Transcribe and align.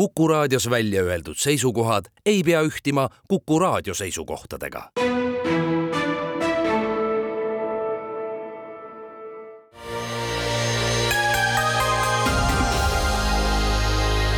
Kuku 0.00 0.28
raadios 0.28 0.70
välja 0.70 1.02
öeldud 1.02 1.36
seisukohad 1.36 2.04
ei 2.26 2.42
pea 2.42 2.60
ühtima 2.62 3.08
Kuku 3.28 3.58
raadio 3.58 3.94
seisukohtadega. 3.94 4.90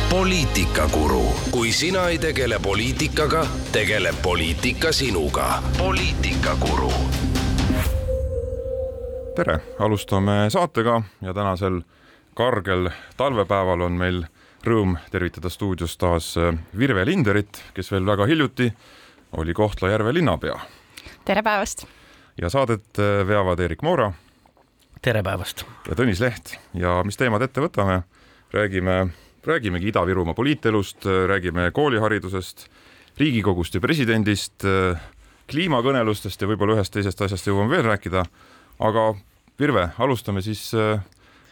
poliitikakuru, 0.09 1.23
kui 1.51 1.71
sina 1.71 2.07
ei 2.07 2.17
tegele 2.17 2.59
poliitikaga, 2.59 3.47
tegeleb 3.71 4.15
poliitika 4.23 4.91
sinuga. 4.91 5.63
poliitikakuru 5.77 6.91
tere, 9.35 9.59
alustame 9.79 10.31
saatega 10.49 11.01
ja 11.21 11.33
tänasel 11.33 11.81
kargel 12.33 12.89
talvepäeval 13.17 13.81
on 13.81 13.91
meil 13.91 14.23
rõõm 14.63 14.95
tervitada 15.11 15.51
stuudios 15.51 15.97
taas 15.99 16.33
äh, 16.39 16.53
Virve 16.77 17.03
Linderit, 17.05 17.59
kes 17.75 17.91
veel 17.91 18.05
väga 18.07 18.27
hiljuti 18.29 18.69
oli 19.39 19.53
Kohtla-Järve 19.53 20.13
linnapea. 20.13 20.55
tere 21.25 21.43
päevast! 21.43 21.85
ja 22.37 22.49
saadet 22.49 22.99
äh, 22.99 23.27
veavad 23.27 23.59
Erik 23.59 23.81
Moora. 23.81 24.11
tere 25.01 25.23
päevast! 25.23 25.65
ja 25.87 25.95
Tõnis 25.99 26.23
Leht 26.23 26.55
ja 26.73 27.01
mis 27.03 27.19
teemad 27.19 27.43
ette 27.43 27.61
võtame, 27.61 28.03
räägime, 28.53 29.09
räägimegi 29.43 29.91
Ida-Virumaa 29.91 30.33
poliitelust, 30.33 31.05
äh, 31.05 31.25
räägime 31.27 31.71
kooliharidusest, 31.71 32.69
Riigikogust 33.13 33.75
ja 33.75 33.79
presidendist, 33.81 34.63
kliimakõnelustest 35.45 36.41
ja 36.41 36.47
võib-olla 36.49 36.79
ühest 36.79 36.95
teisest 36.95 37.19
asjast 37.21 37.45
jõuame 37.45 37.69
veel 37.75 37.83
rääkida. 37.85 38.23
aga 38.79 39.03
Virve, 39.59 39.83
alustame 40.01 40.41
siis 40.41 40.71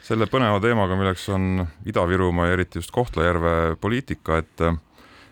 selle 0.05 0.27
põneva 0.29 0.59
teemaga, 0.61 0.97
milleks 0.97 1.27
on 1.33 1.63
Ida-Virumaa 1.87 2.49
ja 2.49 2.57
eriti 2.57 2.81
just 2.81 2.93
Kohtla-Järve 2.95 3.77
poliitika, 3.81 4.41
et 4.41 4.63
äh, 4.65 4.77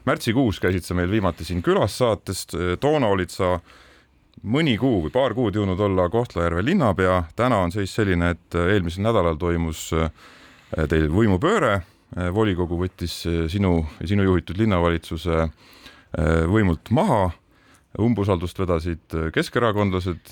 märtsikuus 0.08 0.62
käisid 0.62 0.86
sa 0.86 0.98
meil 0.98 1.12
viimati 1.12 1.48
siin 1.48 1.64
külas 1.66 1.98
saates, 2.00 2.46
toona 2.82 3.10
olid 3.10 3.34
sa 3.34 3.58
mõni 4.50 4.78
kuu 4.80 5.04
või 5.06 5.14
paar 5.14 5.36
kuud 5.38 5.58
jõudnud 5.58 5.80
olla 5.90 6.08
Kohtla-Järve 6.14 6.64
linnapea, 6.66 7.24
täna 7.36 7.64
on 7.66 7.74
seis 7.74 7.96
selline, 7.98 8.36
et 8.36 8.58
äh, 8.58 8.76
eelmisel 8.76 9.06
nädalal 9.08 9.40
toimus 9.42 9.90
äh, 9.98 10.12
teil 10.90 11.10
võimupööre, 11.10 11.80
volikogu 12.34 12.74
võttis 12.80 13.20
sinu 13.54 13.84
sinu 14.02 14.24
juhitud 14.26 14.58
linnavalitsuse 14.58 15.44
võimult 16.50 16.90
maha, 16.90 17.28
umbusaldust 18.02 18.58
vedasid 18.58 19.14
keskerakondlased 19.34 20.32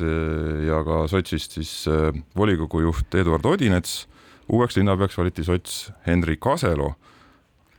ja 0.65 0.79
ka 0.85 1.03
sotsist 1.09 1.53
siis 1.59 1.73
volikogu 2.37 2.81
juht 2.81 3.13
Eduard 3.21 3.45
Odinets 3.45 4.07
uueks 4.49 4.77
linnapeaks 4.77 5.17
valiti 5.17 5.43
sots 5.43 5.91
Hendrik 6.07 6.47
Aselo. 6.47 6.93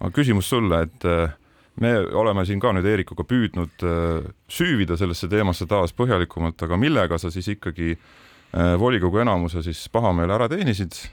aga 0.00 0.10
küsimus 0.14 0.48
sulle, 0.48 0.82
et 0.82 1.04
äh, 1.04 1.32
me 1.80 1.92
oleme 1.98 2.44
siin 2.46 2.60
ka 2.60 2.70
nüüd 2.72 2.86
Eerikuga 2.86 3.24
püüdnud 3.26 3.82
äh, 3.82 4.28
süüvida 4.48 4.96
sellesse 4.96 5.28
teemasse 5.28 5.66
taas 5.66 5.94
põhjalikumalt, 5.96 6.62
aga 6.62 6.78
millega 6.78 7.18
sa 7.18 7.32
siis 7.34 7.48
ikkagi 7.50 7.96
äh, 7.96 8.74
volikogu 8.78 9.18
enamuse 9.24 9.62
siis 9.66 9.88
pahameele 9.92 10.34
ära 10.34 10.48
teenisid? 10.48 11.04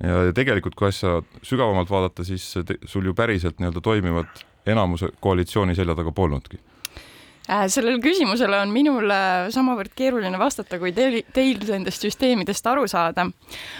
ja 0.00 0.30
tegelikult, 0.32 0.72
kui 0.78 0.88
asja 0.88 1.18
sügavamalt 1.44 1.90
vaadata, 1.92 2.24
siis 2.24 2.54
sul 2.88 3.04
ju 3.04 3.12
päriselt 3.12 3.58
nii-öelda 3.60 3.82
toimivat 3.84 4.46
enamuse 4.66 5.10
koalitsiooni 5.20 5.74
selja 5.76 5.92
taga 5.98 6.12
polnudki 6.16 6.56
sellele 7.48 8.00
küsimusele 8.02 8.58
on 8.60 8.70
minul 8.74 9.10
äh, 9.10 9.48
samavõrd 9.54 9.94
keeruline 9.96 10.38
vastata, 10.38 10.78
kui 10.78 10.92
teil, 10.96 11.20
teil 11.34 11.60
nendest 11.68 12.04
süsteemidest 12.04 12.66
aru 12.66 12.86
saada. 12.90 13.26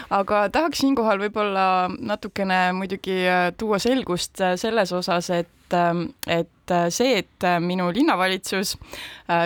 aga 0.09 0.43
tahaks 0.49 0.83
siinkohal 0.83 1.21
võib-olla 1.21 1.65
natukene 1.99 2.71
muidugi 2.77 3.17
äh, 3.27 3.49
tuua 3.57 3.79
selgust 3.79 4.41
selles 4.55 4.91
osas, 4.91 5.29
et 5.29 5.49
et 5.71 6.71
see, 6.91 7.21
et 7.21 7.45
minu 7.63 7.85
linnavalitsus 7.95 8.73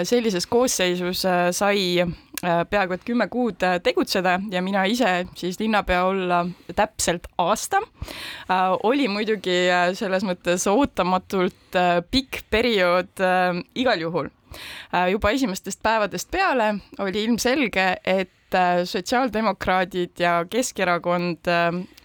sellises 0.09 0.47
koosseisus 0.49 1.21
sai 1.53 2.01
peaaegu 2.69 2.95
et 2.95 3.05
kümme 3.07 3.27
kuud 3.31 3.63
tegutseda 3.83 4.37
ja 4.51 4.61
mina 4.65 4.85
ise 4.89 5.25
siis 5.35 5.59
linnapea 5.59 6.03
olla 6.05 6.43
täpselt 6.75 7.27
aasta, 7.41 7.81
oli 8.83 9.07
muidugi 9.11 9.65
selles 9.97 10.25
mõttes 10.27 10.67
ootamatult 10.71 11.79
pikk 12.11 12.45
periood 12.49 13.23
igal 13.75 14.01
juhul. 14.01 14.29
juba 15.11 15.31
esimestest 15.35 15.81
päevadest 15.83 16.31
peale 16.31 16.75
oli 16.99 17.23
ilmselge, 17.23 17.87
et 18.03 18.31
sotsiaaldemokraadid 18.85 20.19
ja 20.19 20.45
Keskerakond 20.49 21.49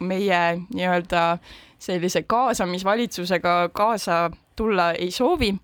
meie 0.00 0.40
nii-öelda 0.74 1.38
sellise 1.80 2.22
kaasamisvalitsusega 2.28 3.70
kaasa 3.72 4.30
tulla 4.56 4.90
ei 4.92 5.10
soovi 5.10 5.54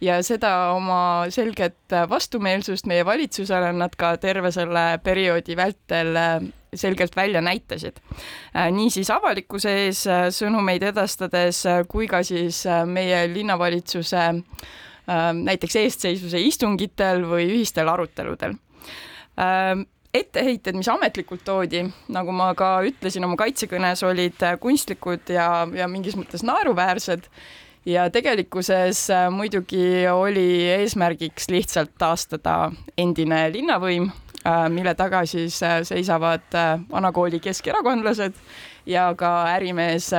ja 0.00 0.22
seda 0.26 0.72
oma 0.74 1.26
selget 1.30 1.94
vastumeelsust 2.10 2.88
meie 2.90 3.04
valitsusele 3.06 3.72
nad 3.78 3.94
ka 3.98 4.16
terve 4.18 4.50
selle 4.54 4.98
perioodi 5.04 5.56
vältel 5.56 6.18
selgelt 6.74 7.16
välja 7.16 7.40
näitasid. 7.40 7.98
niisiis 8.70 9.10
avalikkuse 9.10 9.72
ees 9.86 10.04
sõnumeid 10.36 10.82
edastades 10.90 11.62
kui 11.88 12.06
ka 12.10 12.22
siis 12.26 12.64
meie 12.86 13.24
linnavalitsuse 13.32 14.26
näiteks 15.44 15.76
eestseisvuse 15.76 16.40
istungitel 16.40 17.24
või 17.26 17.48
ühistel 17.50 17.88
aruteludel 17.90 18.54
etteheited, 20.14 20.74
mis 20.74 20.88
ametlikult 20.90 21.44
toodi, 21.46 21.84
nagu 22.10 22.32
ma 22.34 22.50
ka 22.58 22.80
ütlesin 22.86 23.24
oma 23.24 23.36
kaitsekõnes, 23.38 24.02
olid 24.06 24.42
kunstlikud 24.60 25.30
ja, 25.30 25.66
ja 25.76 25.86
mingis 25.90 26.18
mõttes 26.18 26.42
naeruväärsed 26.46 27.28
ja 27.86 28.10
tegelikkuses 28.10 29.10
äh, 29.10 29.30
muidugi 29.30 30.08
oli 30.12 30.68
eesmärgiks 30.68 31.48
lihtsalt 31.50 31.92
taastada 31.98 32.72
endine 32.98 33.46
linnavõim, 33.52 34.10
äh, 34.44 34.66
mille 34.72 34.94
taga 34.94 35.24
siis 35.26 35.62
äh, 35.62 35.80
seisavad 35.88 36.58
vanakooli 36.90 37.40
keskerakondlased 37.40 38.36
ja 38.86 39.10
ka 39.16 39.30
ärimees 39.54 40.10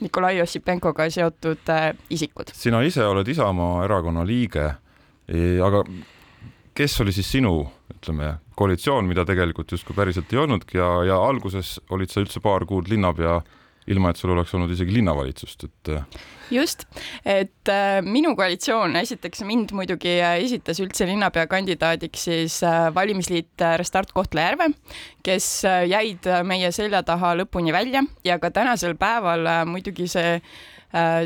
Nikolai 0.00 0.40
Ossipenkoga 0.42 1.08
seotud 1.10 1.70
isikud. 2.10 2.52
sina 2.52 2.82
ise 2.82 3.04
oled 3.06 3.28
Isamaa 3.28 3.84
erakonna 3.84 4.26
liige, 4.26 4.72
aga 5.64 5.84
kes 6.74 7.00
oli 7.00 7.12
siis 7.12 7.30
sinu, 7.32 7.54
ütleme, 8.00 8.34
koalitsioon, 8.56 9.08
mida 9.08 9.26
tegelikult 9.28 9.72
justkui 9.76 9.96
päriselt 9.96 10.32
ei 10.32 10.40
olnudki 10.40 10.80
ja, 10.80 10.90
ja 11.12 11.20
alguses 11.20 11.78
olid 11.92 12.12
sa 12.12 12.22
üldse 12.24 12.40
paar 12.44 12.64
kuud 12.68 12.88
linnapea, 12.88 13.40
ilma 13.90 14.12
et 14.12 14.20
sul 14.20 14.32
oleks 14.34 14.52
olnud 14.56 14.72
isegi 14.72 14.94
linnavalitsust, 14.94 15.66
et 15.68 15.92
just, 16.50 16.84
et 17.24 17.70
äh, 17.70 18.00
minu 18.04 18.34
koalitsioon, 18.38 18.96
esiteks 19.00 19.44
mind 19.48 19.74
muidugi 19.76 20.16
äh, 20.18 20.38
esitas 20.44 20.80
üldse 20.82 21.06
linnapea 21.08 21.46
kandidaadiks 21.50 22.26
siis 22.28 22.60
äh, 22.66 22.88
valimisliit 22.94 23.64
Restart 23.80 24.12
Kohtla-Järve, 24.16 24.70
kes 25.26 25.48
jäid 25.90 26.28
meie 26.48 26.72
selja 26.74 27.02
taha 27.06 27.34
lõpuni 27.42 27.74
välja 27.74 28.04
ja 28.26 28.38
ka 28.42 28.52
tänasel 28.54 28.96
päeval 29.00 29.46
muidugi 29.70 30.08
see 30.10 30.38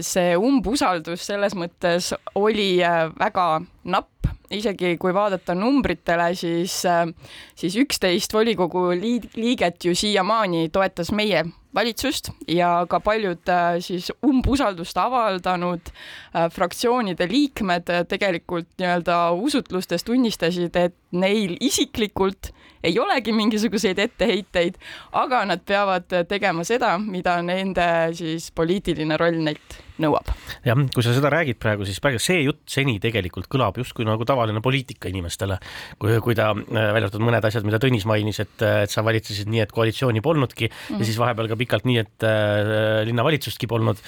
see 0.04 0.34
umbusaldus 0.36 1.22
selles 1.24 1.54
mõttes 1.56 2.10
oli 2.36 2.82
väga 3.16 3.46
napp, 3.88 4.10
isegi 4.54 4.94
kui 5.00 5.14
vaadata 5.14 5.56
numbritele, 5.58 6.30
siis, 6.38 6.80
siis 7.58 7.76
üksteist 7.82 8.32
volikogu 8.34 8.88
liiget 8.94 9.84
ju 9.84 9.94
siiamaani 9.98 10.68
toetas 10.74 11.12
meie 11.12 11.44
valitsust 11.74 12.30
ja 12.48 12.86
ka 12.90 13.00
paljud 13.02 13.50
äh, 13.50 13.78
siis 13.82 14.10
umbusaldust 14.24 14.98
avaldanud 15.00 15.90
äh, 15.90 16.48
fraktsioonide 16.52 17.26
liikmed 17.30 17.90
äh, 17.90 18.04
tegelikult 18.08 18.68
nii-öelda 18.78 19.18
usutlustes 19.34 20.06
tunnistasid, 20.06 20.76
et 20.76 20.96
neil 21.12 21.56
isiklikult 21.60 22.52
ei 22.84 22.98
olegi 23.00 23.32
mingisuguseid 23.32 23.98
etteheiteid, 23.98 24.76
aga 25.16 25.44
nad 25.48 25.62
peavad 25.66 26.10
tegema 26.28 26.66
seda, 26.68 26.98
mida 26.98 27.38
nende 27.42 27.86
siis 28.18 28.50
poliitiline 28.54 29.16
roll 29.20 29.40
neilt 29.46 29.78
nõuab. 30.02 30.30
jah, 30.66 30.78
kui 30.94 31.04
sa 31.06 31.14
seda 31.14 31.30
räägid 31.32 31.58
praegu, 31.62 31.86
siis 31.86 32.00
praegu 32.02 32.20
see 32.22 32.40
jutt 32.42 32.62
seni 32.70 32.96
tegelikult 33.02 33.46
kõlab 33.52 33.78
justkui 33.78 34.06
nagu 34.08 34.26
tavaline 34.26 34.62
poliitika 34.64 35.10
inimestele. 35.10 35.58
kui, 36.02 36.16
kui 36.24 36.34
ta, 36.38 36.50
välja 36.54 37.04
arvatud 37.04 37.24
mõned 37.24 37.44
asjad, 37.46 37.66
mida 37.66 37.78
Tõnis 37.82 38.06
mainis, 38.08 38.40
et, 38.40 38.54
et 38.64 38.90
sa 38.90 39.04
valitsesid 39.06 39.50
nii, 39.50 39.64
et 39.66 39.74
koalitsiooni 39.74 40.24
polnudki 40.24 40.70
mm 40.70 41.02
ja 41.04 41.06
siis 41.06 41.18
vahepeal 41.18 41.48
ka 41.50 41.56
pikalt 41.58 41.84
nii, 41.88 41.96
et 42.00 42.24
äh, 42.26 43.02
linnavalitsustki 43.08 43.68
polnud. 43.70 44.00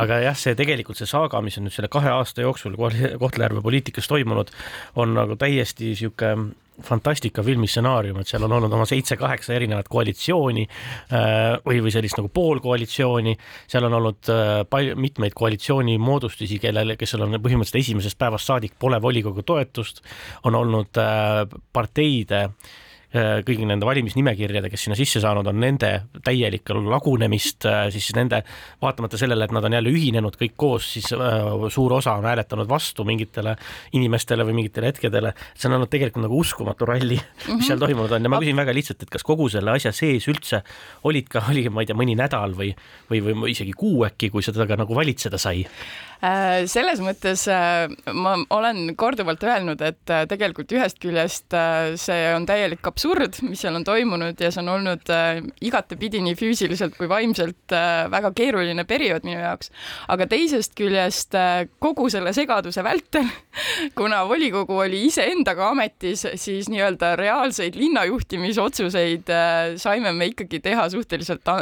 aga 0.00 0.20
jah, 0.26 0.36
see 0.38 0.56
tegelikult 0.58 0.98
see 0.98 1.08
saaga, 1.08 1.40
mis 1.44 1.56
on 1.58 1.68
nüüd 1.68 1.74
selle 1.76 1.88
kahe 1.92 2.10
aasta 2.12 2.44
jooksul 2.44 2.76
Kohtla-Järve 2.76 3.62
poliitikas 3.64 4.10
toimunud, 4.10 4.52
on 5.00 5.14
nagu 5.16 5.38
täiesti 5.40 5.94
sihuke 5.98 6.34
fantastikafilmi 6.82 7.68
stsenaarium, 7.70 8.18
et 8.20 8.28
seal 8.28 8.44
on 8.46 8.52
olnud 8.56 8.72
oma 8.74 8.86
seitse-kaheksa 8.88 9.54
erinevat 9.54 9.88
koalitsiooni 9.90 10.64
äh, 10.66 11.54
või, 11.66 11.80
või 11.84 11.92
sellist 11.94 12.18
nagu 12.18 12.30
poolkoalitsiooni, 12.34 13.36
seal 13.70 13.86
on 13.88 13.98
olnud 14.00 14.32
äh, 14.32 14.52
palju, 14.70 14.96
mitmeid 15.24 15.34
koalitsiooni 15.34 15.98
moodustusi, 15.98 16.58
kellel, 16.60 16.96
kes 16.98 17.14
on 17.16 17.38
põhimõtteliselt 17.40 17.80
esimesest 17.80 18.18
päevast 18.18 18.46
saadik 18.50 18.74
pole 18.78 19.00
volikogu 19.00 19.42
toetust, 19.42 20.02
on 20.44 20.54
olnud 20.54 21.00
äh, 21.00 21.46
parteide 21.72 22.50
kõigi 23.14 23.66
nende 23.68 23.86
valimisnimekirjade, 23.86 24.70
kes 24.72 24.86
sinna 24.86 24.96
sisse 24.98 25.20
saanud 25.22 25.46
on, 25.46 25.58
nende 25.62 25.90
täielikku 26.24 26.76
lagunemist, 26.88 27.66
siis 27.94 28.08
nende, 28.16 28.40
vaatamata 28.82 29.18
sellele, 29.20 29.46
et 29.46 29.54
nad 29.54 29.68
on 29.68 29.76
jälle 29.76 29.92
ühinenud 29.94 30.38
kõik 30.40 30.56
koos, 30.58 30.88
siis 30.96 31.12
suur 31.74 31.94
osa 31.94 32.16
on 32.18 32.26
hääletanud 32.26 32.68
vastu 32.70 33.06
mingitele 33.06 33.54
inimestele 33.94 34.46
või 34.48 34.58
mingitele 34.60 34.90
hetkedele. 34.90 35.34
see 35.54 35.68
on 35.68 35.76
olnud 35.78 35.90
tegelikult 35.92 36.24
nagu 36.26 36.38
uskumatu 36.40 36.86
ralli 36.88 37.16
mm, 37.16 37.46
-hmm. 37.46 37.60
mis 37.60 37.66
seal 37.70 37.78
toimunud 37.78 38.12
on 38.12 38.22
ja 38.22 38.32
ma 38.32 38.40
küsin 38.42 38.56
väga 38.56 38.74
lihtsalt, 38.74 39.02
et 39.02 39.10
kas 39.10 39.22
kogu 39.22 39.48
selle 39.48 39.70
asja 39.70 39.92
sees 39.92 40.28
üldse 40.28 40.62
olid 41.04 41.28
ka, 41.28 41.44
oli, 41.50 41.68
ma 41.68 41.82
ei 41.84 41.86
tea, 41.86 41.96
mõni 41.96 42.16
nädal 42.18 42.56
või, 42.58 42.74
või, 43.10 43.22
või 43.22 43.54
isegi 43.54 43.72
kuu 43.76 44.04
äkki, 44.08 44.30
kui 44.30 44.42
seda 44.42 44.66
ka 44.66 44.76
nagu 44.76 44.94
valitseda 44.94 45.38
sai? 45.38 45.66
Äh, 46.24 46.64
selles 46.70 47.02
mõttes 47.04 47.42
äh, 47.52 47.90
ma 48.16 48.36
olen 48.54 48.94
korduvalt 48.96 49.42
öelnud, 49.44 49.82
et 49.84 50.12
äh, 50.12 50.22
tegelikult 50.30 50.70
ühest 50.72 50.96
küljest 51.02 51.52
see 52.00 52.20
on 52.32 52.46
täielik 52.48 52.86
absurd, 52.88 53.42
mis 53.44 53.60
seal 53.60 53.76
on 53.76 53.84
toimunud 53.84 54.40
ja 54.40 54.48
see 54.54 54.62
on 54.62 54.70
olnud 54.72 55.10
igatepidi 55.64 56.22
nii 56.24 56.36
füüsiliselt 56.38 56.96
kui 56.96 57.08
vaimselt 57.10 57.74
väga 58.12 58.30
keeruline 58.36 58.86
periood 58.88 59.26
minu 59.26 59.36
jaoks. 59.42 59.70
aga 60.08 60.26
teisest 60.30 60.72
küljest 60.78 61.36
kogu 61.82 62.08
selle 62.12 62.32
segaduse 62.36 62.84
vältel, 62.86 63.28
kuna 63.98 64.22
volikogu 64.28 64.78
oli 64.86 65.04
iseendaga 65.10 65.68
ametis, 65.74 66.24
siis 66.40 66.70
nii-öelda 66.72 67.14
reaalseid 67.20 67.76
linnajuhtimisotsuseid 67.78 69.32
saime 69.82 70.14
me 70.16 70.30
ikkagi 70.32 70.62
teha 70.64 70.88
suhteliselt 70.94 71.52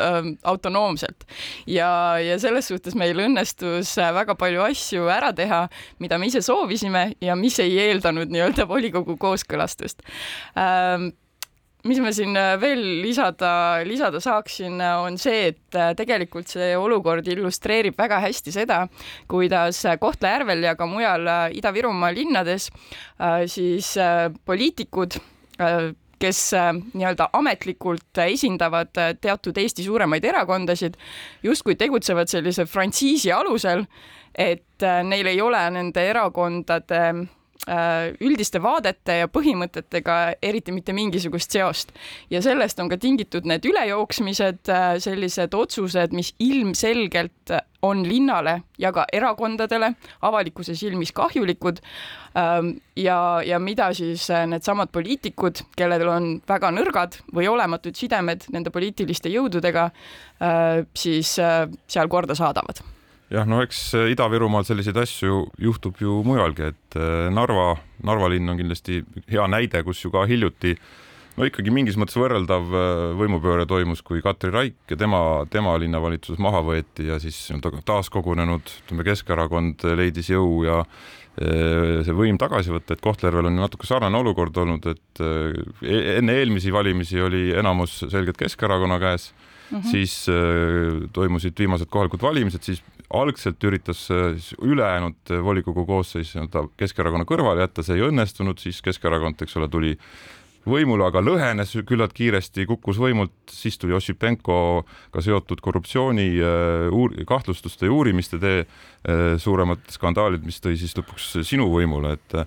autonoomselt 0.43 1.27
ja, 1.67 1.91
ja 2.23 2.39
selles 2.43 2.71
suhtes 2.71 2.97
meil 2.99 3.25
õnnestus 3.27 3.97
väga 3.99 4.37
palju 4.39 4.52
palju 4.53 4.69
asju 4.69 5.09
ära 5.09 5.33
teha, 5.33 5.67
mida 6.01 6.19
me 6.19 6.29
ise 6.29 6.43
soovisime 6.45 7.15
ja 7.21 7.37
mis 7.37 7.59
ei 7.63 7.79
eeldanud 7.89 8.31
nii-öelda 8.33 8.67
volikogu 8.69 9.17
kooskõlastust. 9.21 10.03
Ähm, 10.59 11.13
mis 11.85 11.99
ma 12.03 12.13
siin 12.15 12.37
äh, 12.37 12.55
veel 12.61 12.83
lisada, 13.03 13.83
lisada 13.87 14.21
saaksin, 14.23 14.81
äh, 14.81 14.99
on 15.03 15.17
see, 15.19 15.53
et 15.53 15.79
äh, 15.79 15.95
tegelikult 15.99 16.51
see 16.53 16.75
olukord 16.77 17.27
illustreerib 17.27 17.97
väga 17.99 18.21
hästi 18.23 18.53
seda, 18.55 18.85
kuidas 19.31 19.83
Kohtla-Järvel 20.01 20.69
ja 20.69 20.77
ka 20.77 20.87
mujal 20.87 21.27
Ida-Virumaa 21.57 22.13
linnades 22.15 22.69
siis 23.51 23.95
poliitikud 24.47 25.19
kes 26.23 26.41
nii-öelda 26.55 27.29
ametlikult 27.35 28.23
esindavad 28.25 28.95
teatud 29.21 29.59
Eesti 29.59 29.83
suuremaid 29.83 30.25
erakondasid, 30.25 30.95
justkui 31.43 31.75
tegutsevad 31.81 32.31
sellise 32.31 32.67
frantsiisi 32.71 33.33
alusel 33.35 33.87
et 34.35 34.83
äh, 34.83 35.03
neil 35.05 35.27
ei 35.27 35.41
ole 35.41 35.61
nende 35.71 36.05
erakondade 36.09 36.99
äh, 36.99 37.23
üldiste 37.63 38.59
vaadete 38.63 39.21
ja 39.21 39.29
põhimõtetega 39.31 40.17
eriti 40.43 40.73
mitte 40.75 40.93
mingisugust 40.93 41.51
seost. 41.55 41.93
ja 42.31 42.43
sellest 42.43 42.81
on 42.81 42.89
ka 42.91 42.97
tingitud 42.99 43.47
need 43.47 43.65
ülejooksmised, 43.65 44.69
äh, 44.69 44.97
sellised 44.99 45.55
otsused, 45.55 46.13
mis 46.13 46.35
ilmselgelt 46.39 47.55
on 47.83 48.03
linnale 48.09 48.63
ja 48.79 48.93
ka 48.93 49.05
erakondadele 49.13 49.95
avalikkuse 50.23 50.75
silmis 50.75 51.13
kahjulikud. 51.13 51.81
Ähm, 52.39 52.79
ja, 52.97 53.43
ja 53.47 53.59
mida 53.59 53.93
siis 53.95 54.29
needsamad 54.47 54.91
poliitikud, 54.93 55.63
kellel 55.77 56.09
on 56.09 56.33
väga 56.49 56.71
nõrgad 56.71 57.21
või 57.35 57.49
olematud 57.51 57.99
sidemed 57.99 58.49
nende 58.53 58.71
poliitiliste 58.71 59.29
jõududega, 59.29 59.91
siis 60.95 61.37
seal 61.37 62.09
korda 62.11 62.35
saadavad 62.35 62.83
jah, 63.33 63.47
no 63.49 63.63
eks 63.65 63.85
äh, 63.99 64.11
Ida-Virumaal 64.13 64.67
selliseid 64.69 64.99
asju 65.03 65.47
juhtub 65.63 66.01
ju 66.03 66.21
mujalgi, 66.27 66.73
et 66.73 66.99
äh, 66.99 67.31
Narva, 67.35 67.77
Narva 68.07 68.29
linn 68.33 68.51
on 68.53 68.61
kindlasti 68.61 69.03
hea 69.31 69.47
näide, 69.51 69.83
kus 69.87 70.03
ju 70.05 70.13
ka 70.13 70.27
hiljuti 70.29 70.75
no 71.39 71.49
ikkagi 71.49 71.73
mingis 71.73 71.97
mõttes 72.01 72.19
võrreldav 72.21 72.77
äh, 72.77 73.07
võimupööre 73.21 73.67
toimus, 73.69 74.05
kui 74.05 74.23
Katri 74.25 74.53
Raik 74.53 74.93
ja 74.93 75.01
tema, 75.01 75.23
tema 75.53 75.75
linnavalitsus 75.81 76.41
maha 76.43 76.63
võeti 76.67 77.09
ja 77.09 77.19
siis 77.23 77.39
taaskogunenud, 77.89 78.77
ütleme, 78.85 79.09
Keskerakond 79.09 79.89
leidis 79.99 80.33
jõu 80.33 80.63
ja 80.69 80.85
see 81.33 82.13
võim 82.13 82.37
tagasi 82.37 82.69
võtta, 82.69 82.93
et 82.93 83.01
Kohtla-Järvel 83.01 83.47
on 83.49 83.55
natuke 83.57 83.87
sarnane 83.89 84.19
olukord 84.19 84.59
olnud, 84.61 84.85
et 84.91 85.23
e-, 85.25 86.19
enne 86.19 86.35
eelmisi 86.37 86.69
valimisi 86.75 87.23
oli 87.25 87.47
enamus 87.57 88.03
selgelt 88.03 88.37
Keskerakonna 88.37 88.99
käes 89.01 89.31
mm, 89.33 89.79
-hmm. 89.79 89.87
siis 89.89 90.19
toimusid 91.17 91.57
viimased 91.57 91.89
kohalikud 91.89 92.21
valimised, 92.21 92.61
siis 92.69 92.85
algselt 93.13 93.65
üritas 93.65 94.05
äh, 94.11 94.33
siis 94.37 94.53
ülejäänud 94.63 95.35
volikogu 95.45 95.87
koosseis 95.89 96.35
nii-öelda 96.37 96.67
Keskerakonna 96.81 97.27
kõrvale 97.29 97.67
jätta, 97.67 97.85
see 97.87 97.99
ei 97.99 98.07
õnnestunud, 98.09 98.61
siis 98.63 98.81
Keskerakond, 98.85 99.43
eks 99.45 99.59
ole, 99.61 99.69
tuli 99.73 99.97
võimule, 100.69 101.05
aga 101.09 101.23
lõhenes 101.25 101.75
küllalt 101.89 102.15
kiiresti, 102.15 102.67
kukkus 102.71 103.01
võimult, 103.03 103.35
siis 103.51 103.79
tuli 103.81 103.97
Ossipenkoga 103.97 105.25
seotud 105.25 105.63
korruptsiooni 105.65 106.29
äh, 106.39 106.87
uur, 106.95 107.17
kahtlustuste 107.29 107.89
ja 107.89 107.95
uurimiste 107.95 108.41
tee 108.43 108.63
äh, 108.63 109.35
suuremad 109.43 109.85
skandaalid, 109.93 110.47
mis 110.47 110.63
tõi 110.63 110.79
siis 110.81 110.95
lõpuks 110.99 111.35
sinu 111.49 111.69
võimule, 111.73 112.17
et 112.19 112.39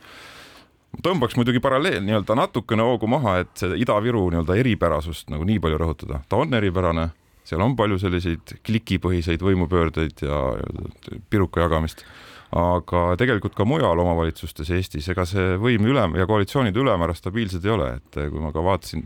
tõmbaks 1.04 1.36
muidugi 1.36 1.60
paralleel 1.60 2.02
nii-öelda 2.06 2.38
natukene 2.40 2.86
hoogu 2.88 3.10
maha, 3.12 3.42
et 3.44 3.66
Ida-Viru 3.76 4.30
nii-öelda 4.32 4.58
eripärasust 4.62 5.30
nagu 5.34 5.48
nii 5.48 5.60
palju 5.64 5.80
rõhutada, 5.82 6.22
ta 6.30 6.40
on 6.40 6.56
eripärane 6.56 7.10
seal 7.46 7.62
on 7.62 7.76
palju 7.78 8.00
selliseid 8.02 8.56
klikipõhiseid 8.66 9.44
võimupöördeid 9.46 10.26
ja 10.26 10.40
piruka 11.30 11.66
jagamist, 11.66 12.06
aga 12.56 13.04
tegelikult 13.20 13.56
ka 13.58 13.68
mujal 13.68 14.00
omavalitsustes 14.02 14.70
Eestis, 14.74 15.08
ega 15.12 15.26
see 15.28 15.56
võim 15.62 15.88
üle 15.90 16.06
ja 16.20 16.28
koalitsioonid 16.30 16.78
ülemäära 16.78 17.16
stabiilsed 17.18 17.66
ei 17.66 17.74
ole, 17.74 17.90
et 18.00 18.20
kui 18.32 18.42
ma 18.42 18.54
ka 18.56 18.64
vaatasin 18.66 19.06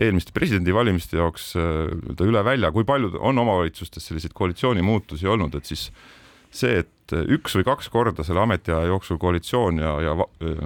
eelmiste 0.00 0.34
presidendivalimiste 0.36 1.18
jaoks 1.18 1.52
nii-öelda 1.56 2.28
üle 2.28 2.44
välja, 2.46 2.70
kui 2.72 2.86
palju 2.88 3.12
on 3.18 3.42
omavalitsustes 3.42 4.06
selliseid 4.10 4.34
koalitsiooni 4.36 4.84
muutusi 4.84 5.28
olnud, 5.28 5.54
et 5.58 5.68
siis 5.68 5.88
see, 6.50 6.80
et 6.82 7.14
üks 7.34 7.56
või 7.58 7.66
kaks 7.66 7.90
korda 7.90 8.24
selle 8.26 8.42
ametiaja 8.42 8.90
jooksul 8.90 9.18
koalitsioon 9.22 9.82
ja, 9.82 9.94
ja 10.04 10.16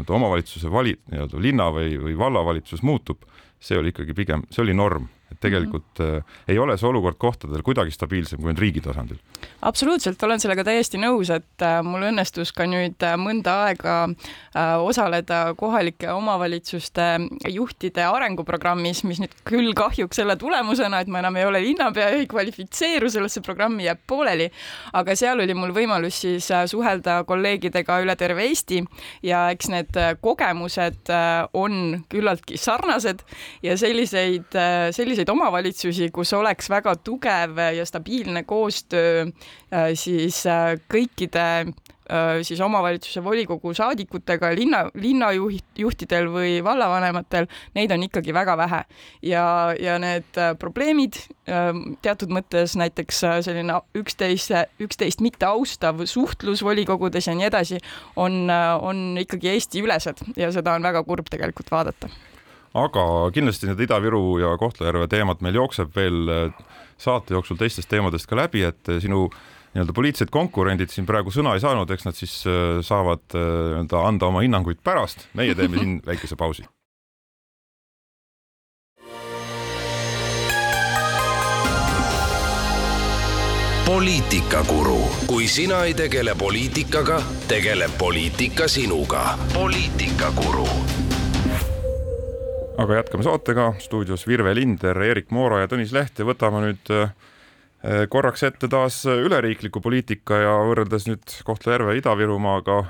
omavalitsuse 0.05 0.73
vali, 0.73 0.97
nii-öelda 1.13 1.41
linna 1.41 1.71
või, 1.73 1.97
või 2.01 2.17
vallavalitsus 2.21 2.85
muutub, 2.85 3.25
see 3.61 3.79
oli 3.81 3.95
ikkagi 3.95 4.17
pigem, 4.17 4.45
see 4.53 4.65
oli 4.65 4.77
norm 4.77 5.09
et 5.33 5.41
tegelikult 5.41 5.99
mm 5.99 6.05
-hmm. 6.05 6.23
ei 6.49 6.59
ole 6.59 6.77
see 6.77 6.89
olukord 6.89 7.17
kohtadel 7.19 7.63
kuidagi 7.63 7.91
stabiilsem, 7.91 8.41
kui 8.41 8.51
on 8.51 8.59
riigi 8.59 8.81
tasandil. 8.81 9.19
absoluutselt, 9.63 10.23
olen 10.23 10.41
sellega 10.41 10.65
täiesti 10.65 10.99
nõus, 10.99 11.31
et 11.35 11.63
äh, 11.63 11.83
mul 11.83 12.07
õnnestus 12.11 12.53
ka 12.55 12.67
nüüd 12.67 13.03
äh, 13.03 13.17
mõnda 13.21 13.55
aega 13.65 14.09
osaleda 14.81 15.55
kohalike 15.57 16.11
omavalitsuste 16.13 17.03
juhtide 17.49 18.05
arenguprogrammis, 18.05 19.05
mis 19.05 19.21
nüüd 19.21 19.35
küll 19.45 19.73
kahjuks 19.75 20.17
selle 20.17 20.37
tulemusena, 20.37 21.01
et 21.01 21.09
ma 21.09 21.19
enam 21.19 21.37
ei 21.37 21.45
ole 21.45 21.63
linnapea, 21.63 22.09
ei 22.09 22.27
kvalifitseeru 22.27 23.11
sellesse 23.11 23.41
programmi, 23.41 23.85
jääb 23.85 24.01
pooleli, 24.07 24.51
aga 24.93 25.17
seal 25.17 25.41
oli 25.41 25.55
mul 25.55 25.75
võimalus 25.75 26.21
siis 26.21 26.49
suhelda 26.71 27.25
kolleegidega 27.25 27.99
üle 28.05 28.17
terve 28.17 28.45
Eesti 28.45 28.85
ja 29.23 29.51
eks 29.51 29.69
need 29.73 29.99
kogemused 30.21 31.11
on 31.53 32.05
küllaltki 32.09 32.57
sarnased 32.61 33.25
ja 33.63 33.77
selliseid, 33.81 34.55
selliseid 34.95 35.14
selliseid 35.15 35.31
omavalitsusi, 35.31 36.11
kus 36.15 36.33
oleks 36.35 36.69
väga 36.73 36.97
tugev 37.07 37.59
ja 37.77 37.85
stabiilne 37.87 38.43
koostöö 38.43 39.27
äh, 39.29 39.93
siis 39.95 40.41
äh, 40.51 40.75
kõikide 40.91 41.45
äh, 41.63 42.41
siis 42.43 42.59
omavalitsuse 42.61 43.23
volikogu 43.23 43.71
saadikutega, 43.75 44.51
linna, 44.59 44.81
linnajuht, 44.99 45.79
juhtidel 45.79 46.27
või 46.35 46.57
vallavanematel, 46.67 47.47
neid 47.79 47.95
on 47.95 48.09
ikkagi 48.09 48.35
väga 48.35 48.57
vähe. 48.59 48.83
ja, 49.23 49.47
ja 49.79 49.99
need 50.03 50.43
probleemid 50.59 51.21
teatud 52.03 52.35
mõttes 52.35 52.75
näiteks 52.81 53.23
selline 53.47 53.79
üksteist, 53.95 54.51
üksteist 54.83 55.23
mitte 55.23 55.47
austav 55.47 56.03
suhtlus 56.11 56.65
volikogudes 56.65 57.29
ja 57.29 57.39
nii 57.39 57.51
edasi, 57.53 57.81
on, 58.17 58.49
on 58.81 59.19
ikkagi 59.21 59.55
Eesti-ülesed 59.55 60.27
ja 60.37 60.51
seda 60.53 60.75
on 60.75 60.83
väga 60.83 61.05
kurb 61.07 61.31
tegelikult 61.31 61.71
vaadata 61.71 62.11
aga 62.75 63.31
kindlasti 63.35 63.69
need 63.71 63.85
Ida-Viru 63.87 64.39
ja 64.43 64.55
Kohtla-Järve 64.59 65.09
teemad 65.11 65.43
meil 65.47 65.59
jookseb 65.61 65.95
veel 65.95 66.31
äh, 66.31 66.63
saate 66.99 67.37
jooksul 67.37 67.59
teistest 67.61 67.89
teemadest 67.91 68.27
ka 68.31 68.39
läbi, 68.39 68.65
et 68.67 68.91
äh, 68.91 69.01
sinu 69.03 69.29
nii-öelda 69.75 69.95
poliitilised 69.95 70.31
konkurendid 70.35 70.91
siin 70.91 71.07
praegu 71.07 71.33
sõna 71.35 71.55
ei 71.55 71.63
saanud, 71.63 71.91
eks 71.91 72.07
nad 72.07 72.19
siis 72.19 72.41
äh, 72.51 72.79
saavad 72.87 73.27
nii-öelda 73.35 74.07
anda 74.11 74.31
oma 74.31 74.43
hinnanguid 74.47 74.83
pärast. 74.83 75.29
meie 75.35 75.55
teeme 75.55 75.79
siin 75.79 76.01
väikese 76.11 76.37
pausi. 76.37 76.67
poliitikakuru, 83.85 84.99
kui 85.29 85.47
sina 85.49 85.83
ei 85.85 85.95
tegele 85.95 86.35
poliitikaga, 86.35 87.21
tegeleb 87.49 87.95
poliitika 88.01 88.67
sinuga. 88.69 89.39
poliitikakuru 89.53 90.67
aga 92.79 92.99
jätkame 92.99 93.25
saatega, 93.27 93.69
stuudios 93.83 94.27
Virve 94.27 94.55
Linder, 94.57 94.99
Erik 95.03 95.31
Moora 95.35 95.63
ja 95.63 95.71
Tõnis 95.71 95.93
Leht 95.95 96.19
ja 96.19 96.27
võtame 96.27 96.63
nüüd 96.65 96.93
äh, 96.95 97.13
korraks 98.11 98.43
ette 98.47 98.69
taas 98.71 99.03
üleriikliku 99.07 99.83
poliitika 99.85 100.41
ja 100.43 100.55
võrreldes 100.69 101.07
nüüd 101.09 101.37
Kohtla-Järve 101.47 101.97
Ida-Virumaaga 102.01 102.81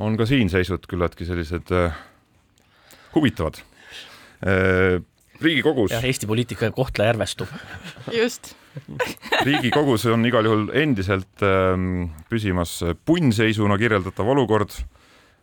on 0.00 0.16
ka 0.16 0.26
siin 0.28 0.50
seisud 0.52 0.86
küllaltki 0.88 1.28
sellised 1.28 1.72
äh, 1.74 1.98
huvitavad. 3.14 3.60
Äh, 4.40 5.00
riigikogus. 5.42 5.92
jah, 5.92 6.06
Eesti 6.06 6.28
poliitika 6.30 6.70
Kohtla-Järvestub. 6.74 7.52
just 8.14 8.54
riigikogus 9.48 10.06
on 10.06 10.24
igal 10.26 10.46
juhul 10.46 10.68
endiselt 10.78 11.44
ähm, 11.44 12.10
püsimas 12.30 12.78
punnseisuna 13.04 13.78
kirjeldatav 13.80 14.28
olukord. 14.32 14.74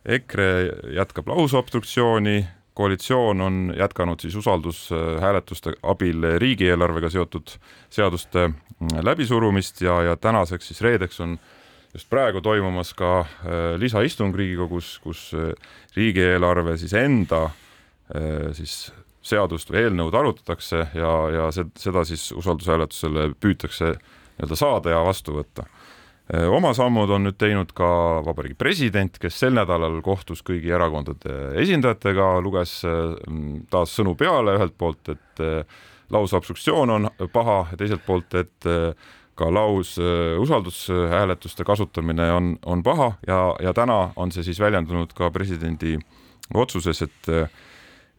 EKRE 0.08 0.48
jätkab 0.94 1.26
lausobstruktsiooni, 1.28 2.38
koalitsioon 2.78 3.40
on 3.40 3.56
jätkanud 3.76 4.20
siis 4.22 4.36
usaldushääletuste 4.38 5.72
abil 5.82 6.26
riigieelarvega 6.38 7.10
seotud 7.10 7.56
seaduste 7.90 8.48
mm, 8.48 9.00
läbisurumist 9.02 9.82
ja, 9.82 10.02
ja 10.02 10.16
tänaseks 10.16 10.68
siis 10.70 10.80
reedeks 10.86 11.20
on 11.20 11.38
just 11.94 12.10
praegu 12.10 12.40
toimumas 12.40 12.94
ka 12.94 13.20
äh, 13.20 13.74
lisaistung 13.82 14.34
Riigikogus, 14.36 14.98
kus 15.02 15.32
äh, 15.34 15.50
riigieelarve 15.96 16.76
siis 16.78 16.94
enda 16.94 17.48
äh, 17.48 18.52
siis 18.54 18.92
seadust 19.22 19.72
või 19.72 19.82
eelnõud 19.82 20.14
arutatakse 20.14 20.86
ja, 20.94 21.12
ja 21.34 21.50
seda 21.52 22.04
siis 22.06 22.30
usaldushääletusele 22.32 23.32
püütakse 23.40 23.96
nii-öelda 23.96 24.56
saada 24.56 24.94
ja 24.94 25.02
vastu 25.04 25.34
võtta. 25.40 25.66
Oma 26.28 26.74
sammud 26.76 27.10
on 27.14 27.24
nüüd 27.24 27.38
teinud 27.40 27.70
ka 27.76 27.88
Vabariigi 28.26 28.58
President, 28.58 29.18
kes 29.20 29.38
sel 29.40 29.54
nädalal 29.56 30.00
kohtus 30.04 30.42
kõigi 30.44 30.72
erakondade 30.74 31.54
esindajatega, 31.62 32.34
luges 32.44 32.82
taas 33.72 33.94
sõnu 33.96 34.12
peale 34.18 34.58
ühelt 34.58 34.76
poolt, 34.76 35.14
et 35.14 35.42
lausobstruktsioon 36.12 36.92
on 36.92 37.08
paha 37.32 37.62
ja 37.72 37.80
teiselt 37.80 38.04
poolt, 38.04 38.36
et 38.36 38.68
ka 39.38 39.48
laus 39.54 39.94
usaldushääletuste 40.42 41.64
kasutamine 41.64 42.28
on, 42.32 42.52
on 42.66 42.82
paha 42.82 43.12
ja, 43.26 43.40
ja 43.62 43.72
täna 43.72 44.10
on 44.16 44.32
see 44.34 44.44
siis 44.44 44.60
väljendunud 44.60 45.14
ka 45.16 45.30
presidendi 45.32 45.96
otsuses, 46.54 47.02
et 47.06 47.32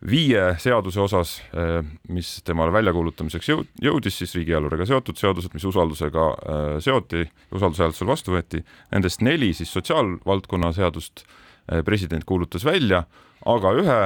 viie 0.06 0.44
seaduse 0.62 1.02
osas, 1.02 1.34
eh, 1.54 1.80
mis 2.14 2.40
temale 2.48 2.72
väljakuulutamiseks 2.72 3.50
jõud, 3.52 3.72
jõudis 3.84 4.20
siis 4.22 4.36
riigieelarvega 4.38 4.88
seotud 4.88 5.20
seadused, 5.20 5.54
mis 5.54 5.66
usaldusega 5.68 6.28
eh, 6.40 6.78
seoti, 6.84 7.26
usaldushääletusel 7.52 8.08
vastu 8.08 8.36
võeti, 8.36 8.64
nendest 8.94 9.24
neli 9.26 9.52
siis 9.58 9.72
sotsiaalvaldkonna 9.76 10.72
seadust 10.76 11.26
eh, 11.26 11.84
president 11.86 12.24
kuulutas 12.28 12.64
välja, 12.68 13.04
aga 13.48 13.72
ühe 13.80 14.00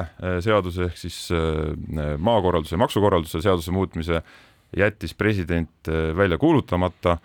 seaduse 0.46 0.84
ehk 0.92 0.98
siis 1.02 1.16
maakorralduse, 2.22 2.78
maksukorralduse 2.78 3.40
seaduse 3.42 3.72
muutmise 3.74 4.20
jättis 4.78 5.16
president 5.18 5.90
välja 5.90 6.38
kuulutamata 6.38 7.16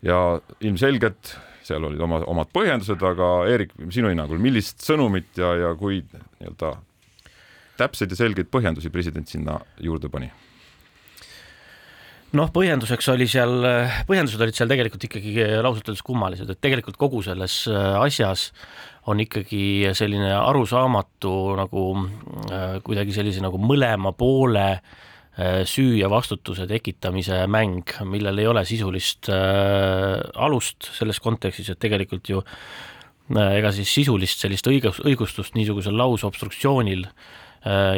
ja 0.00 0.40
ilmselgelt 0.64 1.34
seal 1.66 1.84
olid 1.84 2.00
oma, 2.00 2.22
omad 2.24 2.48
põhjendused, 2.56 3.04
aga 3.04 3.28
Eerik, 3.52 3.76
sinu 3.92 4.08
hinnangul, 4.08 4.40
millist 4.40 4.80
sõnumit 4.86 5.36
ja, 5.36 5.52
ja 5.60 5.74
kui 5.76 6.00
nii-öelda 6.06 6.72
täpseid 7.78 8.12
ja 8.12 8.18
selgeid 8.18 8.50
põhjendusi 8.52 8.92
president 8.92 9.28
sinna 9.30 9.60
juurde 9.82 10.10
pani? 10.12 10.30
noh, 12.36 12.50
põhjenduseks 12.52 13.08
oli 13.12 13.26
seal, 13.30 13.64
põhjendused 14.08 14.42
olid 14.42 14.56
seal 14.56 14.70
tegelikult 14.70 15.06
ikkagi 15.08 15.34
ausalt 15.60 15.88
öeldes 15.88 16.04
kummalised, 16.06 16.50
et 16.50 16.60
tegelikult 16.62 16.98
kogu 17.00 17.22
selles 17.24 17.62
äh, 17.70 17.94
asjas 18.00 18.50
on 19.06 19.22
ikkagi 19.22 19.92
selline 19.96 20.32
arusaamatu 20.34 21.34
nagu 21.60 21.84
äh, 22.50 22.78
kuidagi 22.86 23.14
sellise 23.14 23.44
nagu 23.44 23.60
mõlema 23.62 24.14
poole 24.16 24.70
süü 25.68 25.98
ja 25.98 26.08
vastutuse 26.08 26.64
tekitamise 26.64 27.42
mäng, 27.52 27.90
millel 28.08 28.38
ei 28.40 28.46
ole 28.48 28.62
sisulist 28.64 29.28
alust 29.28 30.86
selles 30.96 31.20
kontekstis, 31.20 31.68
et 31.74 31.80
tegelikult 31.82 32.30
ju 32.32 32.40
ega 33.36 33.68
siis 33.76 33.92
sisulist 33.98 34.40
sellist 34.40 34.64
õigus, 34.72 35.02
õigustust 35.04 35.52
niisugusel 35.58 35.92
lausobstruktsioonil 36.00 37.04
Äh, 37.04 37.44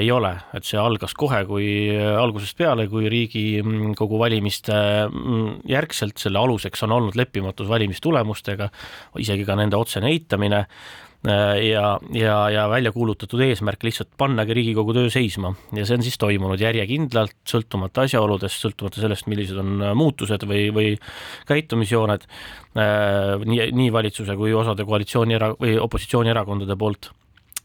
ei 0.00 0.10
ole, 0.12 0.30
et 0.56 0.64
see 0.64 0.78
algas 0.80 1.12
kohe, 1.18 1.42
kui 1.48 1.66
äh, 1.92 2.14
algusest 2.16 2.56
peale, 2.56 2.86
kui 2.88 3.08
Riigikogu 3.12 4.20
valimiste 4.20 4.76
mm, 5.08 5.66
järgselt 5.68 6.20
selle 6.22 6.40
aluseks 6.40 6.86
on 6.86 6.94
olnud 6.96 7.18
leppimatus 7.18 7.68
valimistulemustega, 7.68 8.70
isegi 9.20 9.44
ka 9.48 9.58
nende 9.58 9.76
otsene 9.76 10.08
eitamine 10.14 10.62
äh, 10.62 11.58
ja, 11.66 11.98
ja, 12.16 12.38
ja 12.54 12.64
välja 12.72 12.94
kuulutatud 12.94 13.42
eesmärk 13.44 13.84
lihtsalt 13.84 14.14
pannagi 14.16 14.56
Riigikogu 14.56 14.96
töö 14.96 15.12
seisma. 15.12 15.52
Ja 15.76 15.84
see 15.84 15.98
on 15.98 16.06
siis 16.06 16.16
toimunud 16.22 16.64
järjekindlalt, 16.64 17.36
sõltumata 17.48 18.06
asjaoludest, 18.08 18.64
sõltumata 18.64 19.04
sellest, 19.04 19.28
millised 19.28 19.60
on 19.60 19.84
muutused 19.98 20.48
või, 20.48 20.68
või 20.72 20.96
käitumisjooned 21.50 22.24
nii, 23.44 23.70
nii 23.74 23.92
valitsuse 23.92 24.36
kui 24.38 24.56
osade 24.56 24.86
koalitsiooni 24.88 25.36
era- 25.36 25.56
või 25.58 25.76
opositsioonierakondade 25.82 26.78
poolt 26.78 27.12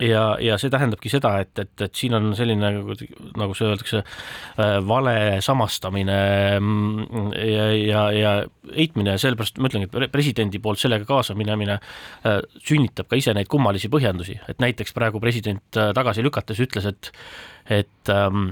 ja, 0.01 0.23
ja 0.41 0.57
see 0.61 0.71
tähendabki 0.73 1.11
seda, 1.11 1.35
et, 1.43 1.53
et, 1.59 1.73
et 1.85 1.97
siin 1.97 2.15
on 2.17 2.31
selline, 2.37 2.71
nagu 3.39 3.55
see 3.57 3.67
öeldakse, 3.67 4.01
äh, 4.57 4.75
vale 4.87 5.15
samastamine 5.45 6.17
mm, 6.57 7.29
ja, 7.37 7.67
ja, 7.77 8.03
ja 8.15 8.33
eitmine 8.73 9.15
ja 9.15 9.21
sellepärast 9.21 9.61
ma 9.61 9.69
ütlengi, 9.69 9.89
et 9.91 10.13
presidendi 10.13 10.61
poolt 10.63 10.81
sellega 10.81 11.07
kaasa 11.09 11.37
minemine 11.37 11.77
äh, 11.77 12.41
sünnitab 12.65 13.11
ka 13.11 13.19
ise 13.19 13.35
neid 13.37 13.51
kummalisi 13.51 13.91
põhjendusi, 13.93 14.39
et 14.49 14.61
näiteks 14.63 14.95
praegu 14.97 15.21
president 15.23 15.79
äh, 15.79 15.93
tagasi 15.95 16.25
lükates 16.25 16.61
ütles, 16.63 16.89
et, 16.89 17.13
et 17.81 18.13
ähm, 18.13 18.51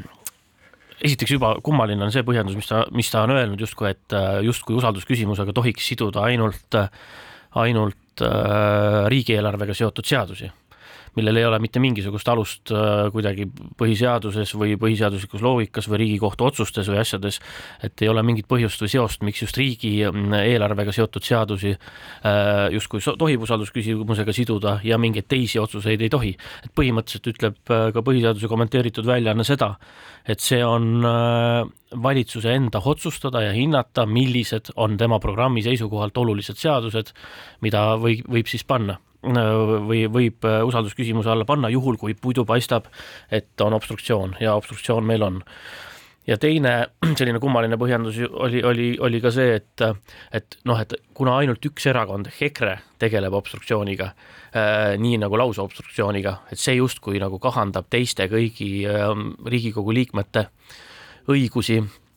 esiteks 1.02 1.36
juba 1.38 1.56
kummaline 1.66 2.06
on 2.06 2.14
see 2.14 2.26
põhjendus, 2.28 2.58
mis 2.60 2.70
ta, 2.70 2.86
mis 2.94 3.10
ta 3.10 3.26
on 3.26 3.34
öelnud 3.34 3.62
justkui, 3.62 3.90
et 3.90 4.18
justkui 4.46 4.78
usaldusküsimusega 4.78 5.56
tohiks 5.58 5.90
siduda 5.90 6.28
ainult, 6.30 6.78
ainult 7.58 8.26
äh, 8.26 9.08
riigieelarvega 9.10 9.74
seotud 9.78 10.06
seadusi 10.06 10.52
millel 11.18 11.42
ei 11.42 11.46
ole 11.46 11.60
mitte 11.60 11.82
mingisugust 11.84 12.30
alust 12.32 12.72
äh, 12.72 13.10
kuidagi 13.12 13.48
põhiseaduses 13.80 14.54
või 14.60 14.78
põhiseaduslikus 14.80 15.44
loogikas 15.44 15.90
või 15.92 16.02
Riigikohtu 16.06 16.48
otsustes 16.48 16.88
või 16.92 17.02
asjades, 17.02 17.42
et 17.84 18.04
ei 18.04 18.12
ole 18.12 18.24
mingit 18.24 18.48
põhjust 18.52 18.84
või 18.84 18.94
seost, 18.94 19.26
miks 19.28 19.44
just 19.44 19.60
riigieelarvega 19.60 20.92
mm, 20.92 20.96
seotud 20.96 21.28
seadusi 21.28 21.74
äh, 21.76 22.70
justkui 22.78 23.04
tohib 23.04 23.44
usaldusküsimusega 23.48 24.36
siduda 24.36 24.78
ja 24.88 25.00
mingeid 25.02 25.28
teisi 25.32 25.60
otsuseid 25.60 26.02
ei 26.02 26.14
tohi. 26.14 26.34
et 26.64 26.72
põhimõtteliselt 26.78 27.32
ütleb 27.34 27.60
äh, 27.76 27.90
ka 27.92 28.06
põhiseaduse 28.08 28.48
kommenteeritud 28.52 29.08
väljaanne 29.08 29.44
seda, 29.48 29.74
et 30.28 30.40
see 30.40 30.62
on 30.64 31.02
valitsuse 31.92 32.54
enda 32.54 32.80
otsustada 32.86 33.42
ja 33.42 33.52
hinnata, 33.56 34.06
millised 34.06 34.72
on 34.76 34.98
tema 34.98 35.20
programmi 35.20 35.64
seisukohalt 35.66 36.18
olulised 36.18 36.60
seadused, 36.62 37.12
mida 37.62 37.88
või 38.00 38.22
võib 38.30 38.48
siis 38.52 38.64
panna 38.64 39.00
või 39.22 40.06
võib 40.10 40.46
äh, 40.50 40.62
usaldusküsimuse 40.66 41.30
alla 41.30 41.46
panna, 41.46 41.70
juhul 41.70 41.98
kui 42.02 42.16
puidu 42.18 42.46
paistab, 42.46 42.90
et 43.32 43.62
on 43.62 43.74
obstruktsioon 43.74 44.36
ja 44.42 44.56
obstruktsioon 44.56 45.06
meil 45.06 45.22
on. 45.22 45.42
ja 46.28 46.38
teine 46.38 46.88
selline 47.18 47.40
kummaline 47.40 47.78
põhjendus 47.78 48.18
oli, 48.30 48.64
oli, 48.64 48.98
oli 49.00 49.22
ka 49.22 49.32
see, 49.32 49.56
et, 49.56 49.86
et 50.32 50.58
noh, 50.66 50.80
et 50.80 50.94
kuna 51.14 51.38
ainult 51.38 51.66
üks 51.66 51.86
erakond 51.88 52.28
ehk 52.28 52.42
EKRE 52.50 52.78
tegeleb 53.00 53.34
obstruktsiooniga 53.34 54.12
äh,, 54.12 54.98
nii 54.98 55.18
nagu 55.18 55.38
lausobstruktsiooniga, 55.38 56.38
et 56.52 56.60
see 56.60 56.76
justkui 56.78 57.20
nagu 57.20 57.40
kahandab 57.40 57.90
teiste 57.90 58.30
kõigi 58.30 58.86
äh, 58.90 59.10
Riigikogu 59.46 59.94
liikmete 59.94 60.48
õigusi 61.30 61.82
Äh, 61.82 62.11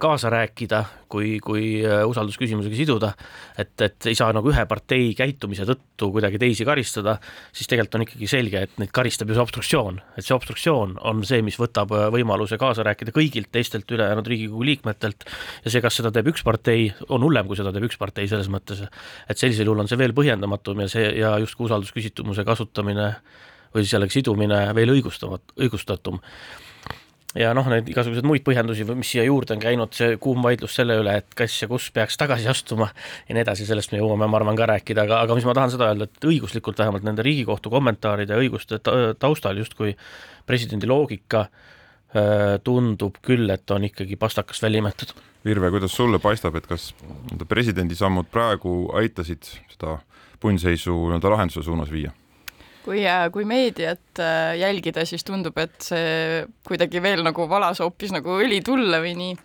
kaasa 0.00 0.30
rääkida, 0.30 0.84
kui, 1.08 1.38
kui 1.42 1.64
äh, 1.86 2.02
usaldusküsimusega 2.08 2.76
siduda, 2.76 3.10
et, 3.58 3.72
et 3.84 4.08
ei 4.10 4.16
saa 4.18 4.32
nagu 4.34 4.50
ühe 4.50 4.64
partei 4.68 5.12
käitumise 5.16 5.66
tõttu 5.68 6.10
kuidagi 6.14 6.40
teisi 6.42 6.66
karistada, 6.66 7.16
siis 7.54 7.70
tegelikult 7.70 7.98
on 7.98 8.04
ikkagi 8.06 8.28
selge, 8.30 8.64
et 8.66 8.74
neid 8.82 8.92
karistab 8.94 9.30
ju 9.30 9.36
see 9.36 9.44
obstruktsioon, 9.44 10.00
et 10.18 10.26
see 10.26 10.34
obstruktsioon 10.36 10.96
on 11.06 11.22
see, 11.26 11.40
mis 11.46 11.58
võtab 11.60 11.94
äh, 11.94 12.08
võimaluse 12.14 12.58
kaasa 12.60 12.86
rääkida 12.86 13.14
kõigilt 13.14 13.52
teistelt 13.54 13.90
ülejäänud 13.94 14.28
Riigikogu 14.30 14.66
liikmetelt. 14.70 15.28
Ja 15.64 15.72
see, 15.72 15.84
kas 15.84 16.00
seda 16.00 16.12
teeb 16.14 16.32
üks 16.34 16.44
partei, 16.46 16.90
on 17.08 17.24
hullem, 17.24 17.48
kui 17.48 17.58
seda 17.60 17.72
teeb 17.74 17.88
üks 17.88 18.00
partei 18.00 18.28
selles 18.30 18.50
mõttes, 18.52 18.82
et 18.84 19.40
sellisel 19.40 19.70
juhul 19.70 19.84
on 19.84 19.90
see 19.90 20.00
veel 20.00 20.16
põhjendamatum 20.16 20.84
ja 20.84 20.90
see 20.92 21.08
ja 21.20 21.36
justkui 21.42 21.70
usaldusküsitluse 21.70 22.44
kasutamine 22.44 23.14
või 23.74 23.86
jällegi 23.88 24.20
sidumine 24.20 24.66
veel 24.76 24.92
õigustamat-, 24.98 25.56
õigustatum 25.58 26.20
ja 27.38 27.50
noh, 27.56 27.66
neid 27.70 27.88
igasuguseid 27.90 28.26
muid 28.26 28.44
põhjendusi, 28.46 28.86
mis 28.94 29.10
siia 29.14 29.24
juurde 29.26 29.56
on 29.56 29.62
käinud, 29.62 29.92
see 29.96 30.16
kuum 30.22 30.44
vaidlus 30.44 30.76
selle 30.78 30.96
üle, 31.00 31.16
et 31.22 31.36
kas 31.38 31.56
ja 31.62 31.68
kus 31.70 31.90
peaks 31.94 32.18
tagasi 32.20 32.48
astuma 32.50 32.88
ja 33.28 33.36
nii 33.36 33.42
edasi, 33.42 33.66
sellest 33.68 33.94
me 33.94 34.00
jõuame, 34.00 34.28
ma 34.30 34.38
arvan, 34.40 34.58
ka 34.58 34.68
rääkida, 34.70 35.06
aga, 35.08 35.20
aga 35.26 35.36
mis 35.38 35.46
ma 35.48 35.56
tahan 35.56 35.74
seda 35.74 35.90
öelda, 35.90 36.08
et 36.08 36.28
õiguslikult 36.30 36.78
vähemalt 36.80 37.06
nende 37.06 37.26
Riigikohtu 37.26 37.72
kommentaaride 37.74 38.38
õiguste 38.38 38.80
taustal 39.18 39.58
justkui 39.62 39.96
presidendi 40.46 40.90
loogika 40.90 41.48
tundub 42.62 43.18
küll, 43.26 43.50
et 43.50 43.70
on 43.74 43.84
ikkagi 43.88 44.16
pastakast 44.16 44.62
välja 44.62 44.78
imetatud. 44.84 45.18
Virve, 45.44 45.70
kuidas 45.74 45.92
sulle 45.92 46.20
paistab, 46.22 46.54
et 46.56 46.68
kas 46.70 46.92
presidendi 47.50 47.98
sammud 47.98 48.30
praegu 48.32 48.84
aitasid 48.96 49.42
seda 49.74 49.98
punnseisu 50.40 50.94
nii-öelda 50.94 51.34
lahenduse 51.34 51.64
suunas 51.66 51.90
viia? 51.90 52.14
Kui, 52.84 53.04
kui 53.32 53.46
meediat 53.48 54.20
äh, 54.20 54.54
jälgida, 54.60 55.04
siis 55.08 55.24
tundub, 55.24 55.56
et 55.60 55.76
see 55.82 56.44
kuidagi 56.66 57.00
veel 57.04 57.24
nagu 57.24 57.46
valas 57.50 57.80
hoopis 57.82 58.12
nagu 58.14 58.36
õli 58.42 58.60
tulle 58.64 59.00
või 59.02 59.14
nii. 59.18 59.36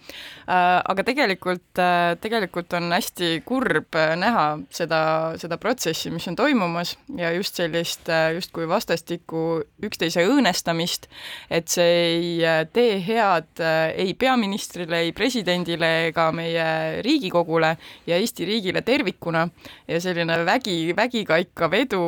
Äh, 0.49 0.79
aga 0.91 1.05
tegelikult, 1.07 1.79
äh, 1.79 2.15
tegelikult 2.21 2.73
on 2.77 2.91
hästi 2.93 3.39
kurb 3.47 3.95
näha 4.19 4.45
seda, 4.73 5.01
seda 5.39 5.59
protsessi, 5.61 6.11
mis 6.13 6.27
on 6.31 6.37
toimumas 6.39 6.95
ja 7.17 7.31
just 7.35 7.59
sellist 7.59 8.09
justkui 8.35 8.67
vastastikku 8.69 9.45
üksteise 9.85 10.25
õõnestamist, 10.27 11.07
et 11.49 11.69
see 11.71 11.95
ei 12.09 12.65
tee 12.73 12.97
head 13.05 13.61
ei 13.93 14.13
peaministrile, 14.19 15.03
ei 15.05 15.13
presidendile 15.15 15.89
ega 16.09 16.29
meie 16.35 16.67
Riigikogule 17.05 17.71
ja 18.07 18.17
Eesti 18.19 18.47
riigile 18.47 18.81
tervikuna 18.85 19.45
ja 19.87 19.99
selline 20.01 20.39
vägi, 20.47 20.77
vägikaikav 20.97 21.75
edu 21.77 22.01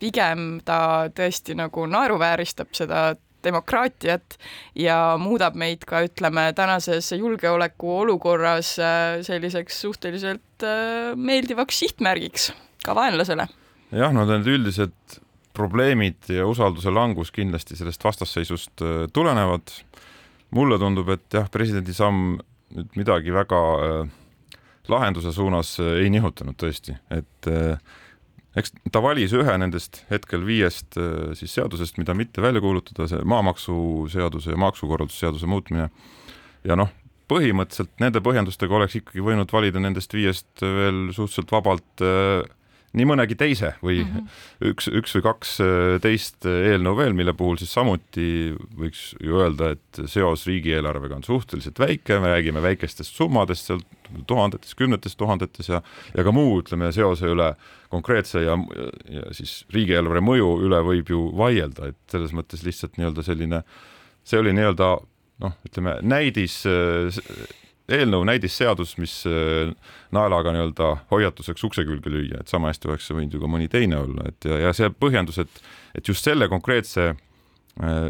pigem 0.00 0.58
ta 0.66 0.73
ta 0.74 0.82
tõesti 1.14 1.54
nagu 1.58 1.86
naeruvääristab 1.90 2.74
seda 2.76 3.12
demokraatiat 3.44 4.38
ja 4.78 5.16
muudab 5.20 5.56
meid 5.60 5.84
ka 5.88 6.00
ütleme 6.06 6.48
tänases 6.56 7.10
julgeolekuolukorras 7.12 8.70
äh, 8.80 9.18
selliseks 9.26 9.82
suhteliselt 9.84 10.64
äh, 10.64 11.12
meeldivaks 11.14 11.82
sihtmärgiks 11.84 12.52
ka 12.84 12.96
vaenlasele. 12.96 13.46
jah, 13.92 14.14
no 14.16 14.24
need 14.28 14.48
üldised 14.48 15.20
probleemid 15.54 16.32
ja 16.32 16.46
usalduse 16.50 16.90
langus 16.90 17.30
kindlasti 17.34 17.76
sellest 17.78 18.04
vastasseisust 18.04 18.82
äh, 18.82 19.04
tulenevad. 19.12 19.76
mulle 20.54 20.78
tundub, 20.78 21.08
et 21.10 21.34
jah, 21.34 21.48
presidendi 21.50 21.94
samm 21.94 22.38
nüüd 22.74 22.96
midagi 22.98 23.32
väga 23.34 23.58
lahenduse 24.88 25.32
suunas 25.34 25.76
ei 25.82 26.10
nihutanud 26.14 26.54
tõesti, 26.60 26.94
et 27.10 27.48
eks 28.58 28.74
ta 28.94 29.02
valis 29.02 29.34
ühe 29.36 29.54
nendest 29.60 30.02
hetkel 30.10 30.44
viiest 30.46 30.98
äh, 31.00 31.32
siis 31.38 31.54
seadusest, 31.56 31.98
mida 32.00 32.16
mitte 32.16 32.42
välja 32.44 32.62
kuulutada, 32.64 33.08
see 33.10 33.22
maamaksuseaduse 33.28 34.54
ja 34.54 34.60
maksukorraldusseaduse 34.64 35.48
muutmine. 35.50 35.88
ja 36.64 36.76
noh, 36.80 36.92
põhimõtteliselt 37.28 37.94
nende 38.00 38.22
põhjendustega 38.24 38.76
oleks 38.76 38.98
ikkagi 39.00 39.24
võinud 39.24 39.52
valida 39.52 39.80
nendest 39.82 40.14
viiest 40.14 40.62
veel 40.62 41.08
suhteliselt 41.12 41.52
vabalt 41.52 42.04
äh, 42.04 42.44
nii 42.94 43.08
mõnegi 43.10 43.36
teise 43.38 43.72
või 43.82 44.02
mm 44.04 44.12
-hmm. 44.12 44.70
üks, 44.70 44.88
üks 45.00 45.16
või 45.16 45.24
kaks 45.26 45.56
äh, 45.64 45.96
teist 46.04 46.46
eelnõu 46.46 46.96
veel, 47.00 47.16
mille 47.16 47.34
puhul 47.34 47.58
siis 47.58 47.72
samuti 47.74 48.54
võiks 48.78 49.12
ju 49.20 49.40
öelda, 49.42 49.74
et 49.74 50.04
seos 50.10 50.46
riigieelarvega 50.46 51.18
on 51.18 51.26
suhteliselt 51.26 51.78
väike, 51.78 52.20
me 52.20 52.30
räägime 52.36 52.62
väikestest 52.62 53.16
summadest 53.16 53.70
seal 53.70 53.82
tuhandetes, 54.26 54.74
kümnetes 54.78 55.16
tuhandetes 55.16 55.68
ja 55.68 55.82
ja 56.14 56.24
ka 56.26 56.32
muu, 56.34 56.60
ütleme, 56.62 56.92
seose 56.92 57.30
üle 57.32 57.54
konkreetse 57.92 58.44
ja, 58.44 58.58
ja 59.10 59.26
siis 59.36 59.62
riigieelarve 59.74 60.22
mõju 60.24 60.54
üle 60.66 60.80
võib 60.86 61.10
ju 61.10 61.26
vaielda, 61.38 61.92
et 61.92 62.14
selles 62.14 62.34
mõttes 62.36 62.64
lihtsalt 62.66 62.98
nii-öelda 62.98 63.26
selline, 63.26 63.64
see 64.26 64.40
oli 64.40 64.54
nii-öelda 64.56 64.94
noh, 65.44 65.58
ütleme 65.68 65.98
näidis 66.02 66.62
eelnõu 67.88 68.24
näidisseadus, 68.24 68.96
mis 69.00 69.14
äh, 69.28 69.72
naelaga 70.14 70.52
nii-öelda 70.54 70.90
hoiatuseks 71.10 71.64
ukse 71.68 71.84
külge 71.84 72.12
lüüa, 72.12 72.40
et 72.40 72.52
sama 72.52 72.70
hästi 72.72 72.88
oleks 72.90 73.10
võinud 73.12 73.36
ju 73.36 73.42
ka 73.42 73.50
mõni 73.50 73.68
teine 73.72 73.98
olla, 74.00 74.28
et 74.30 74.48
ja, 74.48 74.60
ja 74.66 74.72
see 74.76 74.88
põhjendus, 74.88 75.40
et, 75.42 75.64
et 75.98 76.08
just 76.08 76.24
selle 76.24 76.48
konkreetse 76.52 77.10
äh, 77.12 78.06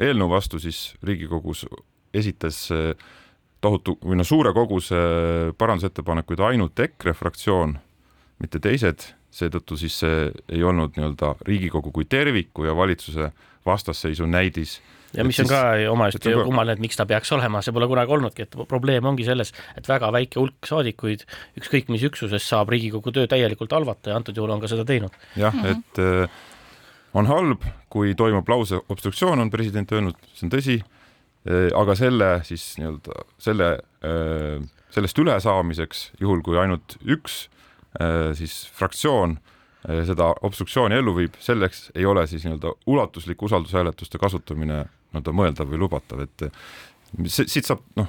eelnõu 0.00 0.30
vastu 0.32 0.60
siis 0.62 0.94
Riigikogus 1.04 1.66
esitas 2.16 2.64
äh, 2.72 2.94
tohutu 3.62 3.96
või 4.02 4.18
no 4.18 4.26
suure 4.26 4.52
koguse 4.56 4.98
parandusettepanekuid 5.58 6.42
ainult 6.48 6.80
EKRE 6.86 7.14
fraktsioon, 7.16 7.76
mitte 8.42 8.60
teised, 8.62 9.06
seetõttu 9.32 9.78
siis 9.80 10.00
see 10.02 10.26
ei 10.52 10.64
olnud 10.66 10.96
nii-öelda 10.96 11.36
Riigikogu 11.46 11.92
kui 11.94 12.04
terviku 12.04 12.66
ja 12.66 12.74
valitsuse 12.76 13.30
vastasseisu 13.66 14.26
näidis 14.26 14.80
ja 15.16 15.24
mis 15.24 15.40
on 15.42 15.48
ka 15.50 15.60
omaette 15.92 16.32
kummaline, 16.44 16.76
et 16.76 16.82
miks 16.82 16.98
ta 16.98 17.06
peaks 17.08 17.32
olema, 17.36 17.60
see 17.64 17.74
pole 17.76 17.88
kunagi 17.90 18.14
olnudki, 18.16 18.46
et 18.46 18.56
probleem 18.68 19.06
ongi 19.08 19.26
selles, 19.26 19.52
et 19.78 19.88
väga 19.88 20.08
väike 20.14 20.40
hulk 20.40 20.68
saadikuid, 20.68 21.26
ükskõik 21.60 21.92
mis 21.92 22.04
üksuses, 22.08 22.46
saab 22.48 22.72
Riigikogu 22.72 23.12
töö 23.14 23.28
täielikult 23.30 23.74
halvata 23.76 24.12
ja 24.12 24.18
antud 24.20 24.36
juhul 24.36 24.54
on 24.54 24.62
ka 24.62 24.70
seda 24.72 24.86
teinud. 24.88 25.14
jah 25.36 25.54
mm, 25.54 25.62
-hmm. 25.62 25.70
et 25.70 26.02
äh, 26.02 26.40
on 27.14 27.28
halb, 27.28 27.64
kui 27.92 28.14
toimub 28.14 28.48
lause 28.48 28.80
obstruktsioon, 28.88 29.38
on 29.38 29.50
president 29.50 29.92
öelnud, 29.92 30.16
see 30.34 30.48
on 30.48 30.52
tõsi 30.56 30.80
aga 31.48 31.96
selle 31.98 32.28
siis 32.46 32.76
nii-öelda 32.78 33.24
selle 33.42 33.70
äh,, 34.06 34.60
sellest 34.94 35.18
ülesaamiseks, 35.18 36.04
juhul 36.20 36.44
kui 36.46 36.60
ainult 36.60 36.98
üks 37.02 37.46
äh, 37.98 38.30
siis 38.38 38.60
fraktsioon 38.76 39.38
äh, 39.38 39.52
Äh, 39.88 40.04
seda 40.06 40.30
obstruktsiooni 40.46 40.94
ellu 41.00 41.16
viib, 41.16 41.34
selleks 41.42 41.88
ei 41.98 42.06
ole 42.06 42.22
siis 42.30 42.44
nii-öelda 42.46 42.70
ulatuslik 42.92 43.42
usaldushääletuste 43.42 44.20
kasutamine 44.22 44.84
nii-öelda 44.84 45.34
mõeldav 45.34 45.72
või 45.72 45.80
lubatav, 45.82 46.22
et 46.22 46.44
siit 47.26 47.66
saab 47.66 47.82
noh, 47.98 48.06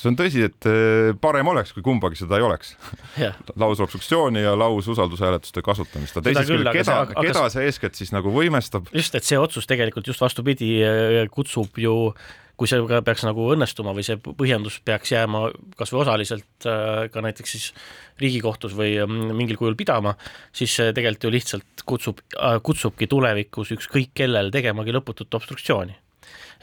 see 0.00 0.08
on 0.08 0.16
tõsi, 0.16 0.46
et 0.48 0.68
äh, 0.70 1.10
parem 1.20 1.50
oleks, 1.52 1.74
kui 1.76 1.84
kumbagi 1.84 2.16
seda 2.22 2.40
ei 2.40 2.46
oleks. 2.46 2.72
Yeah.. 3.20 3.36
lausobstruktsiooni 3.60 4.46
ja 4.46 4.54
laususaldushääletuste 4.56 5.60
kasutamist, 5.66 6.16
aga 6.16 6.30
teisest 6.30 6.54
küljest, 6.54 6.78
keda, 6.80 6.96
keda 7.20 7.44
see, 7.52 7.68
eeskätt 7.68 8.00
siis 8.00 8.14
nagu 8.14 8.32
võimestab? 8.32 8.88
just, 8.96 9.20
et 9.20 9.28
see 9.28 9.36
otsus 9.40 9.68
tegelikult 9.68 10.08
just 10.08 10.24
vastupidi 10.24 10.78
äh, 10.88 11.20
kutsub 11.36 11.84
ju 11.84 11.98
kui 12.56 12.70
see 12.70 13.00
peaks 13.06 13.24
nagu 13.26 13.48
õnnestuma 13.54 13.94
või 13.96 14.04
see 14.06 14.18
põhjendus 14.22 14.78
peaks 14.86 15.10
jääma 15.14 15.48
kas 15.78 15.90
või 15.94 16.04
osaliselt 16.04 16.68
ka 17.10 17.24
näiteks 17.24 17.56
siis 17.56 17.72
Riigikohtus 18.20 18.76
või 18.78 18.94
mm, 19.02 19.34
mingil 19.34 19.58
kujul 19.58 19.74
pidama, 19.78 20.14
siis 20.54 20.74
see 20.78 20.92
tegelikult 20.94 21.26
ju 21.26 21.34
lihtsalt 21.34 21.84
kutsub, 21.88 22.22
äh, 22.38 22.60
kutsubki 22.62 23.08
tulevikus 23.10 23.74
ükskõik 23.74 24.14
kellel 24.14 24.52
tegemagi 24.54 24.94
lõputut 24.94 25.34
obstruktsiooni 25.34 25.96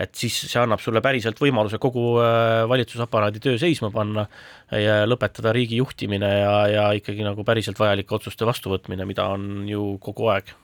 et 0.02 0.16
siis 0.18 0.34
see 0.48 0.62
annab 0.62 0.80
sulle 0.82 1.02
päriselt 1.04 1.40
võimaluse 1.42 1.78
kogu 1.82 2.16
äh, 2.24 2.64
valitsusaparaadi 2.72 3.44
töö 3.44 3.60
seisma 3.62 3.92
panna 3.94 4.26
ja 4.72 5.02
lõpetada 5.06 5.52
riigi 5.54 5.82
juhtimine 5.82 6.32
ja, 6.40 6.56
ja 6.72 6.88
ikkagi 6.98 7.28
nagu 7.28 7.44
päriselt 7.46 7.80
vajalike 7.80 8.16
otsuste 8.16 8.48
vastuvõtmine, 8.48 9.06
mida 9.06 9.28
on 9.36 9.68
ju 9.70 9.98
kogu 10.02 10.32
aeg 10.32 10.56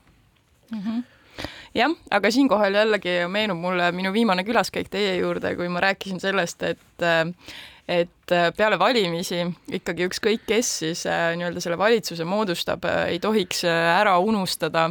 mm. 0.71 0.81
-hmm 0.81 1.05
jah, 1.77 1.93
aga 2.11 2.31
siinkohal 2.33 2.75
jällegi 2.79 3.19
meenub 3.31 3.59
mulle 3.61 3.91
minu 3.95 4.13
viimane 4.15 4.45
külaskäik 4.47 4.89
teie 4.93 5.15
juurde, 5.19 5.55
kui 5.57 5.69
ma 5.69 5.83
rääkisin 5.83 6.21
sellest, 6.23 6.63
et 6.63 7.05
äh, 7.05 7.25
et 7.88 8.32
äh, 8.36 8.50
peale 8.52 8.76
valimisi 8.80 9.39
ikkagi 9.71 10.08
ükskõik, 10.10 10.41
kes 10.50 10.71
siis 10.82 11.06
äh, 11.08 11.32
nii-öelda 11.39 11.62
selle 11.63 11.78
valitsuse 11.80 12.26
moodustab, 12.28 12.84
äh, 12.84 13.13
ei 13.13 13.21
tohiks 13.23 13.63
ära 13.67 14.17
unustada 14.19 14.89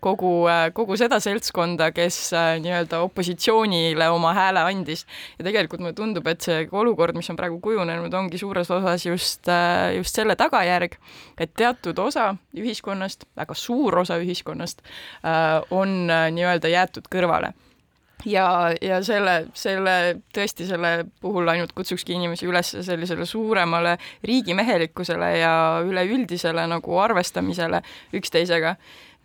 kogu, 0.00 0.46
kogu 0.72 0.96
seda 0.96 1.18
seltskonda, 1.20 1.90
kes 1.92 2.30
nii-öelda 2.62 3.02
opositsioonile 3.04 4.08
oma 4.14 4.32
hääle 4.36 4.64
andis. 4.64 5.04
ja 5.38 5.44
tegelikult 5.44 5.84
mulle 5.84 5.96
tundub, 5.98 6.26
et 6.30 6.40
see 6.46 6.64
olukord, 6.72 7.18
mis 7.18 7.28
on 7.28 7.36
praegu 7.36 7.60
kujunenud, 7.60 8.14
ongi 8.14 8.40
suures 8.40 8.70
osas 8.72 9.04
just, 9.04 9.50
just 9.96 10.16
selle 10.16 10.36
tagajärg, 10.38 10.96
et 11.36 11.52
teatud 11.58 11.98
osa 11.98 12.30
ühiskonnast, 12.56 13.28
väga 13.36 13.58
suur 13.58 13.98
osa 14.06 14.16
ühiskonnast 14.22 14.80
on 15.74 15.98
nii-öelda 16.08 16.70
jäetud 16.72 17.10
kõrvale 17.12 17.52
ja, 18.26 18.74
ja 18.82 19.00
selle, 19.06 19.34
selle, 19.56 19.94
tõesti 20.34 20.66
selle 20.68 20.92
puhul 21.22 21.48
ainult 21.50 21.74
kutsukski 21.76 22.16
inimesi 22.16 22.48
üles 22.48 22.72
sellisele 22.86 23.26
suuremale 23.28 23.96
riigimehelikkusele 24.26 25.30
ja 25.38 25.52
üleüldisele 25.86 26.66
nagu 26.70 26.98
arvestamisele 27.02 27.82
üksteisega. 28.18 28.76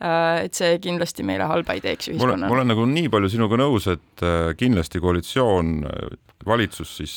Äh, 0.04 0.46
et 0.48 0.58
see 0.58 0.78
kindlasti 0.84 1.24
meile 1.24 1.48
halba 1.48 1.78
ei 1.78 1.82
teeks 1.84 2.10
ühiskonnale. 2.12 2.50
ma 2.50 2.58
olen 2.58 2.72
nagu 2.74 2.86
nii 2.90 3.08
palju 3.14 3.30
sinuga 3.32 3.60
nõus, 3.62 3.88
et 3.92 4.24
äh, 4.26 4.52
kindlasti 4.60 5.00
koalitsioon, 5.00 5.74
äh, 5.88 6.18
valitsus 6.50 6.98
siis 6.98 7.14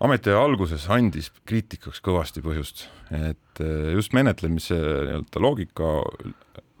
ametiaja 0.00 0.40
alguses 0.40 0.86
andis 0.88 1.28
kriitikaks 1.44 2.00
kõvasti 2.00 2.40
põhjust, 2.40 2.86
et 3.12 3.60
just 3.92 4.14
menetlemise 4.16 4.78
nii-öelda 4.78 5.42
loogika 5.44 5.90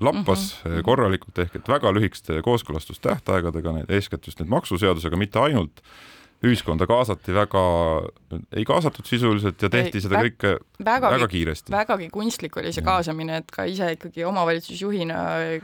lappas 0.00 0.60
mm 0.64 0.70
-hmm. 0.70 0.82
korralikult 0.82 1.38
ehk 1.38 1.56
et 1.56 1.68
väga 1.68 1.92
lühikeste 1.92 2.42
kooskõlastustähtaegadega, 2.42 3.74
eeskätt 3.88 4.26
just 4.26 4.40
need 4.40 4.50
maksuseadusega, 4.50 5.16
mitte 5.16 5.38
ainult 5.38 5.82
ühiskonda 6.44 6.86
kaasati 6.88 7.34
väga, 7.36 7.62
ei 8.56 8.64
kaasatud 8.64 9.04
sisuliselt 9.04 9.60
ja 9.60 9.68
tehti 9.72 9.98
ei, 9.98 10.04
seda 10.06 10.22
kõike 10.24 10.54
vägagi, 10.80 11.14
väga 11.14 11.28
kiiresti. 11.28 11.72
vägagi 11.74 12.08
kunstlik 12.12 12.56
oli 12.56 12.72
see 12.72 12.84
kaasamine, 12.84 13.42
et 13.42 13.50
ka 13.52 13.66
ise 13.68 13.90
ikkagi 13.96 14.24
omavalitsusjuhina, 14.24 15.18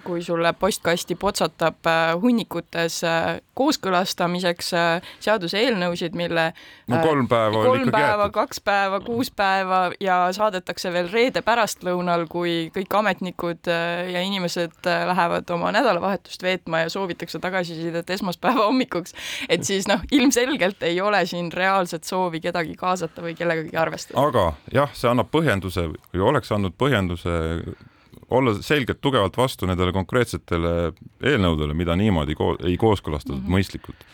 kui 0.04 0.20
sulle 0.24 0.52
postkasti 0.60 1.16
potsatab 1.16 1.88
äh, 1.88 2.12
hunnikutes 2.20 2.98
äh, 3.08 3.28
kooskõlastamiseks 3.56 4.68
äh, 4.76 5.08
seaduseelnõusid, 5.24 6.18
mille 6.18 6.50
no 6.92 7.00
kolm 7.04 7.28
päeva 7.30 7.64
kolm 7.70 7.92
päeva, 7.94 8.28
kaks 8.34 8.60
päeva, 8.60 9.00
kuus 9.06 9.32
päeva 9.32 9.80
ja 10.00 10.18
saadetakse 10.36 10.92
veel 10.92 11.08
reede 11.12 11.40
pärastlõunal, 11.46 12.26
kui 12.28 12.68
kõik 12.76 12.98
ametnikud 13.00 13.72
ja 14.12 14.26
inimesed 14.28 14.84
lähevad 14.84 15.48
oma 15.56 15.72
nädalavahetust 15.72 16.44
veetma 16.44 16.84
ja 16.84 16.92
soovitakse 16.92 17.40
tagasisidet 17.40 18.10
esmaspäeva 18.12 18.68
hommikuks, 18.68 19.16
et 19.48 19.64
siis 19.64 19.88
noh, 19.88 20.04
ilmselgelt 20.12 20.65
ei 20.86 21.00
ole 21.00 21.22
siin 21.26 21.50
reaalset 21.52 22.04
soovi 22.04 22.40
kedagi 22.40 22.76
kaasata 22.78 23.22
või 23.24 23.34
kellegagi 23.38 23.76
arvestada. 23.76 24.20
aga 24.20 24.46
jah, 24.72 24.92
see 24.94 25.10
annab 25.10 25.30
põhjenduse 25.32 25.88
või 25.90 26.24
oleks 26.30 26.52
andnud 26.52 26.76
põhjenduse 26.78 27.36
olla 28.30 28.56
selgelt 28.58 29.00
tugevalt 29.00 29.36
vastu 29.38 29.66
nendele 29.66 29.92
konkreetsetele 29.94 30.92
eelnõudele, 31.22 31.74
mida 31.74 31.96
niimoodi 31.96 32.34
ko 32.34 32.54
ei 32.58 32.76
kooskõlastatud 32.76 33.38
mm 33.38 33.46
-hmm. 33.46 33.58
mõistlikult 33.58 34.06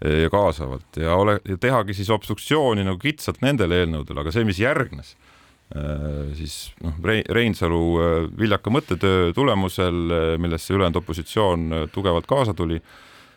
ja 0.00 0.30
kaasavalt 0.32 0.96
ja 0.96 1.14
ole 1.14 1.40
ja 1.48 1.56
tehagi 1.60 1.94
siis 1.94 2.10
obstruktsiooni 2.10 2.84
nagu 2.84 2.98
kitsalt 2.98 3.42
nendele 3.42 3.82
eelnõudele, 3.82 4.20
aga 4.20 4.32
see, 4.32 4.44
mis 4.44 4.58
järgnes 4.58 5.16
Äh, 5.70 6.32
siis 6.34 6.72
noh, 6.82 6.96
Reinsalu 7.30 7.82
äh, 8.02 8.24
viljaka 8.38 8.72
mõttetöö 8.74 9.30
tulemusel, 9.36 9.94
millesse 10.42 10.74
ülejäänud 10.74 10.98
opositsioon 10.98 11.68
tugevalt 11.94 12.26
kaasa 12.26 12.54
tuli, 12.58 12.80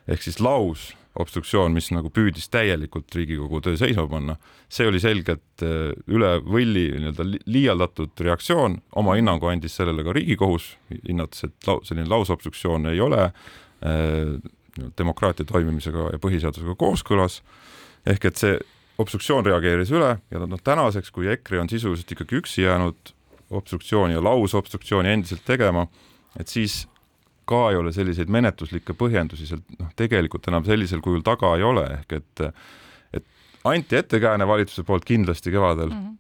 ehk 0.10 0.26
siis 0.26 0.40
laus 0.42 0.88
obstruktsioon, 1.20 1.74
mis 1.76 1.92
nagu 1.94 2.10
püüdis 2.14 2.48
täielikult 2.50 3.14
Riigikogu 3.14 3.62
töö 3.62 3.78
seisma 3.78 4.08
panna, 4.10 4.36
see 4.72 4.88
oli 4.90 5.02
selgelt 5.02 5.62
üle 5.62 6.32
võlli 6.42 6.88
nii-öelda 6.96 7.28
liialdatud 7.46 8.24
reaktsioon, 8.26 8.80
oma 8.98 9.18
hinnangu 9.20 9.52
andis 9.52 9.78
sellele 9.78 10.06
ka 10.06 10.16
Riigikohus, 10.18 10.72
hinnates, 11.08 11.46
et 11.46 11.72
selline 11.86 12.10
lausobstruktsioon 12.10 12.90
ei 12.90 13.02
ole 13.04 13.28
demokraatia 14.98 15.46
toimimisega 15.46 16.14
ja 16.16 16.22
põhiseadusega 16.22 16.76
kooskõlas, 16.80 17.42
ehk 18.10 18.26
et 18.30 18.42
see 18.42 18.56
obstruktsioon 19.02 19.46
reageeris 19.46 19.92
üle 19.94 20.16
ja 20.32 20.42
noh, 20.46 20.62
tänaseks, 20.62 21.12
kui 21.14 21.30
EKRE 21.34 21.62
on 21.64 21.70
sisuliselt 21.70 22.12
ikkagi 22.16 22.42
üksi 22.42 22.66
jäänud 22.66 23.14
obstruktsiooni 23.54 24.18
ja 24.18 24.24
lausobstruktsiooni 24.24 25.14
endiselt 25.14 25.46
tegema, 25.46 25.86
et 26.40 26.50
siis 26.50 26.84
ka 27.46 27.70
ei 27.72 27.80
ole 27.80 27.94
selliseid 27.96 28.32
menetluslikke 28.32 28.96
põhjendusi 28.98 29.48
seal 29.50 29.62
noh, 29.80 29.92
tegelikult 30.00 30.48
enam 30.52 30.66
sellisel 30.68 31.04
kujul 31.04 31.24
taga 31.26 31.56
ei 31.58 31.64
ole, 31.68 31.86
ehk 32.00 32.20
et 32.20 32.44
et 33.14 33.26
anti 33.70 34.00
ettekääne 34.00 34.48
valitsuse 34.48 34.84
poolt 34.88 35.06
kindlasti 35.06 35.52
kevadel 35.52 35.90
mm, 35.90 36.02
-hmm 36.02 36.20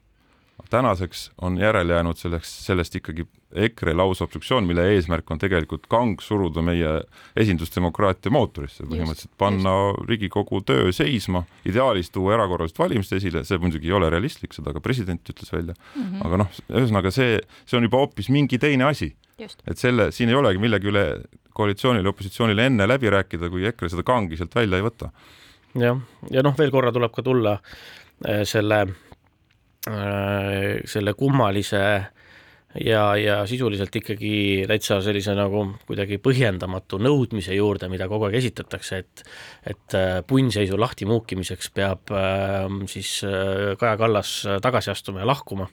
tänaseks 0.70 1.32
on 1.42 1.58
järele 1.58 1.94
jäänud 1.94 2.18
selleks, 2.18 2.66
sellest 2.66 2.96
ikkagi 2.96 3.26
EKRE 3.54 3.94
lausobstruktsioon, 3.94 4.66
mille 4.66 4.86
eesmärk 4.96 5.32
on 5.32 5.40
tegelikult 5.40 5.86
kang 5.90 6.22
suruda 6.22 6.64
meie 6.66 6.94
esindusdemokraatia 7.38 8.34
mootorisse, 8.34 8.86
põhimõtteliselt 8.90 9.36
panna 9.38 9.74
just. 9.92 10.08
Riigikogu 10.10 10.62
töö 10.66 10.92
seisma, 10.96 11.44
ideaalis 11.70 12.10
tuua 12.14 12.34
erakorralised 12.38 12.80
valimised 12.82 13.20
esile, 13.20 13.44
see 13.46 13.62
muidugi 13.62 13.92
ei 13.92 13.98
ole 14.00 14.10
realistlik, 14.14 14.56
seda 14.58 14.74
ka 14.74 14.82
president 14.82 15.30
ütles 15.30 15.54
välja 15.54 15.76
mm, 15.76 16.02
-hmm. 16.02 16.26
aga 16.26 16.42
noh, 16.42 16.58
ühesõnaga 16.74 17.14
see, 17.14 17.38
see 17.70 17.78
on 17.78 17.90
juba 17.90 18.02
hoopis 18.02 18.30
mingi 18.34 18.58
teine 18.58 18.90
asi. 18.90 19.14
Et 19.40 19.78
selle, 19.78 20.12
siin 20.12 20.30
ei 20.30 20.36
olegi 20.38 20.62
millegi 20.62 20.92
üle 20.92 21.06
koalitsioonile, 21.54 22.10
opositsioonile 22.10 22.68
enne 22.70 22.88
läbi 22.90 23.10
rääkida, 23.14 23.50
kui 23.54 23.66
EKRE 23.70 23.90
seda 23.94 24.06
kangi 24.06 24.38
sealt 24.38 24.56
välja 24.56 24.80
ei 24.80 24.86
võta. 24.86 25.10
jah, 25.80 26.00
ja 26.32 26.46
noh, 26.46 26.58
veel 26.58 26.72
korra 26.72 26.94
tuleb 26.94 27.14
ka 27.14 27.26
tulla 27.26 27.58
äh, 27.58 28.44
selle 28.48 28.86
Äh, 29.84 30.80
selle 30.88 31.12
kummalise 31.12 31.80
ja, 32.88 33.02
ja 33.20 33.42
sisuliselt 33.44 33.92
ikkagi 34.00 34.64
täitsa 34.64 35.02
sellise 35.04 35.34
nagu 35.36 35.66
kuidagi 35.84 36.22
põhjendamatu 36.24 37.02
nõudmise 37.04 37.52
juurde, 37.58 37.90
mida 37.92 38.08
kogu 38.08 38.30
aeg 38.30 38.38
esitatakse, 38.40 39.02
et 39.04 39.26
et 39.74 39.98
äh, 40.00 40.22
punnseisu 40.24 40.80
lahtimuukimiseks 40.80 41.74
peab 41.76 42.16
äh, 42.16 42.64
siis 42.88 43.12
Kaja 43.82 43.98
Kallas 44.00 44.32
tagasi 44.64 44.94
astuma 44.96 45.20
ja 45.20 45.28
lahkuma. 45.28 45.68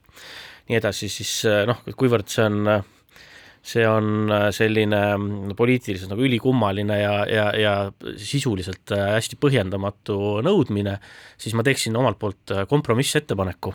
nii 0.67 0.81
edasi, 0.81 1.07
siis 1.07 1.47
noh, 1.71 1.87
kuivõrd 1.95 2.27
see 2.35 2.49
on 2.51 2.67
see 3.63 3.85
on 3.85 4.31
äh, 4.33 4.47
selline 4.57 4.99
mm, 5.17 5.55
poliitiliselt 5.57 6.11
nagu 6.13 6.25
ülikummaline 6.25 6.97
ja, 6.97 7.15
ja, 7.29 7.47
ja 7.61 7.75
sisuliselt 8.19 8.93
äh, 8.97 9.11
hästi 9.17 9.37
põhjendamatu 9.41 10.41
nõudmine, 10.47 10.97
siis 11.41 11.55
ma 11.59 11.65
teeksin 11.67 11.97
omalt 12.01 12.19
poolt 12.21 12.55
äh, 12.55 12.65
kompromissettepaneku, 12.71 13.75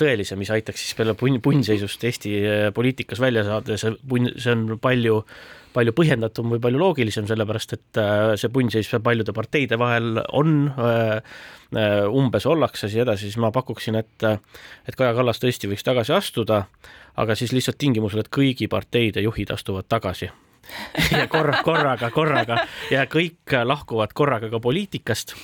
tõelise, 0.00 0.36
mis 0.40 0.52
aitaks 0.54 0.86
siis 0.86 0.96
peale 0.96 1.16
punn, 1.18 1.40
punnseisust 1.44 2.04
Eesti 2.08 2.32
poliitikas 2.74 3.20
välja 3.20 3.44
saada 3.46 3.76
ja 3.76 3.80
see 3.80 3.98
punn, 4.08 4.32
see 4.40 4.54
on 4.56 4.78
palju 4.82 5.20
palju 5.72 5.94
põhjendatum 5.96 6.54
või 6.54 6.62
palju 6.62 6.80
loogilisem, 6.80 7.26
sellepärast 7.28 7.76
et 7.76 8.00
see 8.40 8.52
punnseis 8.52 8.90
paljude 9.02 9.34
parteide 9.36 9.78
vahel 9.80 10.20
on 10.36 10.56
umbes 11.72 12.46
ollakse, 12.46 12.88
siis 12.88 13.00
edasi, 13.06 13.30
siis 13.30 13.40
ma 13.40 13.48
pakuksin, 13.54 13.96
et 13.96 14.26
et 14.28 14.96
Kaja 14.98 15.14
Kallas 15.16 15.40
tõesti 15.40 15.70
võiks 15.70 15.86
tagasi 15.86 16.12
astuda 16.12 16.66
aga 17.16 17.36
siis 17.36 17.52
lihtsalt 17.52 17.78
tingimusel, 17.80 18.22
et 18.22 18.32
kõigi 18.32 18.68
parteide 18.72 19.24
juhid 19.24 19.52
astuvad 19.52 19.88
tagasi 19.88 20.30
ja 21.18 21.26
korra, 21.28 21.62
korraga, 21.64 22.10
korraga. 22.14 22.56
Ja 22.92 23.04
kõik 23.10 23.52
lahkuvad 23.66 24.12
korraga 24.16 24.48
ka 24.52 24.60
poliitikast. 24.62 25.34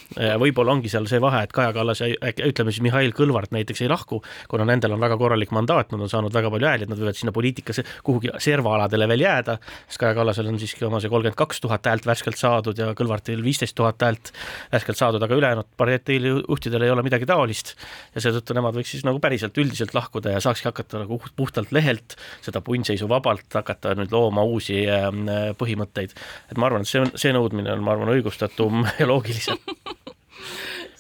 võib-olla 0.41 0.75
ongi 0.77 0.91
seal 0.93 1.09
see 1.11 1.21
vahe, 1.23 1.43
et 1.47 1.55
Kaja 1.55 1.73
Kallas 1.77 2.03
ja 2.03 2.11
ütleme 2.47 2.73
siis 2.73 2.83
Mihhail 2.85 3.15
Kõlvart 3.17 3.53
näiteks 3.55 3.83
ei 3.85 3.91
lahku, 3.91 4.21
kuna 4.51 4.67
nendel 4.69 4.95
on 4.97 5.03
väga 5.03 5.19
korralik 5.21 5.53
mandaat, 5.55 5.93
nad 5.93 6.05
on 6.05 6.11
saanud 6.11 6.35
väga 6.35 6.51
palju 6.55 6.69
hääli, 6.69 6.87
et 6.87 6.93
nad 6.93 7.01
võivad 7.01 7.19
sinna 7.19 7.35
poliitikasse 7.35 7.85
kuhugi 8.07 8.33
servaaladele 8.43 9.09
veel 9.11 9.25
jääda, 9.27 9.59
sest 9.87 10.03
Kaja 10.03 10.17
Kallasel 10.19 10.51
on 10.51 10.61
siiski 10.61 10.87
oma 10.89 11.03
see 11.03 11.13
kolmkümmend 11.13 11.39
kaks 11.39 11.63
tuhat 11.65 11.91
häält 11.91 12.07
värskelt 12.09 12.41
saadud 12.41 12.79
ja 12.79 12.93
Kõlvartil 12.99 13.43
viisteist 13.45 13.77
tuhat 13.79 14.03
häält 14.05 14.33
värskelt 14.73 15.01
saadud, 15.01 15.23
aga 15.23 15.39
ülejäänud 15.39 15.71
parteide 15.77 16.35
juhtidel 16.35 16.87
ei 16.87 16.95
ole 16.95 17.05
midagi 17.07 17.27
taolist. 17.29 17.75
Ja 18.15 18.23
seetõttu 18.25 18.57
nemad 18.57 18.77
võiks 18.77 18.95
siis 18.95 19.05
nagu 19.07 19.21
päriselt 19.23 19.59
üldiselt 19.59 19.95
lahkuda 19.97 20.37
ja 20.37 20.43
saakski 20.43 20.71
hakata 20.71 21.03
nagu 21.03 21.21
puhtalt 21.37 21.73
lehelt 21.75 22.17
seda 22.45 22.63
punnseisu 22.65 23.09
vabalt 23.11 23.53
hakata 23.55 23.95
nüüd 23.99 24.13
looma 24.15 24.45
uusi 24.47 24.79
Äh, 25.09 25.13
põhimõtteid. 25.59 26.15
et 26.51 26.59
ma 26.61 26.69
arvan, 26.69 26.87
et 26.87 26.91
see 26.91 27.01
on, 27.03 27.11
see 27.19 27.33
nõudmine 27.35 27.73
on, 27.73 27.83
ma 27.85 27.97
arvan, 27.97 28.13
õigustatum 28.15 28.87
ja 29.01 29.09
loogilisem 29.09 29.59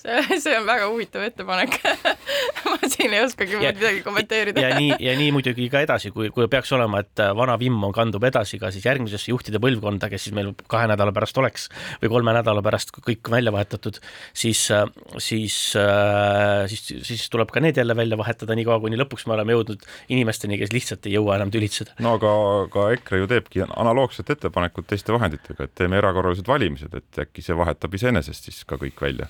see, 0.09 0.41
see 0.45 0.57
on 0.59 0.67
väga 0.69 0.89
huvitav 0.91 1.25
ettepanek. 1.27 1.79
Ma 2.69 2.91
siin 2.91 3.15
ei 3.15 3.23
oskagi 3.25 3.57
ja, 3.59 3.73
midagi 3.75 4.03
kommenteerida. 4.05 4.63
ja 4.63 4.77
nii, 4.77 4.97
ja 5.03 5.15
nii 5.19 5.31
muidugi 5.35 5.69
ka 5.73 5.83
edasi, 5.85 6.11
kui, 6.15 6.31
kui 6.35 6.49
peaks 6.51 6.73
olema, 6.77 7.03
et 7.05 7.23
äh, 7.23 7.33
vana 7.37 7.57
vimm 7.61 7.83
on, 7.87 7.95
kandub 7.97 8.25
edasi 8.29 8.61
ka 8.61 8.73
siis 8.75 8.87
järgmisesse 8.87 9.33
juhtide 9.33 9.61
põlvkonda, 9.63 10.11
kes 10.13 10.29
siis 10.29 10.37
meil 10.37 10.53
kahe 10.71 10.89
nädala 10.91 11.15
pärast 11.17 11.39
oleks 11.41 11.69
või 12.03 12.13
kolme 12.13 12.35
nädala 12.37 12.63
pärast 12.65 12.93
kõik 12.97 13.31
välja 13.33 13.53
vahetatud, 13.55 14.01
siis, 14.37 14.65
äh, 14.75 14.87
siis, 15.23 15.59
äh, 15.79 16.65
siis, 16.71 16.87
siis 17.09 17.27
tuleb 17.33 17.53
ka 17.55 17.63
need 17.65 17.81
jälle 17.81 17.97
välja 17.99 18.19
vahetada, 18.21 18.57
niikaua 18.59 18.81
kuni 18.85 19.01
lõpuks 19.01 19.29
me 19.29 19.37
oleme 19.39 19.57
jõudnud 19.57 19.87
inimesteni, 20.15 20.61
kes 20.61 20.75
lihtsalt 20.75 21.09
ei 21.09 21.17
jõua 21.19 21.39
enam 21.39 21.53
tülitseda. 21.55 21.97
no 22.05 22.17
aga 22.19 22.33
ka 22.73 22.89
EKRE 22.97 23.23
ju 23.23 23.31
teebki 23.31 23.65
analoogset 23.69 24.37
ettepanekut 24.37 24.89
teiste 24.91 25.15
vahenditega, 25.15 25.69
et 25.69 25.77
teeme 25.79 26.01
erakorralised 26.01 26.49
valimised, 26.49 26.95
et 26.95 27.23
äkki 27.27 27.45
see 27.45 27.57
vahetab 27.57 27.95
iseenesest 27.95 28.51
siis 28.51 28.65
ka 28.69 28.81
kõik 28.81 29.01
välja 29.03 29.29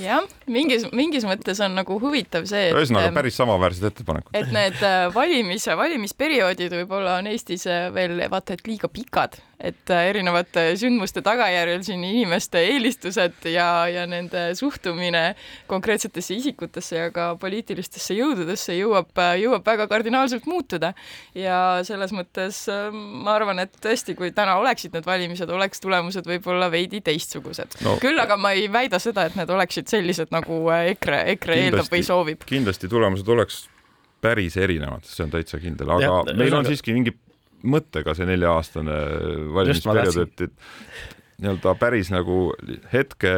jah, 0.00 0.24
mingis, 0.50 0.86
mingis 0.96 1.26
mõttes 1.28 1.60
on 1.64 1.76
nagu 1.78 1.98
huvitav 2.02 2.46
see, 2.48 2.70
et 2.70 2.76
ühesõnaga 2.76 3.12
päris 3.16 3.36
samaväärsed 3.40 3.90
ettepanekud. 3.90 4.32
et 4.36 4.50
need 4.54 4.80
äh, 4.86 5.06
valimis, 5.14 5.68
valimisperioodid 5.82 6.74
võib-olla 6.80 7.18
on 7.20 7.30
Eestis 7.30 7.66
äh, 7.70 7.88
veel 7.94 8.18
vaata 8.32 8.56
et 8.56 8.66
liiga 8.68 8.88
pikad 8.92 9.40
et 9.60 9.92
äh, 9.92 10.08
erinevate 10.10 10.62
sündmuste 10.80 11.22
tagajärjel 11.24 11.82
siin 11.84 12.02
inimeste 12.06 12.62
eelistused 12.64 13.46
ja, 13.52 13.86
ja 13.92 14.06
nende 14.08 14.50
suhtumine 14.58 15.34
konkreetsetesse 15.70 16.38
isikutesse 16.38 16.96
ja 16.96 17.10
ka 17.14 17.34
poliitilistesse 17.40 18.16
jõududesse 18.16 18.76
jõuab, 18.78 19.10
äh, 19.20 19.34
jõuab 19.42 19.66
väga 19.66 19.86
kardinaalselt 19.90 20.48
muutuda. 20.50 20.94
ja 21.34 21.80
selles 21.86 22.14
mõttes 22.16 22.62
äh, 22.72 22.88
ma 22.92 23.36
arvan, 23.36 23.62
et 23.66 23.76
tõesti, 23.82 24.16
kui 24.18 24.32
täna 24.36 24.56
oleksid 24.60 24.96
need 24.96 25.08
valimised, 25.08 25.50
oleks 25.50 25.84
tulemused 25.84 26.26
võib-olla 26.28 26.70
veidi 26.72 27.02
teistsugused 27.04 27.80
no,. 27.84 27.98
küll 28.02 28.18
aga 28.20 28.38
ma 28.40 28.54
ei 28.56 28.70
väida 28.72 28.98
seda, 29.02 29.28
et 29.28 29.36
need 29.38 29.50
oleksid 29.50 29.90
sellised, 29.92 30.32
nagu 30.34 30.62
EKRE, 30.80 31.24
EKRE 31.36 31.60
eeldab 31.66 31.92
või 31.92 32.06
soovib. 32.06 32.48
kindlasti 32.48 32.88
tulemused 32.88 33.28
oleks 33.28 33.66
päris 34.20 34.56
erinevad, 34.60 35.04
see 35.08 35.24
on 35.24 35.32
täitsa 35.32 35.60
kindel, 35.60 35.92
aga 35.96 36.04
ja, 36.04 36.36
meil 36.36 36.54
on 36.56 36.66
siiski 36.68 36.92
mingi 36.96 37.14
mõttega 37.62 38.14
see 38.16 38.28
nelja-aastane 38.28 38.96
valimisperiood, 39.54 40.20
et, 40.24 40.46
et 40.48 41.44
nii-öelda 41.44 41.74
päris 41.80 42.12
nagu 42.12 42.50
hetke 42.92 43.34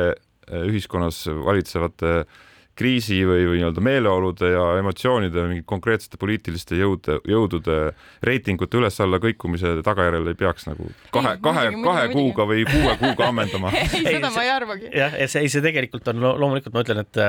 ühiskonnas 0.53 1.25
valitsevate 1.47 2.15
äh, 2.23 2.41
kriisi 2.79 3.21
või, 3.29 3.45
või 3.51 3.59
nii-öelda 3.61 3.83
meeleolude 3.85 4.49
ja 4.55 4.65
emotsioonide 4.81 5.45
mingite 5.49 5.69
konkreetsete 5.69 6.19
poliitiliste 6.21 6.79
jõude, 6.79 7.19
jõudude 7.29 7.79
reitingute 8.25 8.79
üles-alla 8.81 9.21
kõikumise 9.23 9.75
tagajärjel 9.85 10.33
ei 10.33 10.39
peaks 10.41 10.67
nagu 10.71 10.89
kahe, 11.13 11.35
kahe, 11.45 11.67
kahe 11.85 12.07
kuuga 12.15 12.47
või 12.49 12.65
kuue 12.69 12.97
kuuga 13.01 13.29
ammendama. 13.29 13.73
Ei, 14.03 14.17
seda 14.17 14.31
ma 14.33 14.43
ei 14.45 14.51
arvagi. 14.51 14.89
jah, 14.97 15.15
ja 15.21 15.29
see, 15.31 15.45
see 15.53 15.63
tegelikult 15.65 16.09
on 16.13 16.23
loomulikult 16.23 16.75
ma 16.75 16.83
ütlen, 16.85 17.03
et, 17.05 17.21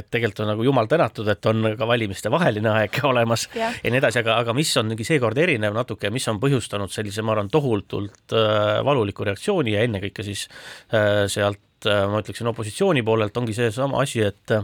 et 0.00 0.10
tegelikult 0.10 0.42
on 0.44 0.52
nagu 0.52 0.66
jumal 0.66 0.90
tänatud, 0.90 1.28
et 1.30 1.50
on 1.50 1.70
ka 1.78 1.88
valimiste 1.88 2.32
vaheline 2.32 2.72
aeg 2.74 3.00
olemas 3.10 3.46
ja, 3.54 3.70
ja 3.70 3.94
nii 3.94 4.02
edasi, 4.02 4.22
aga, 4.24 4.40
aga 4.42 4.54
mis 4.56 4.74
on 4.80 4.92
seekord 5.00 5.38
erinev 5.38 5.76
natuke, 5.76 6.10
mis 6.12 6.26
on 6.30 6.42
põhjustanud 6.42 6.92
sellise, 6.92 7.22
ma 7.22 7.36
arvan, 7.36 7.50
tohutult 7.52 8.34
äh, 8.34 8.80
valuliku 8.86 9.26
reaktsiooni 9.28 9.76
ja 9.76 9.86
ennekõike 9.86 10.26
siis 10.26 10.46
äh, 10.92 11.26
sealt 11.30 11.62
ma 11.86 12.20
ütleksin 12.20 12.50
opositsiooni 12.50 13.04
poolelt 13.06 13.36
ongi 13.40 13.54
seesama 13.56 14.02
asi, 14.04 14.24
et 14.26 14.58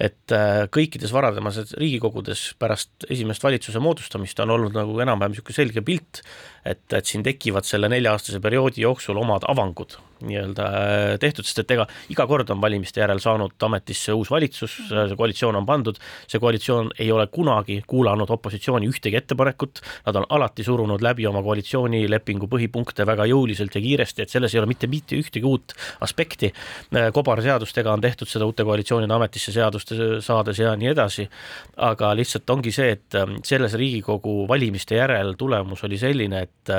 et 0.00 0.32
äh, 0.34 0.64
kõikides 0.74 1.12
varasemates 1.14 1.76
Riigikogudes 1.78 2.40
pärast 2.58 3.06
esimest 3.14 3.44
valitsuse 3.44 3.78
moodustamist 3.82 4.40
on 4.42 4.50
olnud 4.56 4.74
nagu 4.74 4.96
enam-vähem 5.04 5.34
niisugune 5.34 5.54
selge 5.54 5.84
pilt, 5.86 6.24
et, 6.66 6.82
et 6.90 7.06
siin 7.06 7.22
tekivad 7.26 7.66
selle 7.68 7.90
nelja-aastase 7.92 8.42
perioodi 8.42 8.82
jooksul 8.82 9.20
omad 9.22 9.46
avangud 9.50 9.94
nii-öelda 10.22 10.66
äh, 10.68 11.18
tehtud, 11.20 11.46
sest 11.46 11.62
et 11.64 11.74
ega 11.74 11.86
iga 12.12 12.26
kord 12.30 12.50
on 12.52 12.60
valimiste 12.62 13.02
järel 13.02 13.20
saanud 13.22 13.56
ametisse 13.66 14.14
uus 14.14 14.30
valitsus, 14.30 14.76
see 14.88 15.16
koalitsioon 15.18 15.58
on 15.58 15.66
pandud, 15.66 15.98
see 16.30 16.40
koalitsioon 16.42 16.92
ei 16.98 17.10
ole 17.12 17.26
kunagi 17.32 17.80
kuulanud 17.90 18.30
opositsiooni 18.30 18.88
ühtegi 18.90 19.18
ettepanekut, 19.20 19.82
nad 20.06 20.20
on 20.20 20.26
alati 20.36 20.66
surunud 20.66 21.02
läbi 21.04 21.26
oma 21.26 21.42
koalitsioonilepingu 21.44 22.48
põhipunkte 22.50 23.06
väga 23.08 23.26
jõuliselt 23.30 23.74
ja 23.74 23.82
kiiresti, 23.84 24.24
et 24.24 24.34
selles 24.34 24.54
ei 24.54 24.62
ole 24.62 24.70
mitte 24.70 24.90
mitte 24.90 25.18
ühtegi 25.18 25.48
uut 25.48 25.74
aspekti. 26.04 26.52
Äh, 26.94 27.10
kobarseadustega 27.14 27.92
on 27.92 28.04
tehtud 28.04 28.30
seda 28.30 28.46
uute 28.48 28.66
koalitsioonide 28.66 29.14
ametisse 29.14 29.54
seaduste 29.54 30.20
saades 30.24 30.60
ja 30.62 30.76
nii 30.78 30.92
edasi, 30.92 31.28
aga 31.76 32.14
lihtsalt 32.16 32.50
ongi 32.50 32.74
see, 32.74 32.94
et 32.98 33.18
äh, 33.18 33.36
selles 33.44 33.74
Riigikogu 33.78 34.44
valimiste 34.48 34.98
järel 34.98 35.34
tulemus 35.38 35.84
oli 35.84 35.98
selline, 35.98 36.46
et 36.46 36.74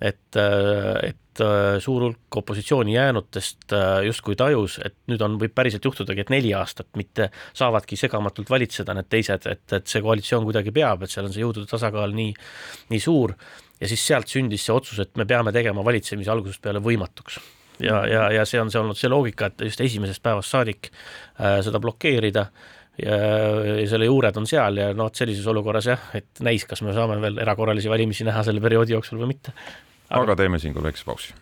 et, 0.00 0.36
et 0.36 1.16
Äh, 1.40 1.78
suur 1.80 2.02
hulk 2.02 2.36
opositsiooni 2.36 2.94
jäänutest 2.94 3.72
äh, 3.72 4.04
justkui 4.06 4.36
tajus, 4.36 4.78
et 4.84 4.94
nüüd 5.10 5.20
on, 5.24 5.36
võib 5.40 5.52
päriselt 5.56 5.84
juhtudagi, 5.84 6.22
et 6.24 6.30
neli 6.32 6.52
aastat 6.56 6.88
mitte 6.96 7.28
saavadki 7.56 7.98
segamatult 8.00 8.50
valitseda 8.50 8.94
need 8.96 9.08
teised, 9.12 9.48
et, 9.50 9.64
et 9.72 9.90
see 9.90 10.02
koalitsioon 10.04 10.46
kuidagi 10.48 10.72
peab, 10.76 11.04
et 11.04 11.12
seal 11.12 11.28
on 11.28 11.34
see 11.34 11.44
jõudude 11.44 11.68
tasakaal 11.70 12.14
nii, 12.16 12.32
nii 12.92 13.02
suur. 13.02 13.34
Ja 13.80 13.90
siis 13.90 14.06
sealt 14.08 14.32
sündis 14.32 14.64
see 14.64 14.72
otsus, 14.72 15.02
et 15.02 15.12
me 15.20 15.26
peame 15.28 15.52
tegema 15.52 15.84
valitsemise 15.84 16.32
algusest 16.32 16.62
peale 16.64 16.80
võimatuks. 16.84 17.40
Ja, 17.84 18.00
ja, 18.08 18.22
ja 18.32 18.46
see 18.48 18.60
on 18.62 18.72
see 18.72 18.80
olnud 18.80 18.96
see 18.96 19.12
loogika, 19.12 19.50
et 19.50 19.66
just 19.68 19.82
esimesest 19.84 20.22
päevast 20.24 20.54
saadik 20.54 20.88
äh, 20.88 21.58
seda 21.66 21.82
blokeerida 21.82 22.46
ja, 23.02 23.16
ja 23.80 23.88
selle 23.90 24.08
juured 24.08 24.36
on 24.40 24.46
seal 24.48 24.80
ja 24.80 24.92
noh, 24.96 25.10
et 25.10 25.24
sellises 25.24 25.46
olukorras 25.52 25.90
jah, 25.90 26.06
et 26.16 26.44
näis, 26.44 26.64
kas 26.68 26.82
me 26.86 26.94
saame 26.96 27.18
veel 27.22 27.42
erakorralisi 27.44 27.92
valimisi 27.92 28.24
näha 28.28 28.44
selle 28.46 28.62
perioodi 28.64 28.96
jooksul 28.96 29.20
või 29.20 29.34
mitte 29.34 29.52
aga, 30.08 30.22
aga 30.22 30.40
teeme 30.42 30.58
siinkohal 30.62 30.90
väikse 30.90 31.04
pausi. 31.08 31.34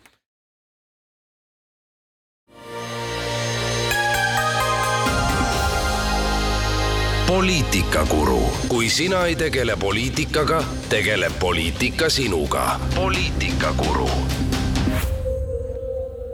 poliitikakuru, 7.25 8.39
kui 8.69 8.89
sina 8.89 9.25
ei 9.25 9.35
tegele 9.35 9.75
poliitikaga, 9.81 10.61
tegeleb 10.89 11.33
poliitika 11.39 12.09
sinuga. 12.09 12.79
poliitikakuru. 12.95 14.09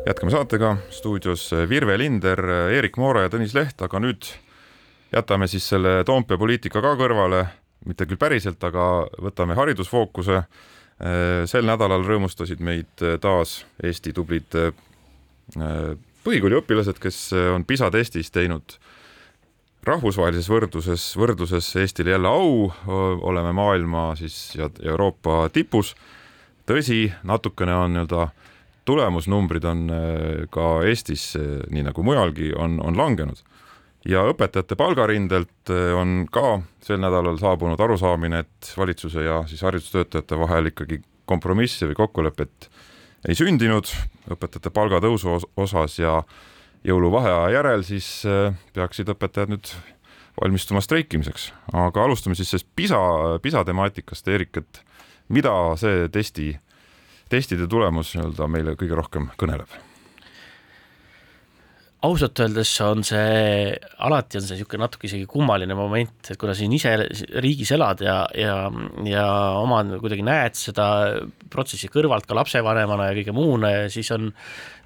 jätkame 0.05 0.31
saatega 0.31 0.77
stuudios 0.89 1.51
Virve 1.69 1.97
Linder, 1.97 2.45
Erik 2.71 2.97
Moore 2.97 3.21
ja 3.21 3.29
Tõnis 3.29 3.55
Leht, 3.55 3.81
aga 3.81 3.99
nüüd 3.99 4.27
jätame 5.13 5.47
siis 5.47 5.69
selle 5.69 6.03
Toompea 6.05 6.37
poliitika 6.37 6.81
ka 6.81 6.95
kõrvale, 6.99 7.45
mitte 7.85 8.05
küll 8.05 8.19
päriselt, 8.21 8.63
aga 8.63 9.07
võtame 9.21 9.57
haridusfookuse 9.57 10.43
Äh, 11.01 11.47
sel 11.49 11.65
nädalal 11.65 12.03
rõõmustasid 12.05 12.59
meid 12.61 13.01
äh, 13.01 13.15
taas 13.21 13.63
Eesti 13.81 14.11
tublid 14.13 14.53
äh, 14.53 14.69
põhikooliõpilased, 16.21 16.99
kes 17.01 17.31
on 17.55 17.65
PISA 17.65 17.89
testis 17.89 18.29
teinud 18.29 18.75
rahvusvahelises 19.87 20.45
võrdluses, 20.51 21.07
võrdluses 21.17 21.71
Eestile 21.81 22.13
jälle 22.13 22.29
au, 22.29 22.67
oleme 23.25 23.49
maailma 23.57 24.11
siis 24.19 24.35
ja 24.53 24.69
Euroopa 24.83 25.47
tipus. 25.49 25.95
tõsi, 26.69 27.07
natukene 27.25 27.73
on 27.73 27.95
nii-öelda 27.95 28.27
tulemusnumbrid 28.85 29.65
on 29.65 29.81
ka 30.53 30.67
Eestis, 30.85 31.31
nii 31.73 31.87
nagu 31.89 32.05
mujalgi, 32.05 32.53
on, 32.53 32.77
on 32.85 32.97
langenud 32.97 33.41
ja 34.07 34.23
õpetajate 34.29 34.77
palgarindelt 34.79 35.71
eh, 35.73 35.91
on 35.97 36.25
ka 36.31 36.61
sel 36.83 37.01
nädalal 37.01 37.37
saabunud 37.41 37.81
arusaamine, 37.81 38.43
et 38.45 38.71
valitsuse 38.77 39.25
ja 39.25 39.41
siis 39.49 39.61
haridustöötajate 39.65 40.39
vahel 40.39 40.71
ikkagi 40.71 41.01
kompromissi 41.29 41.87
või 41.89 41.99
kokkulepet 42.01 42.69
ei 43.29 43.37
sündinud. 43.37 43.91
Õpetajate 44.31 44.71
palgatõusu 44.73 45.37
osas 45.59 45.99
ja 45.99 46.21
jõuluvaheaja 46.87 47.51
järel 47.57 47.85
siis 47.85 48.09
eh, 48.25 48.55
peaksid 48.73 49.13
õpetajad 49.13 49.53
nüüd 49.53 49.73
valmistuma 50.41 50.81
streikimiseks, 50.81 51.51
aga 51.75 52.07
alustame 52.07 52.37
siis 52.39 52.49
sellest 52.53 52.69
PISA, 52.75 53.01
PISA 53.43 53.65
temaatikast, 53.67 54.27
Eerik, 54.31 54.63
et 54.63 54.81
mida 55.29 55.53
see 55.77 56.07
testi, 56.09 56.55
testide 57.29 57.69
tulemus 57.69 58.15
nii-öelda 58.15 58.49
meile 58.49 58.77
kõige 58.79 58.97
rohkem 58.97 59.29
kõneleb 59.37 59.90
ausalt 62.01 62.39
öeldes 62.41 62.71
on 62.81 63.03
see, 63.05 63.73
alati 64.01 64.39
on 64.39 64.45
see 64.45 64.57
niisugune 64.57 64.81
natuke 64.81 65.05
isegi 65.05 65.27
kummaline 65.29 65.75
moment, 65.77 66.31
et 66.33 66.39
kuna 66.41 66.55
siin 66.57 66.73
ise 66.73 66.95
riigis 67.43 67.73
elad 67.75 68.01
ja, 68.05 68.15
ja, 68.37 68.55
ja 69.05 69.25
oma 69.61 69.83
kuidagi 70.01 70.25
näed 70.25 70.57
seda 70.57 70.87
protsessi 71.53 71.91
kõrvalt 71.93 72.25
ka 72.25 72.37
lapsevanemana 72.37 73.11
ja 73.11 73.17
kõige 73.19 73.35
muuna 73.37 73.73
ja 73.75 73.85
siis 73.93 74.09
on 74.15 74.31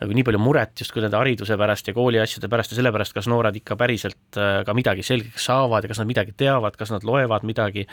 nagu 0.01 0.15
nii 0.15 0.25
palju 0.27 0.39
muret 0.41 0.81
justkui 0.83 1.03
nende 1.03 1.17
hariduse 1.19 1.57
pärast 1.59 1.87
ja 1.89 1.95
kooli 1.95 2.19
asjade 2.19 2.49
pärast 2.51 2.73
ja 2.73 2.79
sellepärast, 2.79 3.15
kas 3.15 3.29
noored 3.31 3.55
ikka 3.59 3.77
päriselt 3.79 4.39
äh, 4.39 4.59
ka 4.67 4.75
midagi 4.77 5.05
selgeks 5.05 5.47
saavad 5.47 5.85
ja 5.85 5.91
kas 5.91 6.01
nad 6.01 6.09
midagi 6.09 6.35
teavad, 6.37 6.75
kas 6.79 6.91
nad 6.91 7.05
loevad 7.07 7.45
midagi, 7.47 7.85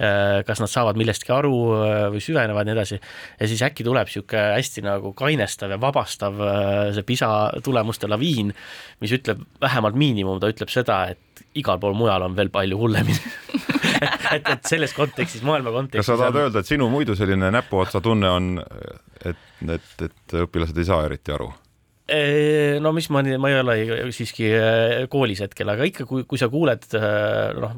äh, 0.00 0.40
kas 0.48 0.62
nad 0.62 0.72
saavad 0.72 1.00
millestki 1.00 1.34
aru 1.34 1.54
äh, 1.76 2.06
või 2.14 2.24
süvenevad 2.24 2.64
ja 2.64 2.70
nii 2.70 2.78
edasi. 2.78 3.00
ja 3.40 3.50
siis 3.50 3.64
äkki 3.68 3.84
tuleb 3.86 4.08
niisugune 4.08 4.56
hästi 4.56 4.86
nagu 4.86 5.12
kainestav 5.16 5.72
ja 5.72 5.80
vabastav 5.80 6.40
see 6.96 7.04
PISA 7.06 7.28
tulemuste 7.64 8.08
laviin, 8.10 8.52
mis 9.00 9.12
ütleb 9.14 9.44
vähemalt 9.60 9.98
miinimum, 9.98 10.40
ta 10.40 10.50
ütleb 10.52 10.72
seda, 10.72 11.04
et 11.12 11.44
igal 11.58 11.80
pool 11.82 11.96
mujal 11.96 12.24
on 12.24 12.36
veel 12.36 12.50
palju 12.52 12.78
hullemini 12.80 13.18
et, 14.36 14.52
et 14.56 14.70
selles 14.70 14.94
kontekstis, 14.96 15.44
maailma 15.46 15.74
kontekstis. 15.74 16.02
kas 16.02 16.12
sa 16.12 16.20
tahad 16.20 16.36
on... 16.36 16.46
öelda, 16.46 16.62
et 16.62 16.70
sinu 16.70 16.88
muidu 16.92 17.16
selline 17.18 17.50
näpuotsa 17.54 18.02
tunne 18.04 18.30
on, 18.30 18.54
et, 19.24 19.48
et, 19.68 20.06
et 20.08 20.38
õpilased 20.46 20.78
ei 20.78 20.88
saa 20.88 21.04
eriti 21.08 21.34
aru? 21.34 21.52
no 22.82 22.90
mis 22.92 23.06
ma, 23.14 23.22
ma 23.40 23.48
ei 23.48 23.54
ole 23.56 23.74
siiski 24.12 24.50
koolis 25.08 25.40
hetkel, 25.40 25.70
aga 25.72 25.86
ikka, 25.88 26.04
kui, 26.04 26.26
kui 26.28 26.36
sa 26.36 26.50
kuuled, 26.52 26.84
noh, 27.56 27.76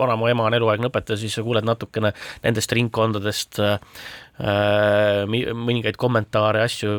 vanamu 0.00 0.30
ema 0.30 0.46
on 0.46 0.56
eluaegne 0.56 0.88
õpetaja, 0.88 1.18
siis 1.20 1.34
sa 1.36 1.44
kuuled 1.44 1.66
natukene 1.68 2.14
nendest 2.46 2.72
ringkondadest 2.72 3.60
Äh, 3.60 3.78
mõningaid 4.40 5.98
kommentaare, 6.00 6.62
asju, 6.64 6.96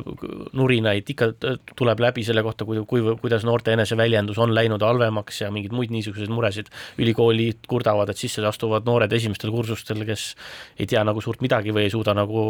nurinaid 0.57 1.07
ikka 1.09 1.31
tuleb 1.77 2.03
läbi 2.03 2.25
selle 2.25 2.43
kohta, 2.45 2.67
kui, 2.67 2.81
kui, 2.89 3.03
kuidas 3.21 3.45
noorte 3.47 3.73
eneseväljendus 3.73 4.39
on 4.41 4.53
läinud 4.55 4.83
halvemaks 4.85 5.41
ja 5.41 5.51
mingeid 5.53 5.73
muid 5.75 5.93
niisuguseid 5.93 6.31
muresid. 6.33 6.69
ülikoolid 7.01 7.65
kurdavad, 7.67 8.11
et 8.11 8.21
sisse 8.21 8.43
astuvad 8.45 8.85
noored 8.85 9.11
esimestel 9.13 9.51
kursustel, 9.51 10.05
kes 10.05 10.35
ei 10.79 10.89
tea 10.89 11.03
nagu 11.07 11.21
suurt 11.21 11.41
midagi 11.41 11.73
või 11.73 11.87
ei 11.87 11.93
suuda 11.93 12.13
nagu 12.17 12.43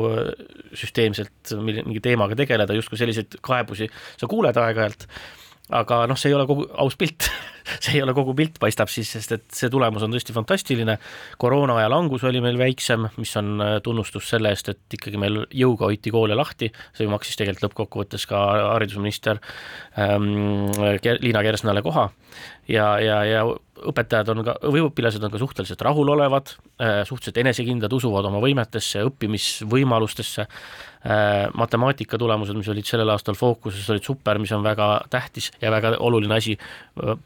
süsteemselt 0.74 1.56
mingi 1.62 2.02
teemaga 2.04 2.36
tegeleda, 2.36 2.76
justkui 2.76 3.00
selliseid 3.00 3.40
kaebusi 3.42 3.88
sa 4.18 4.28
kuuled 4.28 4.58
aeg-ajalt 4.58 5.08
aga 5.72 6.04
noh, 6.10 6.20
see 6.20 6.32
ei 6.32 6.38
ole 6.38 6.48
kogu 6.50 6.68
aus 6.84 6.98
pilt 7.00 7.30
see 7.84 7.98
ei 7.98 8.04
ole 8.04 8.14
kogu 8.18 8.34
pilt, 8.38 8.58
paistab 8.62 8.90
siis, 8.92 9.12
sest 9.16 9.36
et 9.36 9.46
see 9.56 9.70
tulemus 9.72 10.04
on 10.06 10.14
tõesti 10.14 10.36
fantastiline. 10.36 10.98
koroona 11.42 11.78
aja 11.80 11.90
langus 11.92 12.26
oli 12.28 12.42
meil 12.44 12.58
väiksem, 12.60 13.08
mis 13.22 13.34
on 13.40 13.54
äh, 13.64 13.76
tunnustus 13.84 14.30
selle 14.34 14.52
eest, 14.54 14.72
et 14.74 14.98
ikkagi 14.98 15.20
meil 15.22 15.44
jõuga 15.56 15.90
hoiti 15.90 16.14
koole 16.14 16.38
lahti, 16.38 16.72
see 16.98 17.10
maksis 17.12 17.40
tegelikult 17.40 17.70
lõppkokkuvõttes 17.70 18.28
ka 18.30 18.42
haridusminister 18.74 19.42
ähm, 20.00 20.72
Liina 21.22 21.44
Kersnale 21.46 21.84
koha 21.86 22.10
ja, 22.68 22.94
ja, 23.04 23.22
ja 23.26 23.46
õpetajad 23.90 24.30
on 24.34 24.44
ka, 24.46 24.56
või 24.74 24.84
õpilased 24.86 25.24
on 25.26 25.34
ka 25.34 25.40
suhteliselt 25.42 25.82
rahulolevad, 25.86 26.54
äh, 26.82 27.02
suhteliselt 27.08 27.42
enesekindlad, 27.44 27.94
usuvad 27.94 28.28
oma 28.30 28.42
võimetesse, 28.44 29.04
õppimisvõimalustesse. 29.10 30.48
Äh, 31.02 31.48
matemaatika 31.58 32.20
tulemused, 32.22 32.54
mis 32.54 32.70
olid 32.70 32.86
sellel 32.86 33.10
aastal 33.10 33.38
fookuses, 33.38 33.88
olid 33.90 34.06
super, 34.06 34.38
mis 34.38 34.52
on 34.54 34.62
väga 34.64 34.90
tähtis 35.10 35.50
ja 35.62 35.72
väga 35.74 35.96
oluline 36.00 36.38
asi. 36.38 36.58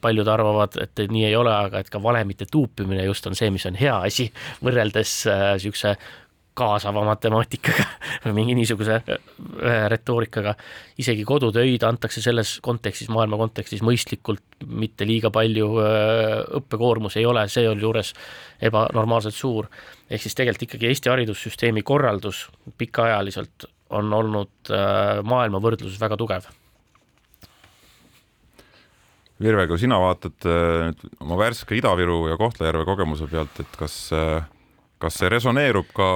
paljud 0.01 0.27
arvavad, 0.27 0.77
et 0.79 0.99
nii 1.11 1.25
ei 1.25 1.35
ole, 1.35 1.51
aga 1.51 1.79
et 1.81 1.89
ka 1.89 1.99
valemite 1.99 2.45
tuupimine 2.51 3.03
just 3.03 3.25
on 3.27 3.35
see, 3.35 3.49
mis 3.51 3.65
on 3.65 3.75
hea 3.75 3.95
asi, 4.07 4.29
võrreldes 4.63 5.25
niisuguse 5.27 5.89
äh, 5.89 6.13
kaasava 6.55 7.03
matemaatikaga 7.05 7.85
või 8.25 8.33
mingi 8.39 8.55
niisuguse 8.59 8.95
äh, 8.95 9.85
retoorikaga. 9.91 10.55
isegi 10.97 11.25
kodutöid 11.27 11.83
antakse 11.83 12.23
selles 12.23 12.57
kontekstis, 12.63 13.09
maailma 13.11 13.37
kontekstis 13.37 13.83
mõistlikult, 13.83 14.43
mitte 14.65 15.07
liiga 15.07 15.31
palju, 15.35 15.69
äh, 15.83 16.35
õppekoormus 16.61 17.19
ei 17.19 17.27
ole 17.27 17.47
sealjuures 17.51 18.13
ebanormaalselt 18.61 19.35
suur. 19.35 19.67
ehk 20.09 20.21
siis 20.21 20.35
tegelikult 20.35 20.69
ikkagi 20.69 20.91
Eesti 20.91 21.11
haridussüsteemi 21.11 21.83
korraldus 21.83 22.47
pikaajaliselt 22.77 23.67
on 23.89 24.13
olnud 24.13 24.71
äh, 24.71 25.23
maailma 25.23 25.59
võrdluses 25.59 25.99
väga 25.99 26.17
tugev 26.17 26.47
Virve, 29.43 29.67
kui 29.67 29.75
sina 29.75 29.97
vaatad 29.99 30.45
nüüd 30.47 31.01
oma 31.19 31.35
värske 31.35 31.75
Ida-Viru 31.75 32.29
ja 32.29 32.37
Kohtla-Järve 32.39 32.85
kogemuse 32.87 33.27
pealt, 33.27 33.57
et 33.59 33.73
kas 33.75 33.97
kas 34.99 35.19
see 35.19 35.29
resoneerub 35.31 35.89
ka, 35.95 36.09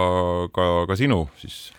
ka, 0.56 0.68
ka 0.90 1.00
sinu 1.00 1.26
siis, 1.40 1.72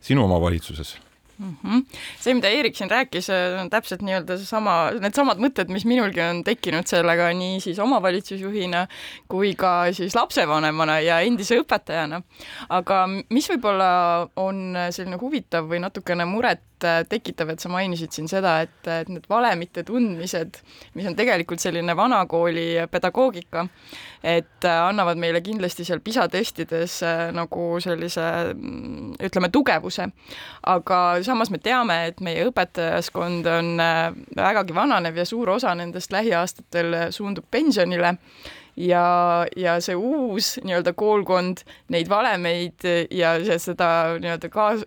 sinu 0.00 0.24
omavalitsuses? 0.24 0.96
Mm. 1.38 1.56
-hmm. 1.64 1.84
see, 2.20 2.34
mida 2.34 2.48
Eerik 2.48 2.76
siin 2.76 2.90
rääkis, 2.90 3.30
on 3.60 3.70
täpselt 3.70 4.02
nii-öelda 4.02 4.38
seesama, 4.38 4.90
needsamad 5.00 5.40
mõtted, 5.42 5.72
mis 5.72 5.84
minulgi 5.88 6.20
on 6.22 6.44
tekkinud 6.44 6.86
sellega 6.86 7.30
nii 7.32 7.60
siis 7.60 7.78
omavalitsusjuhina 7.78 8.86
kui 9.28 9.54
ka 9.54 9.92
siis 9.92 10.14
lapsevanemana 10.14 11.00
ja 11.00 11.20
endise 11.20 11.60
õpetajana. 11.62 12.22
aga 12.68 13.06
mis 13.30 13.50
võib-olla 13.50 14.28
on 14.36 14.76
selline 14.90 15.16
huvitav 15.20 15.68
või 15.68 15.80
natukene 15.84 16.24
muret 16.24 16.64
tekitav, 17.08 17.50
et 17.50 17.60
sa 17.60 17.70
mainisid 17.72 18.14
siin 18.14 18.28
seda, 18.30 18.60
et, 18.62 18.76
et 18.86 19.08
need 19.10 19.26
valemite 19.30 19.82
tundmised, 19.86 20.60
mis 20.94 21.08
on 21.10 21.16
tegelikult 21.18 21.62
selline 21.62 21.96
vanakooli 21.96 22.86
pedagoogika, 22.90 23.66
et 24.22 24.66
annavad 24.68 25.18
meile 25.18 25.40
kindlasti 25.44 25.86
seal 25.86 26.02
PISA 26.04 26.28
testides 26.30 27.00
nagu 27.34 27.66
sellise 27.82 28.26
ütleme, 29.28 29.50
tugevuse. 29.54 30.08
aga 30.62 30.98
samas 31.28 31.52
me 31.54 31.60
teame, 31.62 31.98
et 32.10 32.22
meie 32.24 32.46
õpetajaskond 32.48 33.48
on 33.52 33.74
äh, 33.82 34.04
vägagi 34.36 34.76
vananev 34.76 35.20
ja 35.20 35.26
suur 35.28 35.56
osa 35.58 35.74
nendest 35.78 36.12
lähiaastatel 36.14 36.96
suundub 37.14 37.46
pensionile 37.50 38.16
ja, 38.78 39.46
ja 39.56 39.76
see 39.82 39.96
uus 39.96 40.52
nii-öelda 40.62 40.92
koolkond 40.98 41.64
neid 41.92 42.08
valemeid 42.10 42.86
ja 43.14 43.34
seda 43.58 43.88
nii-öelda 44.20 44.50
kaas-, 44.52 44.84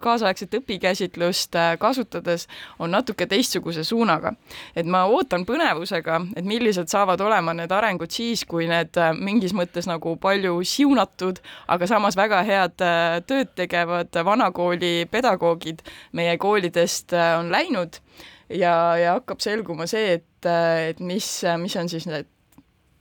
kaasaegset 0.00 0.56
õpikäsitlust 0.60 1.58
äh, 1.58 1.74
kasutades 1.80 2.46
on 2.78 2.94
natuke 2.94 3.26
teistsuguse 3.28 3.84
suunaga. 3.84 4.34
et 4.76 4.86
ma 4.86 5.04
ootan 5.04 5.44
põnevusega, 5.46 6.20
et 6.36 6.44
millised 6.44 6.88
saavad 6.88 7.20
olema 7.20 7.54
need 7.54 7.72
arengud 7.72 8.10
siis, 8.10 8.44
kui 8.48 8.68
need 8.70 8.96
äh, 9.00 9.12
mingis 9.12 9.54
mõttes 9.56 9.88
nagu 9.90 10.16
palju 10.16 10.60
siunatud, 10.64 11.40
aga 11.68 11.86
samas 11.90 12.16
väga 12.16 12.42
head 12.48 12.84
äh, 12.84 13.20
tööd 13.28 13.52
tegevad 13.54 14.14
vanakooli 14.24 15.08
pedagoogid 15.10 15.84
meie 16.12 16.38
koolidest 16.40 17.12
on 17.12 17.50
läinud 17.52 18.00
ja, 18.48 18.74
ja 19.00 19.18
hakkab 19.18 19.42
selguma 19.44 19.86
see, 19.90 20.18
et, 20.20 20.48
et 20.48 21.00
mis, 21.00 21.28
mis 21.60 21.76
on 21.76 21.90
siis 21.92 22.08
need 22.08 22.28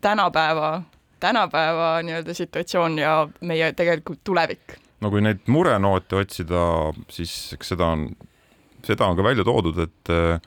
tänapäeva, 0.03 0.81
tänapäeva 1.19 2.01
nii-öelda 2.03 2.33
situatsioon 2.35 2.97
ja 2.99 3.27
meie 3.41 3.71
tegelikult 3.73 4.19
tulevik. 4.23 4.79
no 5.01 5.11
kui 5.11 5.21
neid 5.23 5.47
murenoote 5.51 6.15
otsida, 6.15 6.59
siis 7.11 7.53
eks 7.55 7.73
seda 7.73 7.89
on, 7.95 8.05
seda 8.87 9.07
on 9.07 9.17
ka 9.19 9.25
välja 9.25 9.43
toodud, 9.43 9.81
et 9.83 10.11
eh, 10.15 10.37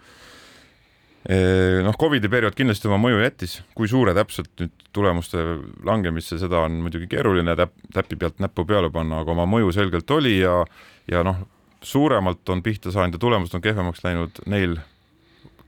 noh, 1.84 1.96
Covidi 2.00 2.30
periood 2.32 2.56
kindlasti 2.56 2.88
oma 2.88 2.98
mõju 3.02 3.20
jättis, 3.20 3.58
kui 3.76 3.90
suure 3.90 4.14
täpselt 4.16 4.52
nüüd 4.60 4.88
tulemuste 4.96 5.44
langemisse, 5.84 6.38
seda 6.40 6.62
on 6.64 6.80
muidugi 6.86 7.10
keeruline 7.12 7.56
täp-, 7.58 7.76
täpi 7.92 8.16
pealt 8.20 8.40
näppu 8.40 8.64
peale 8.68 8.88
panna, 8.92 9.20
aga 9.24 9.36
oma 9.36 9.44
mõju 9.50 9.74
selgelt 9.76 10.10
oli 10.16 10.38
ja, 10.38 10.62
ja 11.12 11.24
noh, 11.26 11.44
suuremalt 11.84 12.48
on 12.48 12.64
pihta 12.64 12.92
saanud 12.94 13.16
ja 13.16 13.22
tulemused 13.22 13.56
on 13.58 13.64
kehvemaks 13.64 14.04
läinud 14.04 14.40
neil 14.48 14.78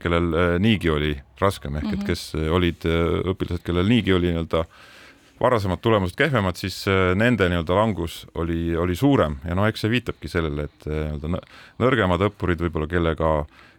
kellel 0.03 0.35
äh, 0.35 0.53
niigi 0.63 0.91
oli 0.91 1.15
raskem 1.41 1.79
ehk 1.79 1.91
et 1.91 1.99
mhm. 1.99 2.07
kes 2.09 2.31
äh, 2.39 2.47
olid 2.55 2.87
äh, 2.89 3.19
õpilased, 3.33 3.65
kellel 3.67 3.91
niigi 3.91 4.15
oli 4.15 4.33
nii-öelda 4.33 4.65
varasemad 5.39 5.79
tulemused 5.79 6.19
kehvemad, 6.19 6.57
siis 6.59 6.81
nende 7.15 7.47
nii-öelda 7.47 7.75
langus 7.77 8.25
oli, 8.43 8.73
oli 8.75 8.97
suurem 8.99 9.37
ja 9.47 9.55
no 9.55 9.69
eks 9.71 9.85
see 9.85 9.93
viitabki 9.93 10.27
sellele, 10.31 10.65
et 10.67 10.89
nii-öelda 10.89 11.31
nõrgemad 11.79 12.25
õppurid 12.27 12.65
võib-olla, 12.65 12.89
kellega, 12.91 13.29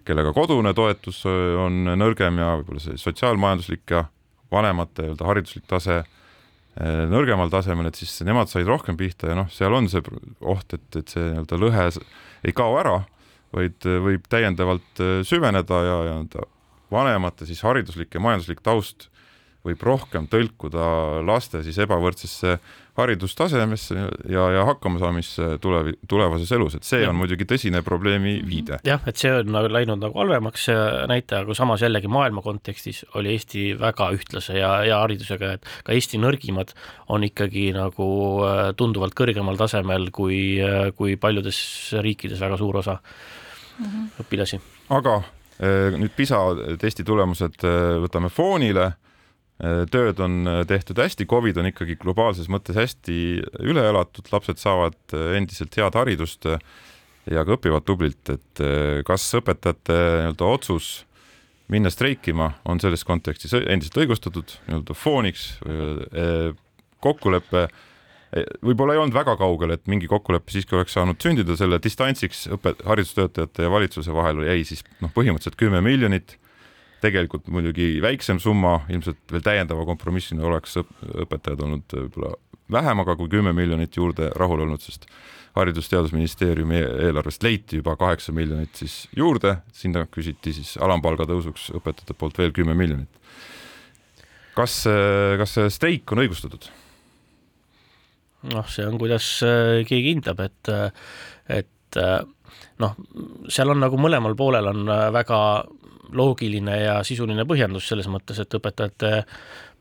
kellega 0.08 0.32
kodune 0.38 0.72
toetus 0.72 1.20
on 1.28 1.82
nõrgem 2.00 2.40
ja 2.40 2.54
võib-olla 2.62 2.86
see 2.86 2.96
sotsiaalmajanduslik 3.04 3.92
ja 3.92 4.06
vanemate 4.56 5.04
nii-öelda 5.04 5.28
hariduslik 5.28 5.68
tase 5.68 6.00
nõrgemal 7.12 7.52
tasemel, 7.52 7.92
et 7.92 8.00
siis 8.00 8.16
nemad 8.24 8.48
said 8.48 8.70
rohkem 8.70 8.96
pihta 8.96 9.34
ja 9.34 9.36
noh, 9.42 9.52
seal 9.52 9.76
on 9.76 9.92
see 9.92 10.00
oht, 10.40 10.80
et, 10.80 10.88
et 10.96 11.12
see 11.12 11.28
nii-öelda 11.28 11.60
lõhe 11.60 11.90
ei 12.48 12.56
kao 12.56 12.80
ära 12.80 13.02
vaid 13.56 13.88
äh, 13.88 14.00
võib 14.04 14.28
täiendavalt 14.30 15.04
äh, 15.04 15.20
süveneda 15.28 15.84
ja, 15.86 16.02
ja 16.10 16.18
anda 16.24 16.46
vanemate 16.92 17.48
siis 17.50 17.62
hariduslik 17.66 18.14
ja 18.16 18.22
majanduslik 18.24 18.62
taust 18.66 19.10
võib 19.66 19.82
rohkem 19.84 20.28
tõlkuda 20.32 20.84
laste 21.28 21.60
siis 21.66 21.78
ebavõrdsesse 21.84 22.56
haridustasemesse 23.00 23.96
ja, 24.32 24.46
ja 24.56 24.64
hakkamasaamisse 24.68 25.58
tulevi, 25.64 25.94
tulevases 26.10 26.52
elus, 26.56 26.76
et 26.76 26.88
see 26.88 27.02
ja. 27.04 27.12
on 27.12 27.18
muidugi 27.20 27.48
tõsine 27.48 27.82
probleemi 27.86 28.38
mhm. 28.38 28.48
viide. 28.50 28.80
jah, 28.88 29.04
et 29.08 29.20
see 29.20 29.32
on 29.36 29.52
nagu 29.56 29.72
läinud 29.72 30.02
nagu 30.04 30.20
halvemaks 30.20 30.70
näitaja, 31.12 31.44
aga 31.46 31.58
samas 31.58 31.84
jällegi 31.84 32.12
maailma 32.12 32.44
kontekstis 32.46 33.04
oli 33.20 33.36
Eesti 33.36 33.74
väga 33.80 34.10
ühtlase 34.16 34.58
ja 34.60 34.72
hea 34.84 35.00
haridusega, 35.00 35.52
et 35.60 35.68
ka 35.88 35.96
Eesti 35.96 36.22
nõrgimad 36.24 36.74
on 37.12 37.28
ikkagi 37.28 37.70
nagu 37.76 38.08
äh, 38.48 38.64
tunduvalt 38.80 39.16
kõrgemal 39.20 39.60
tasemel 39.60 40.10
kui, 40.16 40.40
kui 40.96 41.20
paljudes 41.20 41.60
riikides 42.04 42.40
väga 42.42 42.60
suur 42.60 42.80
osa 42.80 43.00
mm 43.80 43.86
-hmm. 43.86 44.24
õpilasi. 44.24 44.60
aga 44.90 45.22
eh, 45.60 45.98
nüüd 45.98 46.16
PISA 46.16 46.40
testi 46.80 47.04
tulemused 47.04 47.64
eh, 47.64 47.96
võtame 48.04 48.30
foonile. 48.30 48.94
Eh, 49.60 49.86
tööd 49.92 50.20
on 50.20 50.48
tehtud 50.68 50.98
hästi, 50.98 51.26
Covid 51.26 51.58
on 51.58 51.66
ikkagi 51.66 51.96
globaalses 51.96 52.48
mõttes 52.48 52.76
hästi 52.76 53.42
üle 53.60 53.90
elatud, 53.90 54.28
lapsed 54.32 54.58
saavad 54.58 54.96
endiselt 55.36 55.76
head 55.76 55.96
haridust 55.96 56.46
ja 57.30 57.44
ka 57.46 57.58
õpivad 57.58 57.84
tublilt, 57.84 58.30
et 58.30 58.62
kas 59.06 59.36
õpetajate 59.36 59.94
nii-öelda 59.94 60.46
otsus 60.46 61.06
minna 61.68 61.90
streikima 61.90 62.54
on 62.66 62.80
selles 62.80 63.04
kontekstis 63.04 63.54
endiselt 63.54 63.98
õigustatud 63.98 64.56
nii-öelda 64.68 64.94
fooniks, 64.96 65.60
kokkulepe 67.00 67.68
võib-olla 68.66 68.94
ei 68.94 69.02
olnud 69.02 69.16
väga 69.16 69.36
kaugel, 69.40 69.74
et 69.74 69.88
mingi 69.90 70.10
kokkulepe 70.10 70.54
siiski 70.54 70.78
oleks 70.78 70.94
saanud 70.98 71.18
sündida, 71.22 71.56
selle 71.58 71.80
distantsiks 71.82 72.46
õpe-, 72.54 72.76
haridustöötajate 72.86 73.66
ja 73.66 73.72
valitsuse 73.74 74.14
vahel 74.14 74.44
jäi 74.46 74.62
siis 74.68 74.84
noh, 75.02 75.12
põhimõtteliselt 75.16 75.58
kümme 75.60 75.82
miljonit, 75.86 76.36
tegelikult 77.02 77.48
muidugi 77.54 77.96
väiksem 78.04 78.42
summa, 78.44 78.82
ilmselt 78.92 79.22
veel 79.32 79.44
täiendava 79.46 79.86
kompromissina 79.88 80.46
oleks 80.46 80.78
õpetajad 80.80 81.64
olnud 81.66 81.96
võib-olla 81.96 82.36
vähem, 82.70 83.02
aga 83.02 83.16
kui 83.18 83.32
kümme 83.32 83.54
miljonit 83.56 83.98
juurde 83.98 84.30
rahul 84.38 84.62
olnud, 84.66 84.84
sest 84.84 85.08
Haridus-Teadusministeeriumi 85.58 86.78
e-, 86.78 86.92
eelarvest 87.08 87.44
leiti 87.44 87.80
juba 87.80 87.96
kaheksa 87.98 88.36
miljonit 88.36 88.78
siis 88.78 89.08
juurde, 89.18 89.56
sinna 89.74 90.06
küsiti 90.12 90.54
siis 90.60 90.76
alampalga 90.78 91.26
tõusuks 91.32 91.72
õpetajate 91.80 92.14
poolt 92.20 92.38
veel 92.38 92.54
kümme 92.54 92.78
miljonit. 92.78 93.10
kas, 94.54 94.84
kas 95.40 95.56
see 95.56 95.74
streik 95.74 96.14
on 96.14 96.22
õigustatud? 96.28 96.70
Noh, 98.48 98.68
see 98.72 98.88
on, 98.88 98.98
kuidas 99.02 99.28
äh, 99.46 99.82
keegi 99.88 100.16
hindab, 100.16 100.42
et, 100.46 100.72
äh, 100.72 100.90
et 101.60 102.00
äh, 102.00 102.20
noh, 102.80 102.98
seal 103.52 103.74
on 103.74 103.84
nagu 103.84 104.00
mõlemal 104.00 104.38
poolel 104.40 104.72
on 104.72 104.90
väga 105.14 105.40
loogiline 106.16 106.82
ja 106.82 107.00
sisuline 107.06 107.46
põhjendus 107.46 107.92
selles 107.92 108.10
mõttes, 108.10 108.40
et 108.42 108.60
õpetajate 108.60 109.24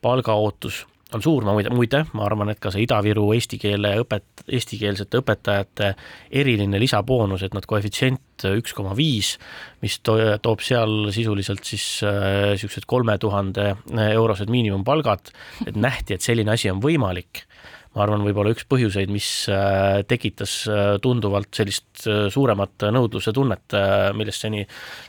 palgaootus 0.05 0.85
on 1.17 1.23
suur, 1.25 1.41
ma 1.47 1.55
muide, 1.57 1.71
muide, 1.73 2.03
ma 2.13 2.27
arvan, 2.27 2.51
et 2.53 2.59
ka 2.61 2.69
see 2.69 2.83
Ida-Viru 2.85 3.31
eesti 3.33 3.57
keele 3.63 3.95
õpet-, 4.03 4.43
eestikeelsete 4.45 5.23
õpetajate 5.23 5.95
eriline 6.37 6.77
lisaboonus, 6.83 7.47
et 7.47 7.57
nad 7.57 7.65
koefitsient 7.65 8.45
üks 8.51 8.77
koma 8.77 8.93
viis, 8.99 9.39
mis 9.81 9.97
to-, 10.05 10.19
toob 10.45 10.61
seal 10.61 11.09
sisuliselt 11.17 11.65
siis 11.65 11.87
niisugused 12.05 12.85
kolme 12.91 13.17
tuhande 13.23 13.71
eurosed 14.11 14.53
miinimumpalgad, 14.53 15.33
et 15.65 15.81
nähti, 15.81 16.19
et 16.19 16.29
selline 16.29 16.53
asi 16.53 16.69
on 16.69 16.85
võimalik 16.85 17.47
ma 17.95 18.05
arvan, 18.05 18.25
võib-olla 18.27 18.53
üks 18.55 18.67
põhjuseid, 18.69 19.11
mis 19.13 19.29
äh, 19.53 20.01
tekitas 20.09 20.61
äh, 20.71 20.95
tunduvalt 21.03 21.51
sellist 21.57 22.07
äh, 22.07 22.27
suuremat 22.33 22.89
nõudluse 22.95 23.35
tunnet, 23.37 23.77
millest 24.19 24.45
seni 24.45 24.65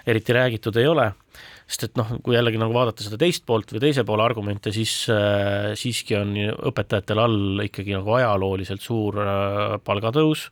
eriti 0.09 0.35
räägitud 0.35 0.77
ei 0.79 0.87
ole, 0.89 1.09
sest 1.69 1.89
et 1.89 1.99
noh, 1.99 2.15
kui 2.25 2.37
jällegi 2.37 2.61
nagu 2.61 2.73
vaadata 2.75 3.05
seda 3.05 3.19
teist 3.21 3.45
poolt 3.47 3.73
või 3.75 3.83
teise 3.83 4.05
poole 4.07 4.25
argumente, 4.25 4.73
siis 4.73 4.93
siiski 5.79 6.17
on 6.17 6.33
õpetajatel 6.71 7.21
all 7.21 7.65
ikkagi 7.67 7.93
nagu 7.97 8.15
ajalooliselt 8.17 8.85
suur 8.85 9.19
palgatõus 9.85 10.49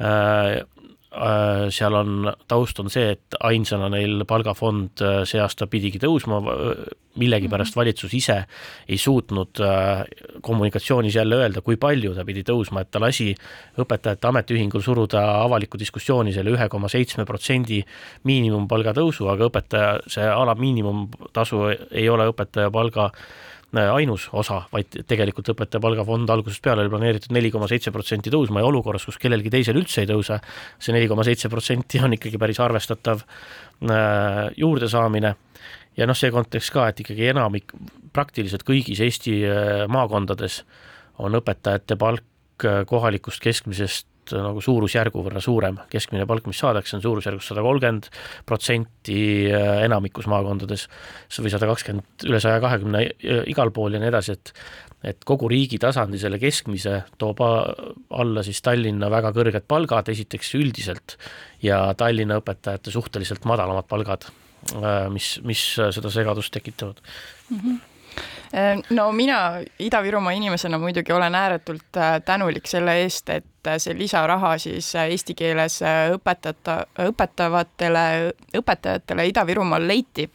Äh, 0.00 0.64
seal 1.10 1.94
on, 1.98 2.30
taust 2.48 2.78
on 2.78 2.90
see, 2.90 3.16
et 3.16 3.36
ainsana 3.42 3.88
neil 3.90 4.22
palgafond 4.30 5.02
äh, 5.02 5.22
see 5.26 5.40
aasta 5.42 5.66
pidigi 5.66 5.98
tõusma, 6.02 6.38
millegipärast 7.18 7.74
mhm. 7.74 7.80
valitsus 7.80 8.14
ise 8.14 8.36
ei 8.86 8.98
suutnud 8.98 9.62
äh, 9.66 10.04
kommunikatsioonis 10.46 11.18
jälle 11.18 11.40
öelda, 11.42 11.64
kui 11.66 11.80
palju 11.82 12.14
ta 12.14 12.24
pidi 12.28 12.44
tõusma, 12.46 12.84
et 12.84 12.92
ta 12.94 13.02
lasi 13.02 13.32
õpetajate 13.82 14.30
ametiühingul 14.30 14.86
suruda 14.86 15.24
avalikku 15.42 15.80
diskussiooni 15.82 16.34
selle 16.36 16.54
ühe 16.54 16.70
koma 16.70 16.88
seitsme 16.92 17.26
protsendi 17.26 17.82
miinimumpalga 18.30 18.94
tõusu, 18.94 19.26
aga 19.32 19.50
õpetaja, 19.50 19.92
see 20.06 20.30
alammiinimumtasu 20.30 21.64
ei 21.90 22.06
ole 22.08 22.30
õpetaja 22.30 22.70
palga 22.70 23.10
Äh, 23.10 23.49
ainus 23.78 24.28
osa, 24.34 24.64
vaid 24.72 24.96
tegelikult 25.06 25.52
õpetaja 25.52 25.82
palgafond 25.82 26.30
algusest 26.30 26.62
peale 26.64 26.82
oli 26.82 26.90
planeeritud 26.90 27.34
neli 27.34 27.52
koma 27.54 27.68
seitse 27.70 27.92
protsenti 27.94 28.32
tõusma 28.32 28.62
ja 28.62 28.66
olukorras, 28.66 29.04
kus 29.06 29.18
kellelgi 29.22 29.52
teisel 29.52 29.78
üldse 29.78 30.02
ei 30.02 30.10
tõuse, 30.10 30.40
see 30.78 30.96
neli 30.96 31.08
koma 31.10 31.24
seitse 31.26 31.48
protsenti 31.52 32.00
on 32.02 32.16
ikkagi 32.16 32.40
päris 32.40 32.58
arvestatav 32.60 33.22
äh, 33.22 34.50
juurdesaamine. 34.58 35.34
Ja 35.98 36.06
noh, 36.06 36.18
see 36.18 36.32
kontekst 36.34 36.72
ka, 36.74 36.88
et 36.90 37.02
ikkagi 37.04 37.30
enamik, 37.30 37.74
praktiliselt 38.14 38.64
kõigis 38.66 39.02
Eesti 39.06 39.38
äh, 39.46 39.86
maakondades 39.90 40.64
on 41.22 41.38
õpetajate 41.38 41.98
palk 42.00 42.26
kohalikust 42.60 43.40
keskmisest 43.40 44.06
nagu 44.36 44.60
suurusjärgu 44.64 45.24
võrra 45.26 45.42
suurem, 45.44 45.78
keskmine 45.90 46.26
palk, 46.28 46.46
mis 46.50 46.60
saadakse, 46.62 46.96
on 46.96 47.04
suurusjärgus 47.04 47.50
sada 47.50 47.64
kolmkümmend 47.64 48.10
protsenti 48.46 49.48
enamikus 49.50 50.28
maakondades 50.30 50.86
või 51.38 51.52
sada 51.52 51.68
kakskümmend, 51.70 52.28
üle 52.28 52.40
saja 52.42 52.60
kahekümne 52.62 53.02
igal 53.50 53.72
pool 53.74 53.96
ja 53.96 54.02
nii 54.02 54.12
edasi, 54.12 54.38
et 54.38 54.54
et 55.00 55.22
kogu 55.24 55.48
riigi 55.48 55.78
tasandi 55.80 56.18
selle 56.20 56.36
keskmise 56.36 56.98
toob 57.20 57.38
alla 57.40 58.42
siis 58.44 58.60
Tallinna 58.60 59.08
väga 59.12 59.30
kõrged 59.32 59.64
palgad, 59.68 60.10
esiteks 60.12 60.52
üldiselt, 60.58 61.16
ja 61.64 61.86
Tallinna 61.96 62.36
õpetajate 62.42 62.92
suhteliselt 62.92 63.48
madalamad 63.48 63.88
palgad, 63.88 64.28
mis, 65.14 65.38
mis 65.48 65.62
seda 65.80 66.12
segadust 66.12 66.52
tekitavad 66.52 67.00
mm. 67.00 67.56
-hmm 67.56 67.86
no 68.90 69.12
mina 69.12 69.60
Ida-Virumaa 69.78 70.32
inimesena 70.34 70.78
muidugi 70.78 71.12
olen 71.12 71.34
ääretult 71.34 71.96
äh, 71.96 72.22
tänulik 72.24 72.66
selle 72.66 72.96
eest, 73.02 73.28
et 73.30 73.59
äh, 73.66 73.78
see 73.82 73.94
lisaraha 73.98 74.54
siis 74.58 74.92
äh, 74.96 75.10
eesti 75.14 75.34
keeles 75.38 75.80
õpetajata, 76.14 76.76
õpetavatele 77.06 78.04
õpetajatele 78.56 79.26
Ida-Virumaal 79.30 79.86
leiti. 79.86 80.28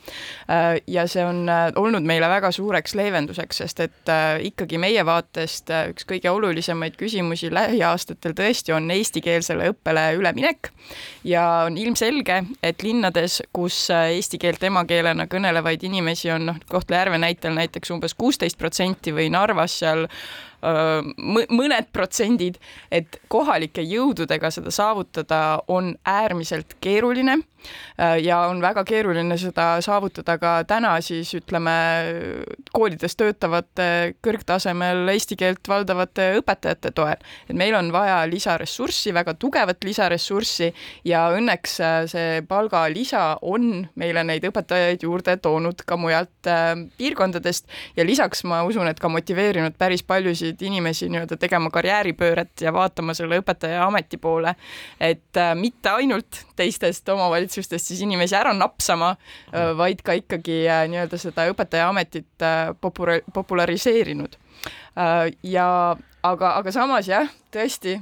ja 0.87 1.03
see 1.07 1.23
on 1.25 1.49
olnud 1.75 2.05
meile 2.05 2.27
väga 2.29 2.51
suureks 2.53 2.95
leevenduseks, 2.95 3.57
sest 3.57 3.79
et 3.83 4.11
ikkagi 4.47 4.77
meie 4.81 5.03
vaatest 5.05 5.71
üks 5.91 6.07
kõige 6.07 6.31
olulisemaid 6.31 6.95
küsimusi 6.99 7.51
lähiaastatel 7.53 8.35
tõesti 8.37 8.73
on 8.75 8.89
eestikeelsele 8.91 9.69
õppele 9.73 10.05
üleminek 10.19 10.71
ja 11.23 11.65
on 11.65 11.77
ilmselge, 11.77 12.41
et 12.63 12.83
linnades, 12.83 13.41
kus 13.53 13.89
eesti 13.89 14.39
keelt 14.41 14.63
emakeelena 14.63 15.27
kõnelevaid 15.31 15.83
inimesi 15.87 16.31
on 16.31 16.49
noh, 16.51 16.59
Kohtla-Järve 16.69 17.19
näitel 17.21 17.55
näiteks 17.57 17.91
umbes 17.95 18.13
kuusteist 18.13 18.57
protsenti 18.57 19.13
või 19.15 19.29
Narvas 19.33 19.79
seal 19.81 20.05
mõned 20.65 21.89
protsendid, 21.93 22.57
et 22.91 23.19
kohalike 23.29 23.83
jõududega 23.85 24.49
seda 24.53 24.71
saavutada 24.73 25.41
on 25.67 25.93
äärmiselt 26.05 26.77
keeruline 26.81 27.37
ja 28.21 28.39
on 28.49 28.61
väga 28.61 28.83
keeruline 28.87 29.37
seda 29.39 29.81
saavutada 29.81 30.37
ka 30.41 30.51
täna 30.67 30.95
siis 31.01 31.31
ütleme 31.37 31.75
koolides 32.73 33.15
töötavate 33.15 34.15
kõrgtasemel 34.25 35.09
eesti 35.13 35.37
keelt 35.39 35.67
valdavate 35.67 36.31
õpetajate 36.39 36.91
toel. 36.95 37.21
et 37.49 37.55
meil 37.55 37.75
on 37.75 37.91
vaja 37.91 38.23
lisaressurssi, 38.29 39.13
väga 39.13 39.33
tugevat 39.39 39.83
lisaressurssi 39.83 40.71
ja 41.05 41.27
õnneks 41.35 41.79
see 42.11 42.41
palgalisa 42.47 43.37
on 43.41 43.87
meile 43.95 44.23
neid 44.23 44.45
õpetajaid 44.49 45.03
juurde 45.03 45.37
toonud 45.37 45.85
ka 45.85 45.97
mujalt 45.97 46.51
piirkondadest 46.97 47.67
ja 47.97 48.05
lisaks 48.05 48.43
ma 48.43 48.63
usun, 48.67 48.87
et 48.87 48.99
ka 48.99 49.09
motiveerinud 49.11 49.75
päris 49.77 50.03
paljusid 50.03 50.61
inimesi 50.65 51.09
nii-öelda 51.09 51.37
tegema 51.39 51.69
karjääripööret 51.73 52.61
ja 52.61 52.73
vaatama 52.73 53.15
selle 53.17 53.39
õpetaja 53.41 53.83
ameti 53.85 54.17
poole, 54.21 54.55
et 54.99 55.39
äh, 55.39 55.53
mitte 55.57 55.91
ainult 55.95 56.43
teistest 56.55 57.09
omavalitsustest 57.09 57.54
siis 57.63 58.01
inimesi 58.05 58.35
ära 58.37 58.53
napsama, 58.55 59.15
äh, 59.51 59.71
vaid 59.77 60.03
ka 60.05 60.15
ikkagi 60.17 60.63
äh, 60.67 60.85
nii-öelda 60.91 61.19
seda 61.21 61.47
õpetaja 61.51 61.89
ametit 61.91 62.47
popula-, 62.81 63.21
populariseerinud. 63.33 64.37
ja 65.43 65.67
aga, 66.23 66.51
aga 66.55 66.71
samas 66.71 67.09
jah, 67.09 67.27
tõesti, 67.51 67.97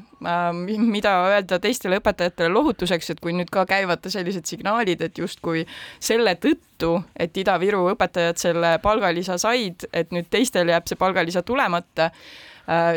mida 0.94 1.14
öelda 1.32 1.58
teistele 1.60 1.98
õpetajatele 1.98 2.54
lohutuseks, 2.54 3.10
et 3.10 3.20
kui 3.20 3.34
nüüd 3.34 3.50
ka 3.52 3.66
käivad 3.66 4.06
sellised 4.14 4.46
signaalid, 4.46 5.02
et 5.02 5.18
justkui 5.18 5.66
selle 6.00 6.36
tõttu, 6.38 6.94
et 7.18 7.36
Ida-Viru 7.42 7.88
õpetajad 7.96 8.38
selle 8.38 8.78
palgalisa 8.86 9.40
said, 9.42 9.88
et 9.92 10.14
nüüd 10.14 10.30
teistel 10.30 10.70
jääb 10.70 10.86
see 10.88 11.00
palgalisa 11.02 11.42
tulemata 11.42 12.12
Äh, 12.14 12.53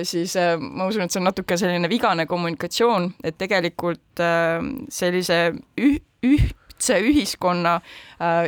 siis 0.07 0.37
äh, 0.37 0.55
ma 0.61 0.87
usun, 0.87 1.07
et 1.07 1.15
see 1.15 1.21
on 1.21 1.29
natuke 1.31 1.59
selline 1.59 1.91
vigane 1.91 2.27
kommunikatsioon, 2.31 3.11
et 3.27 3.39
tegelikult 3.39 4.23
äh, 4.23 4.61
sellise 4.93 5.41
üh-, 5.81 6.03
ühtse 6.27 6.99
ühiskonna 7.01 7.79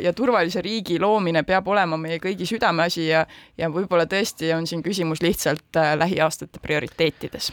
ja 0.04 0.10
turvalise 0.12 0.60
riigi 0.60 0.98
loomine 1.00 1.40
peab 1.48 1.68
olema 1.72 1.96
meie 1.96 2.18
kõigi 2.20 2.44
südameasi 2.48 3.06
ja, 3.06 3.22
ja 3.56 3.70
võib-olla 3.72 4.04
tõesti 4.08 4.50
on 4.52 4.68
siin 4.68 4.82
küsimus 4.84 5.22
lihtsalt 5.24 5.78
lähiaastate 5.96 6.60
prioriteetides. 6.60 7.48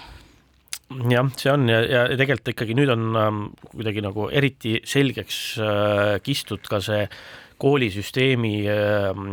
Jah, 1.10 1.32
see 1.40 1.50
on 1.54 1.70
ja, 1.72 1.80
ja 1.88 2.02
tegelikult 2.12 2.52
ikkagi 2.52 2.76
nüüd 2.78 2.92
on 2.94 3.08
ähm, 3.18 3.40
kuidagi 3.72 4.04
nagu 4.06 4.28
eriti 4.30 4.76
selgeks 4.86 5.40
äh, 5.64 6.12
kistud 6.24 6.68
ka 6.70 6.82
see 6.84 7.08
äh, 7.08 7.16
koolisüsteemi 7.62 8.54
ähm, 8.72 9.28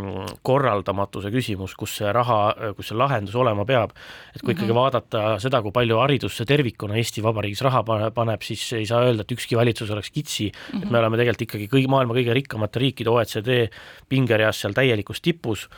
korraldamatuse 0.46 1.32
küsimus, 1.34 1.74
kus 1.78 1.96
see 2.00 2.12
raha, 2.14 2.40
kus 2.76 2.92
see 2.92 2.98
lahendus 2.98 3.34
olema 3.38 3.64
peab. 3.68 3.90
et 4.34 4.42
kui 4.42 4.54
ikkagi 4.54 4.68
mm 4.68 4.70
-hmm. 4.70 4.80
vaadata 4.80 5.38
seda, 5.42 5.62
kui 5.62 5.72
palju 5.72 5.98
haridusse 5.98 6.44
tervikuna 6.44 6.96
Eesti 6.96 7.22
Vabariigis 7.22 7.62
raha 7.62 7.82
paneb, 8.14 8.42
siis 8.42 8.72
ei 8.72 8.86
saa 8.86 9.02
öelda, 9.02 9.22
et 9.22 9.32
ükski 9.32 9.56
valitsus 9.56 9.90
oleks 9.90 10.10
kitsi 10.10 10.52
mm, 10.52 10.78
-hmm. 10.78 10.82
et 10.82 10.90
me 10.90 10.98
oleme 10.98 11.16
tegelikult 11.16 11.42
ikkagi 11.42 11.68
kõigi 11.68 11.88
maailma 11.88 12.14
kõige 12.14 12.32
rikkamate 12.32 12.78
riikide 12.78 13.10
OECD 13.10 13.68
pingereas 14.08 14.60
seal 14.60 14.72
täielikus 14.72 15.20
tipus, 15.20 15.68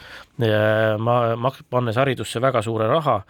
ma, 0.99 1.37
ma 1.37 1.53
pannes 1.71 1.97
haridusse 1.97 2.41
väga 2.41 2.63
suure 2.63 2.87
raha 2.89 3.23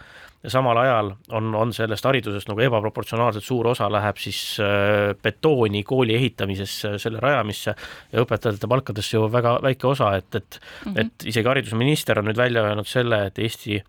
ja 0.45 0.51
samal 0.53 0.77
ajal 0.77 1.11
on, 1.33 1.49
on 1.57 1.73
sellest 1.73 2.05
haridusest 2.05 2.49
nagu 2.51 2.61
ebaproportsionaalselt 2.67 3.45
suur 3.45 3.71
osa 3.73 3.87
läheb 3.91 4.19
siis 4.21 4.41
äh, 4.61 5.15
betooni 5.23 5.81
kooli 5.83 6.15
ehitamisesse, 6.15 6.95
selle 7.01 7.21
rajamisse 7.23 7.73
ja 8.11 8.21
õpetajate 8.23 8.69
palkadesse 8.69 9.17
ju 9.17 9.25
väga 9.31 9.57
väike 9.65 9.89
osa, 9.89 10.13
et, 10.19 10.29
et 10.35 10.59
mm, 10.59 10.91
-hmm. 10.91 11.01
et 11.01 11.25
isegi 11.33 11.49
haridusminister 11.49 12.19
on 12.21 12.29
nüüd 12.29 12.37
välja 12.37 12.63
öelnud 12.63 12.87
selle, 12.87 13.25
et 13.25 13.39
Eesti 13.39 13.81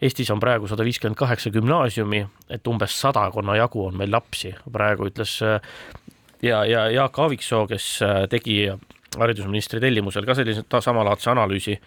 Eestis 0.00 0.30
on 0.32 0.40
praegu 0.40 0.68
sada 0.68 0.84
viiskümmend 0.84 1.16
kaheksa 1.16 1.50
gümnaasiumi, 1.52 2.22
et 2.48 2.66
umbes 2.66 2.94
sadakonna 3.00 3.56
jagu 3.58 3.82
on 3.84 3.98
meil 4.00 4.12
lapsi, 4.12 4.54
praegu 4.72 5.10
ütles 5.10 5.34
äh, 5.44 5.60
ja, 6.42 6.64
ja 6.64 6.86
Jaak 6.90 7.18
Aaviksoo, 7.18 7.66
kes 7.66 7.98
äh, 8.02 8.22
tegi 8.32 8.62
haridusministri 9.18 9.80
tellimusel 9.82 10.26
ka 10.28 10.36
sellise 10.38 10.62
samalaadse 10.84 11.30
analüüsi. 11.32 11.78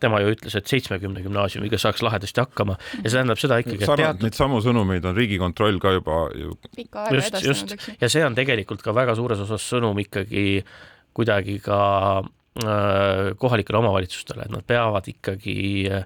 tema 0.00 0.20
ju 0.20 0.30
ütles, 0.32 0.54
et 0.56 0.66
seitsmekümne 0.66 1.20
gümnaasiumiga 1.20 1.78
saaks 1.78 2.00
lahedasti 2.02 2.40
hakkama 2.40 2.78
ja 3.02 3.10
see 3.10 3.18
tähendab 3.18 3.40
seda 3.40 3.58
ikkagi. 3.60 3.84
Teatud... 3.84 4.24
Neid 4.24 4.38
samu 4.38 4.62
sõnumeid 4.64 5.04
on 5.04 5.16
Riigikontroll 5.16 5.80
ka 5.82 5.92
juba 5.98 6.22
ju. 6.34 6.56
just, 7.12 7.40
just 7.44 7.76
ja 8.00 8.08
see 8.08 8.24
on 8.24 8.38
tegelikult 8.38 8.82
ka 8.82 8.94
väga 8.96 9.16
suures 9.18 9.44
osas 9.44 9.66
sõnum 9.74 10.00
ikkagi 10.00 10.64
kuidagi 11.12 11.58
ka 11.60 11.80
äh, 12.64 13.36
kohalikele 13.36 13.82
omavalitsustele, 13.82 14.48
et 14.48 14.54
nad 14.54 14.64
peavad 14.64 15.10
ikkagi 15.12 15.60
Äh, 15.90 16.04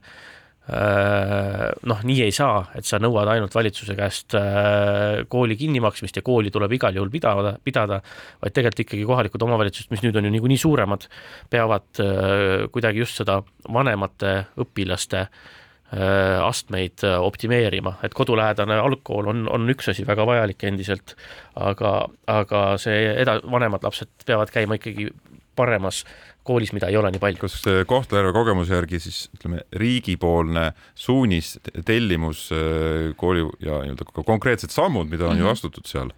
noh, 0.64 1.98
nii 2.08 2.22
ei 2.24 2.32
saa, 2.32 2.62
et 2.78 2.86
sa 2.88 2.96
nõuad 3.02 3.28
ainult 3.28 3.52
valitsuse 3.52 3.96
käest 3.98 4.36
äh, 4.38 5.24
kooli 5.28 5.58
kinnimaksmist 5.60 6.16
ja 6.16 6.22
kooli 6.24 6.52
tuleb 6.54 6.72
igal 6.78 6.96
juhul 6.96 7.10
pidada, 7.12 7.52
pidada, 7.60 7.98
vaid 8.40 8.54
tegelikult 8.56 8.86
ikkagi 8.86 9.04
kohalikud 9.10 9.44
omavalitsused, 9.44 9.92
mis 9.92 10.04
nüüd 10.06 10.16
on 10.16 10.24
ju 10.24 10.32
niikuinii 10.32 10.62
suuremad, 10.62 11.04
peavad 11.52 12.00
äh, 12.00 12.64
kuidagi 12.72 13.04
just 13.04 13.20
seda 13.20 13.42
vanemate 13.68 14.40
õpilaste 14.64 15.26
astmeid 15.94 17.04
optimeerima, 17.04 17.92
et 18.02 18.14
kodulähedane 18.16 18.80
algkool 18.82 19.28
on, 19.30 19.44
on 19.52 19.68
üks 19.70 19.92
asi 19.92 20.02
väga 20.08 20.24
vajalik 20.26 20.64
endiselt, 20.66 21.12
aga, 21.54 21.92
aga 22.26 22.62
see 22.82 23.12
eda-, 23.22 23.36
vanemad 23.52 23.84
lapsed 23.86 24.10
peavad 24.26 24.50
käima 24.50 24.80
ikkagi 24.80 25.06
paremas 25.56 26.02
koolis, 26.44 26.72
mida 26.76 26.90
ei 26.92 26.98
ole 27.00 27.10
nii 27.14 27.22
palju. 27.22 27.40
kas 27.40 27.56
Kohtla-Järve 27.88 28.32
kogemuse 28.36 28.76
järgi 28.76 29.00
siis 29.02 29.24
ütleme, 29.36 29.62
riigipoolne 29.80 30.70
suunis, 30.98 31.54
tellimus 31.88 32.46
äh, 32.52 33.12
kooli 33.20 33.46
ja 33.64 33.80
nii-öelda 33.84 34.08
ka 34.10 34.26
konkreetsed 34.26 34.74
sammud, 34.74 35.08
mida 35.10 35.28
on 35.28 35.34
mm 35.34 35.36
-hmm. 35.36 35.40
ju 35.40 35.48
mhm. 35.48 35.52
astutud 35.52 35.88
seal 35.88 36.12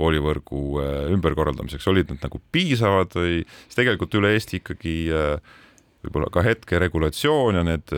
koolivõrgu 0.00 0.60
äh, 0.82 1.12
ümberkorraldamiseks, 1.14 1.88
olid 1.88 2.12
need 2.12 2.22
nagu 2.24 2.40
piisavad 2.52 3.16
või 3.16 3.42
siis 3.64 3.80
tegelikult 3.80 4.14
üle 4.14 4.32
Eesti 4.36 4.60
ikkagi 4.60 4.96
äh, 5.08 5.58
võib-olla 6.04 6.30
ka 6.32 6.44
hetke 6.44 6.78
regulatsioon 6.78 7.54
ja 7.54 7.64
need 7.64 7.92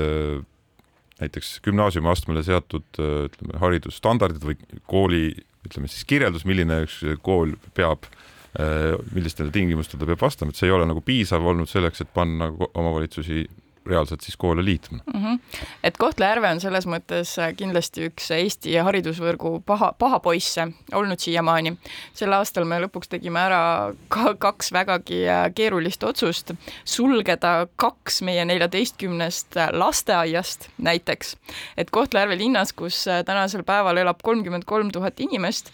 näiteks 1.23 1.61
gümnaasiumiastmele 1.63 2.43
seatud 2.43 2.99
ütleme, 2.99 3.59
haridusstandardid 3.63 4.43
või 4.43 4.57
kooli 4.91 5.29
ütleme 5.63 5.87
siis 5.87 6.03
kirjeldus, 6.05 6.43
milline 6.45 6.81
üks 6.83 6.99
kool 7.23 7.55
peab 7.75 8.11
Äh, 8.11 8.32
millistele 8.53 9.51
tingimustele 9.51 10.03
ta 10.03 10.07
peab 10.11 10.21
vastama, 10.21 10.53
et 10.53 10.59
see 10.61 10.69
ei 10.69 10.75
ole 10.77 10.85
nagu 10.85 11.01
piisav 11.01 11.47
olnud 11.47 11.71
selleks, 11.71 12.03
et 12.05 12.11
panna 12.13 12.51
omavalitsusi 12.53 13.47
reaalselt 13.87 14.21
siis 14.21 14.37
koole 14.37 14.65
liitma 14.65 14.99
mm. 15.15 15.25
-hmm. 15.25 15.39
et 15.85 15.97
Kohtla-Järve 15.97 16.51
on 16.51 16.61
selles 16.61 16.87
mõttes 16.87 17.39
äh, 17.39 17.55
kindlasti 17.57 18.07
üks 18.07 18.31
Eesti 18.31 18.77
haridusvõrgu 18.77 19.63
paha, 19.67 19.93
paha 19.99 20.21
poisse 20.21 20.67
olnud 20.93 21.19
siiamaani. 21.19 21.77
sel 22.15 22.33
aastal 22.33 22.65
me 22.65 22.81
lõpuks 22.85 23.09
tegime 23.09 23.41
ära 23.41 23.95
ka 24.09 24.35
kaks 24.39 24.73
vägagi 24.73 25.29
äh, 25.29 25.51
keerulist 25.55 26.05
otsust, 26.05 26.55
sulgeda 26.85 27.67
kaks 27.77 28.23
meie 28.23 28.45
neljateistkümnest 28.45 29.57
lasteaiast 29.73 30.69
näiteks. 30.79 31.37
et 31.77 31.91
Kohtla-Järve 31.91 32.39
linnas, 32.39 32.73
kus 32.73 33.05
tänasel 33.27 33.63
päeval 33.63 33.97
elab 33.97 34.23
kolmkümmend 34.23 34.65
kolm 34.65 34.91
tuhat 34.91 35.21
inimest, 35.21 35.73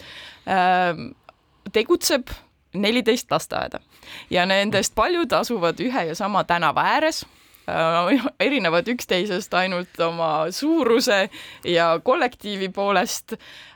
tegutseb 1.73 2.29
neliteist 2.73 3.31
lasteaeda. 3.31 3.81
Ja 4.31 4.47
nendest 4.47 4.95
paljud 4.95 5.33
asuvad 5.33 5.81
ühe 5.81 6.05
ja 6.11 6.15
sama 6.15 6.45
tänava 6.45 6.83
ääres 6.83 7.27
erinevad 8.47 8.89
üksteisest 8.89 9.55
ainult 9.55 10.01
oma 10.05 10.51
suuruse 10.55 11.29
ja 11.65 11.91
kollektiivi 12.05 12.69
poolest 12.69 13.35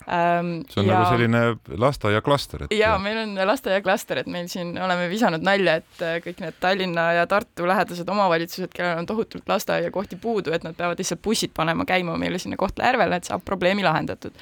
ähm,. 0.08 0.62
see 0.70 0.80
on 0.82 0.86
ja, 0.86 0.94
nagu 0.94 1.10
selline 1.10 1.42
lasteaiaklaster, 1.78 2.64
et. 2.64 2.74
ja 2.76 2.94
meil 3.02 3.18
on 3.22 3.34
lasteaiaklaster, 3.46 4.22
et 4.22 4.30
meil 4.30 4.48
siin 4.52 4.74
oleme 4.78 5.08
visanud 5.10 5.44
nalja, 5.44 5.78
et 5.82 6.04
äh, 6.04 6.16
kõik 6.24 6.42
need 6.42 6.58
Tallinna 6.62 7.06
ja 7.18 7.26
Tartu 7.30 7.66
lähedased 7.68 8.08
omavalitsused, 8.08 8.72
kellel 8.74 9.02
on 9.02 9.08
tohutult 9.08 9.48
lasteaiakohti 9.48 10.18
puudu, 10.22 10.54
et 10.56 10.66
nad 10.66 10.76
peavad 10.78 11.00
lihtsalt 11.00 11.22
bussid 11.22 11.54
panema 11.56 11.86
käima 11.88 12.16
meile 12.20 12.40
sinna 12.42 12.58
Kohtla-Järvele, 12.60 13.20
et 13.20 13.30
saab 13.30 13.44
probleemi 13.46 13.86
lahendatud. 13.86 14.34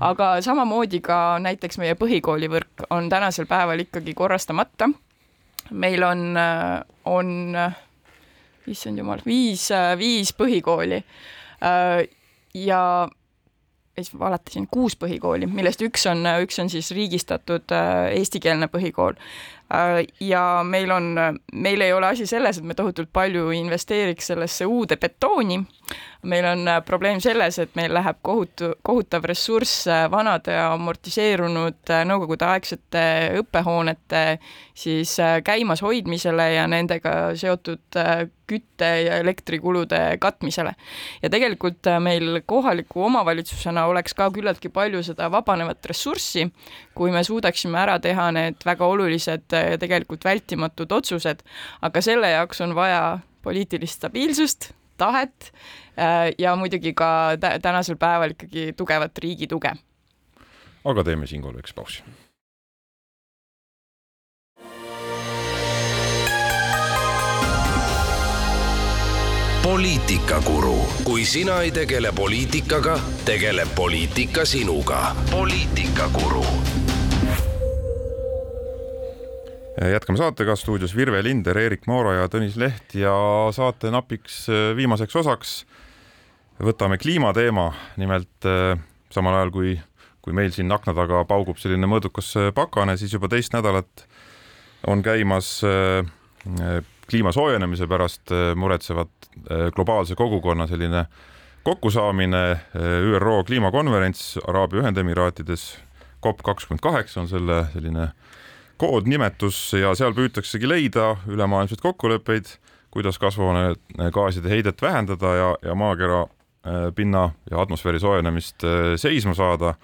aga 0.00 0.36
samamoodi 0.44 1.00
ka 1.04 1.38
näiteks 1.42 1.80
meie 1.82 1.96
põhikoolivõrk 1.98 2.88
on 2.90 3.08
tänasel 3.12 3.46
päeval 3.46 3.86
ikkagi 3.86 4.14
korrastamata. 4.14 4.90
meil 5.70 6.02
on, 6.02 6.36
äh, 6.36 6.82
on, 7.04 7.56
äh, 7.56 7.74
issand 8.72 8.98
jumal, 8.98 9.22
viis, 9.26 9.68
viis 9.98 10.32
põhikooli 10.36 11.02
ja 12.56 12.82
siis 13.96 14.18
valetasin 14.18 14.66
kuus 14.70 14.96
põhikooli, 15.00 15.48
millest 15.48 15.82
üks 15.86 16.06
on, 16.10 16.26
üks 16.44 16.60
on 16.60 16.70
siis 16.72 16.90
riigistatud 16.96 17.72
äh, 17.72 18.10
eestikeelne 18.18 18.68
põhikool. 18.72 19.16
Äh, 19.74 20.06
ja 20.20 20.62
meil 20.64 20.90
on, 20.90 21.14
meil 21.52 21.80
ei 21.80 21.92
ole 21.92 22.06
asi 22.06 22.26
selles, 22.26 22.58
et 22.58 22.64
me 22.64 22.74
tohutult 22.74 23.10
palju 23.12 23.48
investeeriks 23.50 24.30
sellesse 24.30 24.66
uude 24.66 24.94
betooni, 24.96 25.58
meil 26.22 26.46
on 26.46 26.68
äh, 26.70 26.78
probleem 26.86 27.18
selles, 27.20 27.58
et 27.58 27.74
meil 27.74 27.94
läheb 27.94 28.20
kohutu, 28.22 28.70
kohutav 28.86 29.26
ressurss 29.26 29.88
vanade 30.10 30.54
amortiseerunud 30.60 31.94
nõukogudeaegsete 32.12 33.04
õppehoonete 33.42 34.24
siis 34.74 35.16
käimas 35.44 35.82
hoidmisele 35.82 36.52
ja 36.54 36.66
nendega 36.70 37.16
seotud 37.34 37.98
kütte 38.46 38.84
ja 39.02 39.16
elektrikulude 39.16 40.18
katmisele. 40.18 40.74
ja 41.22 41.30
tegelikult 41.30 41.86
äh, 41.86 42.00
meil 42.00 42.40
kohaliku 42.46 43.02
omavalitsusena 43.04 43.86
oleks 43.86 44.14
ka 44.14 44.30
küllaltki 44.30 44.68
palju 44.68 45.02
seda 45.02 45.30
vabanevat 45.30 45.86
ressurssi, 45.86 46.46
kui 46.94 47.10
me 47.10 47.24
suudaksime 47.24 47.78
ära 47.78 47.98
teha 47.98 48.30
need 48.32 48.62
väga 48.64 48.86
olulised 48.86 49.52
äh, 49.52 49.55
tegelikult 49.80 50.24
vältimatud 50.24 50.92
otsused, 50.92 51.42
aga 51.82 52.02
selle 52.04 52.30
jaoks 52.30 52.60
on 52.64 52.74
vaja 52.74 53.18
poliitilist 53.46 54.00
stabiilsust, 54.00 54.70
tahet 54.96 55.50
äh, 55.98 56.32
ja 56.38 56.56
muidugi 56.56 56.94
ka 56.96 57.10
tänasel 57.62 57.98
päeval 58.00 58.36
ikkagi 58.36 58.72
tugevat 58.76 59.18
riigi 59.18 59.46
tuge. 59.46 59.76
aga 60.86 61.04
teeme 61.04 61.26
siinkohal 61.26 61.58
väikse 61.58 61.74
pausi 61.74 62.02
poliitikakuru, 69.66 70.78
kui 71.04 71.24
sina 71.24 71.60
ei 71.60 71.70
tegele 71.70 72.12
poliitikaga, 72.12 73.00
tegeleb 73.24 73.68
poliitika 73.74 74.44
sinuga. 74.44 75.16
poliitikakuru. 75.30 76.46
Jätkame 79.76 80.16
saatega 80.18 80.56
stuudios 80.56 80.96
Virve 80.96 81.22
Linder, 81.22 81.58
Eerik 81.58 81.86
Moora 81.86 82.14
ja 82.16 82.28
Tõnis 82.32 82.56
Leht 82.56 82.94
ja 82.96 83.12
saate 83.52 83.90
napiks 83.92 84.46
äh, 84.48 84.70
viimaseks 84.76 85.16
osaks 85.20 85.56
võtame 86.62 86.96
kliimateema, 86.96 87.68
nimelt 88.00 88.48
äh, 88.48 88.78
samal 89.12 89.36
ajal 89.36 89.52
kui, 89.52 89.74
kui 90.24 90.36
meil 90.36 90.54
siin 90.54 90.72
akna 90.72 90.94
taga 90.96 91.24
paugub 91.28 91.60
selline 91.60 91.88
mõõdukas 91.90 92.32
pakane, 92.56 92.96
siis 92.96 93.12
juba 93.12 93.28
teist 93.32 93.52
nädalat 93.52 94.06
on 94.88 95.02
käimas 95.02 95.60
kliima 97.10 97.32
soojenemise 97.34 97.88
pärast 97.90 98.30
muretsevad 98.54 99.10
globaalse 99.74 100.14
kogukonna 100.14 100.66
selline 100.70 101.06
kokkusaamine, 101.66 102.42
ÜRO 103.16 103.40
kliimakonverents 103.48 104.36
Araabia 104.46 104.84
Ühendemiraatides, 104.84 105.64
COP 106.22 106.44
kakskümmend 106.46 106.84
kaheksa 106.84 107.24
on 107.24 107.30
selle 107.30 107.64
selline 107.72 108.10
koodnimetus 108.76 109.58
ja 109.78 109.94
seal 109.98 110.14
püütaksegi 110.16 110.68
leida 110.68 111.14
ülemaailmseid 111.28 111.82
kokkuleppeid, 111.82 112.56
kuidas 112.90 113.18
kasvuhoonegaaside 113.18 114.50
heidet 114.50 114.82
vähendada 114.82 115.34
ja, 115.36 115.52
ja 115.62 115.74
maakera 115.74 116.22
äh, 116.22 116.88
pinna 116.94 117.30
ja 117.50 117.60
atmosfääri 117.60 118.00
soojenemist 118.00 118.64
seisma 118.96 119.34
saada 119.34 119.74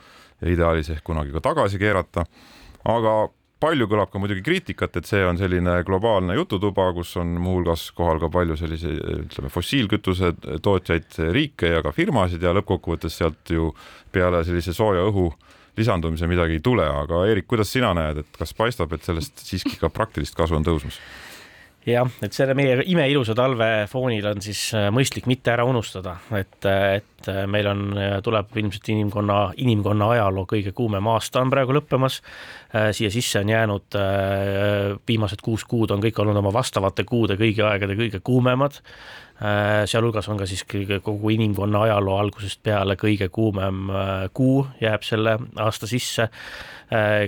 ja 0.42 0.50
ideaalis 0.50 0.90
ehk 0.90 1.04
kunagi 1.04 1.32
ka 1.32 1.40
tagasi 1.40 1.78
keerata. 1.78 2.24
aga 2.84 3.28
palju 3.62 3.86
kõlab 3.86 4.10
ka 4.10 4.18
muidugi 4.18 4.42
kriitikat, 4.42 4.96
et 4.98 5.06
see 5.06 5.22
on 5.26 5.38
selline 5.38 5.76
globaalne 5.86 6.34
jututuba, 6.34 6.88
kus 6.96 7.14
on 7.20 7.36
muuhulgas 7.42 7.90
kohal 7.96 8.18
ka 8.22 8.30
palju 8.32 8.56
selliseid, 8.58 8.98
ütleme, 9.28 9.50
fossiilkütuse 9.52 10.32
tootjaid 10.64 11.18
riike 11.36 11.70
ja 11.76 11.82
ka 11.84 11.94
firmasid 11.94 12.42
ja 12.42 12.54
lõppkokkuvõttes 12.58 13.20
sealt 13.20 13.54
ju 13.54 13.70
peale 14.12 14.42
sellise 14.46 14.74
sooja 14.74 15.06
õhu 15.10 15.28
lisandumise 15.76 16.28
midagi 16.28 16.58
ei 16.58 16.64
tule, 16.64 16.86
aga 16.86 17.24
Eerik, 17.28 17.48
kuidas 17.50 17.72
sina 17.72 17.92
näed, 17.96 18.22
et 18.22 18.38
kas 18.38 18.54
paistab, 18.56 18.92
et 18.92 19.04
sellest 19.06 19.44
siiski 19.46 19.78
ka 19.80 19.92
praktilist 19.92 20.36
kasu 20.38 20.58
on 20.58 20.66
tõusmas? 20.66 21.00
jah, 21.86 22.06
et 22.22 22.34
selle 22.34 22.54
meie 22.54 22.76
imeilusa 22.92 23.34
talve 23.34 23.68
foonil 23.90 24.26
on 24.30 24.42
siis 24.44 24.60
äh, 24.78 24.86
mõistlik 24.94 25.26
mitte 25.30 25.50
ära 25.50 25.64
unustada, 25.66 26.14
et, 26.38 26.58
äh, 26.68 27.00
et 27.00 27.30
äh, 27.30 27.42
meil 27.50 27.66
on, 27.70 27.82
tuleb 28.24 28.54
ilmselt 28.62 28.92
inimkonna, 28.94 29.38
inimkonna 29.62 30.10
ajaloo 30.14 30.46
kõige 30.50 30.74
kuumem 30.76 31.10
aasta 31.10 31.42
on 31.42 31.50
praegu 31.50 31.74
lõppemas. 31.76 32.20
siia 32.96 33.10
sisse 33.12 33.40
on 33.42 33.48
jäänud 33.48 33.96
viimased 35.08 35.42
kuus 35.44 35.64
kuud 35.68 35.90
on 35.92 36.00
kõik 36.00 36.18
olnud 36.22 36.38
oma 36.40 36.52
vastavate 36.52 37.04
kuude 37.04 37.36
kõigi 37.36 37.60
aegade 37.66 37.98
kõige 37.98 38.22
kuumemad 38.24 38.78
sealhulgas 39.86 40.28
on 40.30 40.38
ka 40.38 40.46
siis 40.46 40.64
kogu 41.02 41.30
inimkonna 41.34 41.80
ajaloo 41.88 42.18
algusest 42.18 42.60
peale 42.62 42.94
kõige 43.00 43.26
kuumem 43.28 43.88
kuu 44.32 44.66
jääb 44.80 45.02
selle 45.02 45.38
aasta 45.58 45.88
sisse. 45.90 46.22
Äh, 46.22 46.81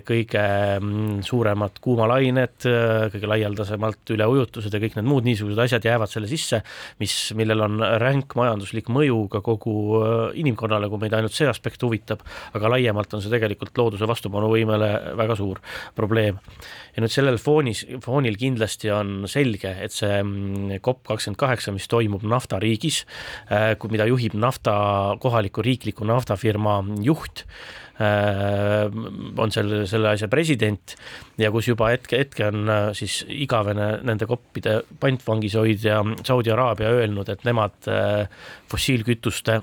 kõige 0.05 0.43
mm, 0.77 1.21
suuremad 1.25 1.79
kuumalained, 1.83 2.67
äh, 2.69 3.07
kõige 3.13 3.29
laialdasemalt 3.31 4.13
üleujutused 4.13 4.75
ja 4.75 4.81
kõik 4.83 4.97
need 4.99 5.09
muud 5.09 5.25
niisugused 5.25 5.61
asjad 5.65 5.87
jäävad 5.89 6.11
selle 6.11 6.29
sisse, 6.29 6.61
mis, 7.01 7.15
millel 7.39 7.65
on 7.65 7.85
ränk 8.03 8.35
majanduslik 8.37 8.91
mõju 8.93 9.23
ka 9.33 9.41
kogu 9.47 9.77
äh, 10.01 10.17
inimkonnale, 10.43 10.91
kui 10.93 11.01
meid 11.05 11.17
ainult 11.17 11.37
see 11.37 11.49
aspekt 11.49 11.83
huvitab, 11.87 12.25
aga 12.57 12.73
laiemalt 12.75 13.17
on 13.17 13.25
see 13.25 13.33
tegelikult 13.33 13.79
looduse 13.81 14.09
vastupanuvõimele 14.11 14.91
väga 15.21 15.39
suur 15.39 15.63
probleem. 15.97 16.41
ja 16.97 17.03
nüüd 17.03 17.15
sellel 17.15 17.39
foonis, 17.43 17.85
foonil 18.05 18.37
kindlasti 18.39 18.93
on 18.95 19.25
selge, 19.31 19.73
et 19.87 19.95
see 19.95 20.19
mm, 20.19 20.83
COP 20.85 21.07
kakskümmend 21.09 21.41
kaheksa, 21.41 21.73
mis 21.75 21.89
toimub 21.91 22.27
naftariigis, 22.29 23.05
mida 23.91 24.07
juhib 24.11 24.37
nafta, 24.39 24.75
kohaliku 25.23 25.65
riikliku 25.65 26.07
naftafirma 26.09 26.81
juht, 27.05 27.45
Äh, 27.45 27.84
on 28.03 29.53
selle, 29.55 29.85
selle 29.87 30.11
asja 30.15 30.27
president 30.31 30.97
ja 31.39 31.51
kus 31.55 31.69
juba 31.71 31.93
hetke, 31.93 32.19
hetke 32.25 32.49
on 32.49 32.67
äh, 32.67 32.89
siis 32.99 33.21
igavene 33.31 34.01
nende 34.07 34.27
koppide 34.27 34.81
pantvangis 35.01 35.55
hoidja 35.61 36.01
Saudi 36.27 36.51
Araabia 36.51 36.91
öelnud, 36.91 37.31
et 37.31 37.45
nemad 37.47 37.91
äh, 37.91 38.25
fossiilkütuste 38.71 39.61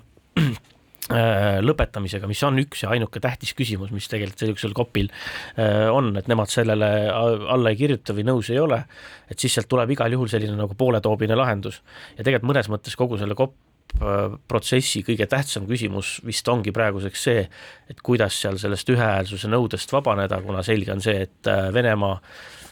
lõpetamisega, 1.11 2.27
mis 2.29 2.39
on 2.47 2.61
üks 2.61 2.85
ja 2.85 2.91
ainuke 2.93 3.19
tähtis 3.19 3.51
küsimus, 3.57 3.89
mis 3.91 4.05
tegelikult 4.07 4.39
sellisel 4.39 4.75
kopil 4.77 5.09
on, 5.91 6.13
et 6.15 6.29
nemad 6.31 6.47
sellele 6.47 6.87
alla 7.11 7.73
ei 7.73 7.75
kirjuta 7.75 8.15
või 8.15 8.23
nõus 8.29 8.51
ei 8.53 8.61
ole, 8.61 8.77
et 9.27 9.41
siis 9.41 9.57
sealt 9.57 9.67
tuleb 9.67 9.91
igal 9.91 10.13
juhul 10.13 10.31
selline 10.31 10.55
nagu 10.55 10.77
pooletoobine 10.77 11.35
lahendus. 11.35 11.81
ja 12.15 12.23
tegelikult 12.23 12.53
mõnes 12.53 12.71
mõttes 12.71 12.95
kogu 12.95 13.19
selle 13.19 13.35
kopp 13.35 13.57
protsessi 14.47 15.03
kõige 15.05 15.27
tähtsam 15.29 15.67
küsimus 15.69 16.19
vist 16.25 16.47
ongi 16.49 16.71
praeguseks 16.73 17.27
see, 17.27 17.43
et 17.91 18.01
kuidas 18.01 18.39
seal 18.41 18.57
sellest 18.61 18.89
ühehäälsuse 18.89 19.51
nõudest 19.51 19.91
vabaneda, 19.93 20.41
kuna 20.41 20.63
selge 20.65 20.93
on 20.95 21.03
see, 21.03 21.27
et 21.27 21.51
äh, 21.51 21.69
Venemaa 21.73 22.15
Äh, 22.17 22.70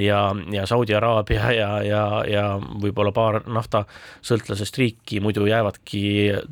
ja, 0.00 0.20
ja 0.52 0.66
Saudi 0.66 0.94
Araabia 0.94 1.50
ja, 1.60 1.70
ja, 1.84 2.02
ja 2.28 2.44
võib-olla 2.56 3.12
paar 3.12 3.42
naftasõltlasest 3.44 4.78
riiki 4.80 5.20
muidu 5.20 5.44
jäävadki 5.48 6.00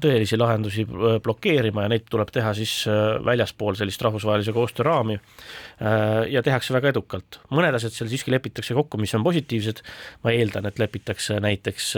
tõelisi 0.01 0.37
lahendusi 0.37 0.85
blokeerima 1.25 1.87
ja 1.87 1.93
neid 1.95 2.05
tuleb 2.11 2.33
teha 2.35 2.53
siis 2.57 2.83
äh, 2.91 3.17
väljaspool 3.25 3.79
sellist 3.79 4.05
rahvusvahelise 4.05 4.53
koostöö 4.53 4.89
raami. 4.91 5.17
Äh, 5.17 6.27
ja 6.35 6.43
tehakse 6.45 6.77
väga 6.77 6.93
edukalt, 6.93 7.41
mõned 7.49 7.79
asjad 7.79 7.97
seal 7.97 8.11
siiski 8.13 8.35
lepitakse 8.35 8.77
kokku, 8.77 9.01
mis 9.01 9.15
on 9.17 9.25
positiivsed. 9.25 9.81
ma 10.25 10.33
eeldan, 10.37 10.67
et 10.69 10.79
lepitakse 10.79 11.39
näiteks 11.41 11.95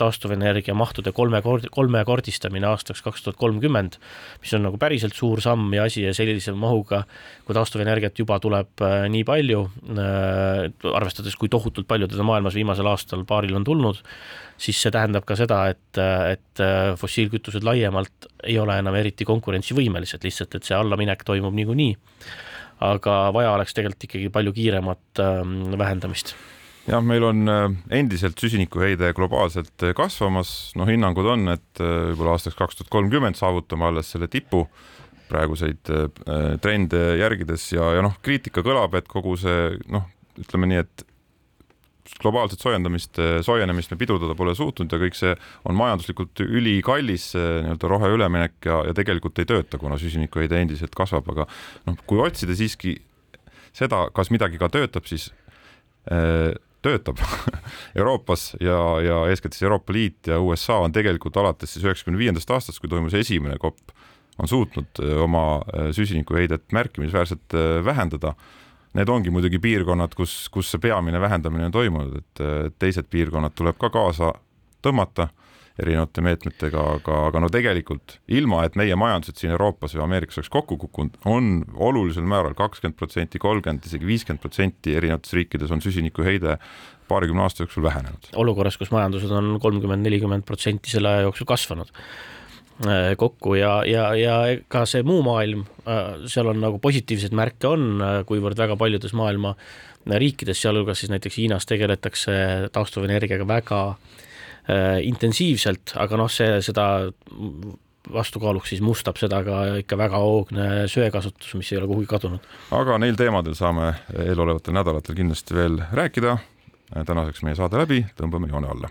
taastuvenergia 0.00 0.74
mahtude 0.74 1.12
kolmekord-, 1.14 1.68
kolmekordistamine 1.70 2.66
aastaks 2.66 3.02
kaks 3.02 3.22
tuhat 3.22 3.38
kolmkümmend, 3.38 3.98
mis 4.42 4.54
on 4.54 4.64
nagu 4.66 4.78
päriselt 4.78 5.14
suur 5.14 5.42
samm 5.42 5.74
ja 5.74 5.84
asi 5.90 6.06
ja 6.06 6.14
sellise 6.14 6.54
mahuga, 6.54 7.02
kui 7.44 7.54
taastuvenergiat 7.54 8.18
juba 8.18 8.38
tuleb 8.42 8.82
nii 9.10 9.24
palju 9.26 9.66
Äh, 9.79 9.79
arvestades, 9.88 11.36
kui 11.40 11.48
tohutult 11.52 11.88
palju 11.88 12.08
teda 12.10 12.24
maailmas 12.26 12.56
viimasel 12.58 12.88
aastal 12.90 13.24
paaril 13.28 13.56
on 13.56 13.64
tulnud, 13.64 14.02
siis 14.60 14.80
see 14.82 14.92
tähendab 14.92 15.24
ka 15.28 15.36
seda, 15.38 15.62
et, 15.72 16.00
et 16.00 16.62
äh, 16.64 16.92
fossiilkütused 17.00 17.64
laiemalt 17.66 18.28
ei 18.44 18.58
ole 18.60 18.76
enam 18.80 18.96
eriti 19.00 19.26
konkurentsivõimelised, 19.28 20.22
lihtsalt 20.26 20.58
et 20.58 20.68
see 20.68 20.76
allaminek 20.76 21.24
toimub 21.26 21.56
niikuinii. 21.56 21.96
aga 22.80 23.14
vaja 23.36 23.50
oleks 23.52 23.74
tegelikult 23.76 24.04
ikkagi 24.06 24.30
palju 24.32 24.52
kiiremat 24.56 25.20
ähm, 25.20 25.74
vähendamist. 25.76 26.34
Jah, 26.88 27.02
meil 27.04 27.22
on 27.28 27.44
endiselt 27.92 28.40
süsinikuheide 28.40 29.12
globaalselt 29.14 29.84
kasvamas, 29.94 30.72
noh, 30.80 30.88
hinnangud 30.88 31.28
on, 31.28 31.44
et 31.52 31.82
võib-olla 31.82 32.38
aastaks 32.38 32.56
kaks 32.56 32.78
tuhat 32.78 32.88
kolmkümmend 32.90 33.36
saavutame 33.36 33.84
alles 33.90 34.08
selle 34.14 34.30
tipu 34.32 34.64
praeguseid 35.30 35.92
trende 36.62 37.04
järgides 37.20 37.68
ja, 37.72 37.92
ja 37.96 38.04
noh, 38.04 38.16
kriitika 38.24 38.64
kõlab, 38.66 38.96
et 38.98 39.08
kogu 39.10 39.36
see 39.40 39.70
noh, 39.92 40.08
ütleme 40.40 40.68
nii, 40.70 40.82
et 40.84 41.06
globaalset 42.20 42.60
soojendamist, 42.60 43.20
soojenemist 43.46 43.92
me 43.92 43.98
pidurdada 44.00 44.34
pole 44.38 44.54
suutnud 44.58 44.90
ja 44.92 44.98
kõik 45.00 45.16
see 45.18 45.34
on 45.68 45.76
majanduslikult 45.78 46.42
ülikallis 46.42 47.30
nii-öelda 47.36 47.90
roheüleminek 47.92 48.66
ja, 48.66 48.80
ja 48.88 48.96
tegelikult 48.96 49.38
ei 49.38 49.48
tööta, 49.48 49.78
kuna 49.80 49.98
süsinikuheide 50.00 50.58
endiselt 50.60 50.96
kasvab, 50.98 51.30
aga 51.34 51.46
noh, 51.86 52.00
kui 52.10 52.20
otsida 52.22 52.56
siiski 52.58 52.96
seda, 53.76 54.08
kas 54.16 54.32
midagi 54.34 54.58
ka 54.60 54.70
töötab, 54.72 55.06
siis 55.10 55.28
äh, 56.10 56.50
töötab 56.82 57.20
Euroopas 57.98 58.50
ja, 58.60 58.80
ja 59.04 59.22
eeskätt 59.30 59.56
siis 59.56 59.68
Euroopa 59.68 59.94
Liit 59.94 60.30
ja 60.32 60.40
USA 60.40 60.80
on 60.84 60.94
tegelikult 60.96 61.36
alates 61.40 61.74
siis 61.74 61.86
üheksakümne 61.86 62.20
viiendast 62.20 62.50
aastast, 62.50 62.80
kui 62.82 62.90
toimus 62.90 63.14
esimene 63.16 63.58
kopp, 63.60 63.94
on 64.38 64.48
suutnud 64.48 65.00
oma 65.24 65.60
süsinikuheidet 65.96 66.72
märkimisväärselt 66.72 67.56
vähendada 67.84 68.34
need 68.98 69.10
ongi 69.12 69.30
muidugi 69.30 69.60
piirkonnad, 69.62 70.14
kus, 70.18 70.48
kus 70.52 70.70
see 70.72 70.82
peamine 70.82 71.20
vähendamine 71.22 71.68
on 71.68 71.74
toimunud, 71.74 72.22
et 72.22 72.74
teised 72.82 73.06
piirkonnad 73.10 73.54
tuleb 73.58 73.78
ka 73.78 73.90
kaasa 73.94 74.32
tõmmata 74.82 75.28
erinevate 75.80 76.22
meetmetega, 76.24 76.82
aga, 76.98 77.18
aga 77.30 77.40
no 77.44 77.48
tegelikult 77.52 78.18
ilma, 78.36 78.64
et 78.66 78.76
meie 78.76 78.96
majandused 78.98 79.38
siin 79.40 79.54
Euroopas 79.54 79.94
või 79.96 80.04
Ameerikas 80.04 80.40
oleks 80.40 80.52
kokku 80.52 80.76
kukkunud, 80.82 81.20
on 81.30 81.62
olulisel 81.88 82.26
määral 82.28 82.56
kakskümmend 82.58 82.98
protsenti, 82.98 83.40
kolmkümmend, 83.40 83.86
isegi 83.88 84.08
viiskümmend 84.08 84.42
protsenti 84.42 84.96
erinevates 84.98 85.32
riikides 85.38 85.72
on 85.72 85.80
süsinikuheide 85.84 86.58
paarikümne 87.08 87.46
aasta 87.46 87.64
jooksul 87.64 87.86
vähenenud. 87.86 88.34
olukorras, 88.42 88.76
kus 88.78 88.92
majandused 88.92 89.32
on 89.34 89.54
kolmkümmend, 89.62 90.04
nelikümmend 90.04 90.44
protsenti 90.46 90.92
selle 90.92 91.14
aja 91.14 91.28
jooksul 91.28 91.48
kasvanud 91.48 91.94
Äh, 91.94 92.39
kokku 93.16 93.54
ja, 93.58 93.80
ja, 93.84 94.06
ja 94.16 94.36
ka 94.72 94.84
see 94.88 95.02
muu 95.06 95.20
maailm, 95.24 95.66
äh, 95.84 96.22
seal 96.30 96.48
on 96.52 96.62
nagu 96.62 96.80
positiivseid 96.82 97.34
märke 97.36 97.68
on, 97.68 97.86
äh, 98.00 98.20
kuivõrd 98.28 98.58
väga 98.58 98.76
paljudes 98.80 99.12
maailma 99.16 99.54
riikides, 100.08 100.62
sealhulgas 100.62 101.02
siis 101.02 101.12
näiteks 101.12 101.36
Hiinas 101.36 101.68
tegeletakse 101.68 102.32
taastuvenergiaga 102.72 103.46
väga 103.48 103.80
äh, 103.90 105.00
intensiivselt, 105.04 105.92
aga 106.00 106.20
noh, 106.20 106.30
see, 106.32 106.56
seda 106.64 106.86
vastukaaluks 108.10 108.72
siis 108.72 108.80
mustab 108.80 109.20
seda 109.20 109.42
ka 109.44 109.58
ikka 109.82 109.98
väga 110.00 110.22
hoogne 110.22 110.70
söekasutus, 110.90 111.52
mis 111.60 111.72
ei 111.72 111.82
ole 111.82 111.90
kuhugi 111.90 112.08
kadunud. 112.10 112.46
aga 112.74 112.96
neil 113.02 113.18
teemadel 113.18 113.54
saame 113.58 113.92
eelolevatel 114.24 114.74
nädalatel 114.74 115.18
kindlasti 115.20 115.54
veel 115.54 115.82
rääkida. 115.92 116.38
tänaseks 117.06 117.44
meie 117.46 117.54
saade 117.54 117.78
läbi, 117.78 118.00
tõmbame 118.18 118.48
joone 118.50 118.72
alla 118.72 118.90